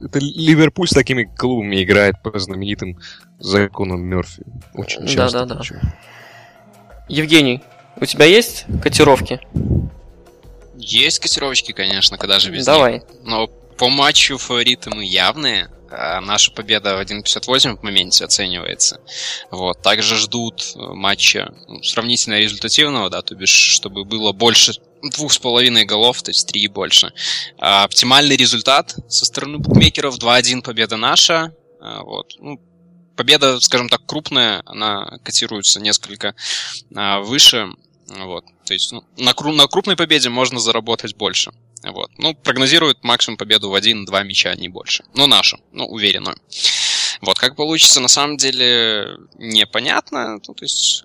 [0.00, 2.98] Это Ливерпуль с такими клубами играет по знаменитым
[3.38, 4.42] законам Мерфи.
[4.74, 5.38] Очень Да, часто.
[5.40, 5.60] да, да.
[5.60, 5.80] причем.
[7.08, 7.62] Евгений,
[8.00, 9.40] у тебя есть котировки?
[10.76, 12.66] Есть котировочки, конечно, когда же без них.
[12.66, 13.02] Давай.
[13.24, 15.68] Но по матчу фавориты мы явные.
[15.90, 19.00] А Наша победа в 1.58 в моменте оценивается.
[19.50, 19.80] Вот.
[19.82, 25.38] Также ждут э, матча ну, сравнительно результативного, да, то бишь, чтобы было больше двух с
[25.38, 27.12] половиной голов, то есть три и больше.
[27.58, 31.54] А оптимальный результат со стороны букмекеров 2-1 победа наша.
[31.80, 32.34] А, Вот.
[32.38, 32.60] Ну,
[33.16, 36.34] победа, скажем так, крупная, она котируется несколько
[36.94, 37.68] а, выше.
[38.08, 38.44] Вот.
[38.64, 41.52] То есть ну, на, кру- на крупной победе можно заработать больше.
[41.82, 42.10] Вот.
[42.18, 45.04] Ну, прогнозируют максимум победу в один-два мяча, не больше.
[45.14, 46.36] Ну, нашу, ну, уверенную.
[47.20, 50.38] Вот, как получится, на самом деле, непонятно.
[50.46, 51.04] Ну, то есть,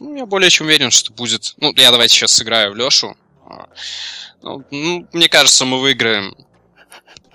[0.00, 1.54] ну, я более чем уверен, что будет...
[1.58, 3.16] Ну, я давайте сейчас сыграю в Лешу.
[3.46, 3.66] А,
[4.42, 6.34] Ну, ну, мне кажется, мы выиграем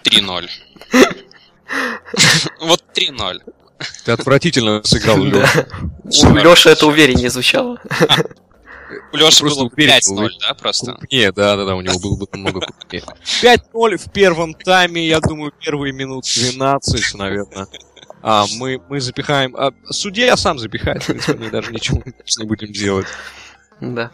[0.04, 0.50] 3-0.
[2.62, 3.42] Вот 3-0.
[4.04, 5.50] Ты отвратительно сыграл, Лёш.
[6.24, 7.80] У Лёши это увереннее звучало.
[9.12, 10.94] У Леши Просто было бы уверен, 5-0, да, просто?
[10.94, 13.04] Крупнее, да-да-да, у него было бы намного крупнее.
[13.74, 17.68] 5-0 в первом тайме, я думаю, первые минут 12, наверное.
[18.22, 19.56] А, мы, мы запихаем...
[19.56, 22.02] А, судья сам запихает, в принципе, мы даже ничего
[22.40, 23.08] не будем делать.
[23.80, 24.12] Да.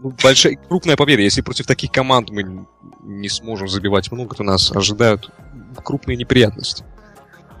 [0.00, 1.22] Ну, большая, крупная победа.
[1.22, 2.66] Если против таких команд мы
[3.02, 5.30] не сможем забивать много, то нас ожидают
[5.84, 6.84] крупные неприятности.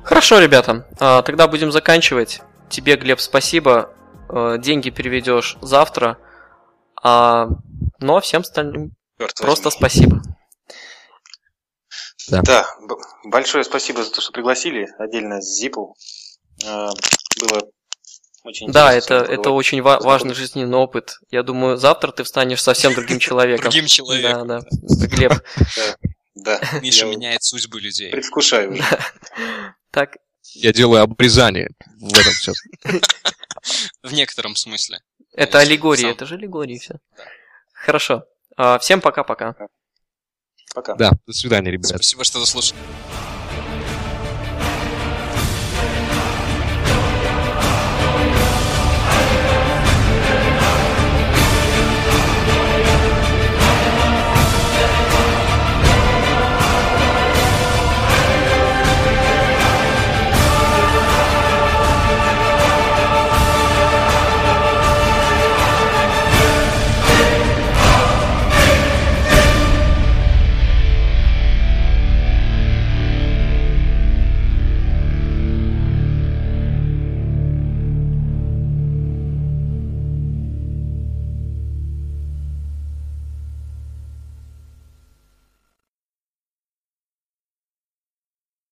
[0.02, 2.40] Хорошо, ребята, а, тогда будем заканчивать.
[2.68, 3.90] Тебе, Глеб, спасибо.
[4.28, 6.18] Э, Деньги переведешь завтра.
[7.02, 7.48] А
[8.00, 8.92] Но всем остальным
[9.36, 9.78] просто возьми.
[9.78, 10.22] спасибо.
[12.28, 12.42] Да.
[12.42, 12.66] Да,
[13.24, 14.86] большое спасибо за то, что пригласили.
[14.98, 15.96] Отдельно Зипу.
[16.64, 16.88] Э,
[17.40, 17.62] Было
[18.44, 21.18] очень Да, интересно это, с это очень ва- важный жизненный опыт.
[21.30, 23.64] Я думаю, завтра ты встанешь совсем другим человеком.
[23.70, 24.46] Другим человеком.
[24.46, 25.06] Да, да.
[25.06, 25.32] Глеб.
[26.34, 28.10] Да, Миша меняет судьбы людей.
[28.10, 28.82] предвкушаю уже.
[29.90, 30.18] Так,
[30.54, 32.56] Я делаю обрезание в этом сейчас.
[34.02, 35.00] В некотором смысле.
[35.32, 36.96] это аллегория, это же аллегория, все.
[37.72, 38.24] Хорошо.
[38.56, 39.54] А, Всем пока-пока.
[40.74, 40.94] Пока.
[40.94, 41.88] Да, до свидания, ребят.
[41.88, 42.80] Спасибо, что дослушали.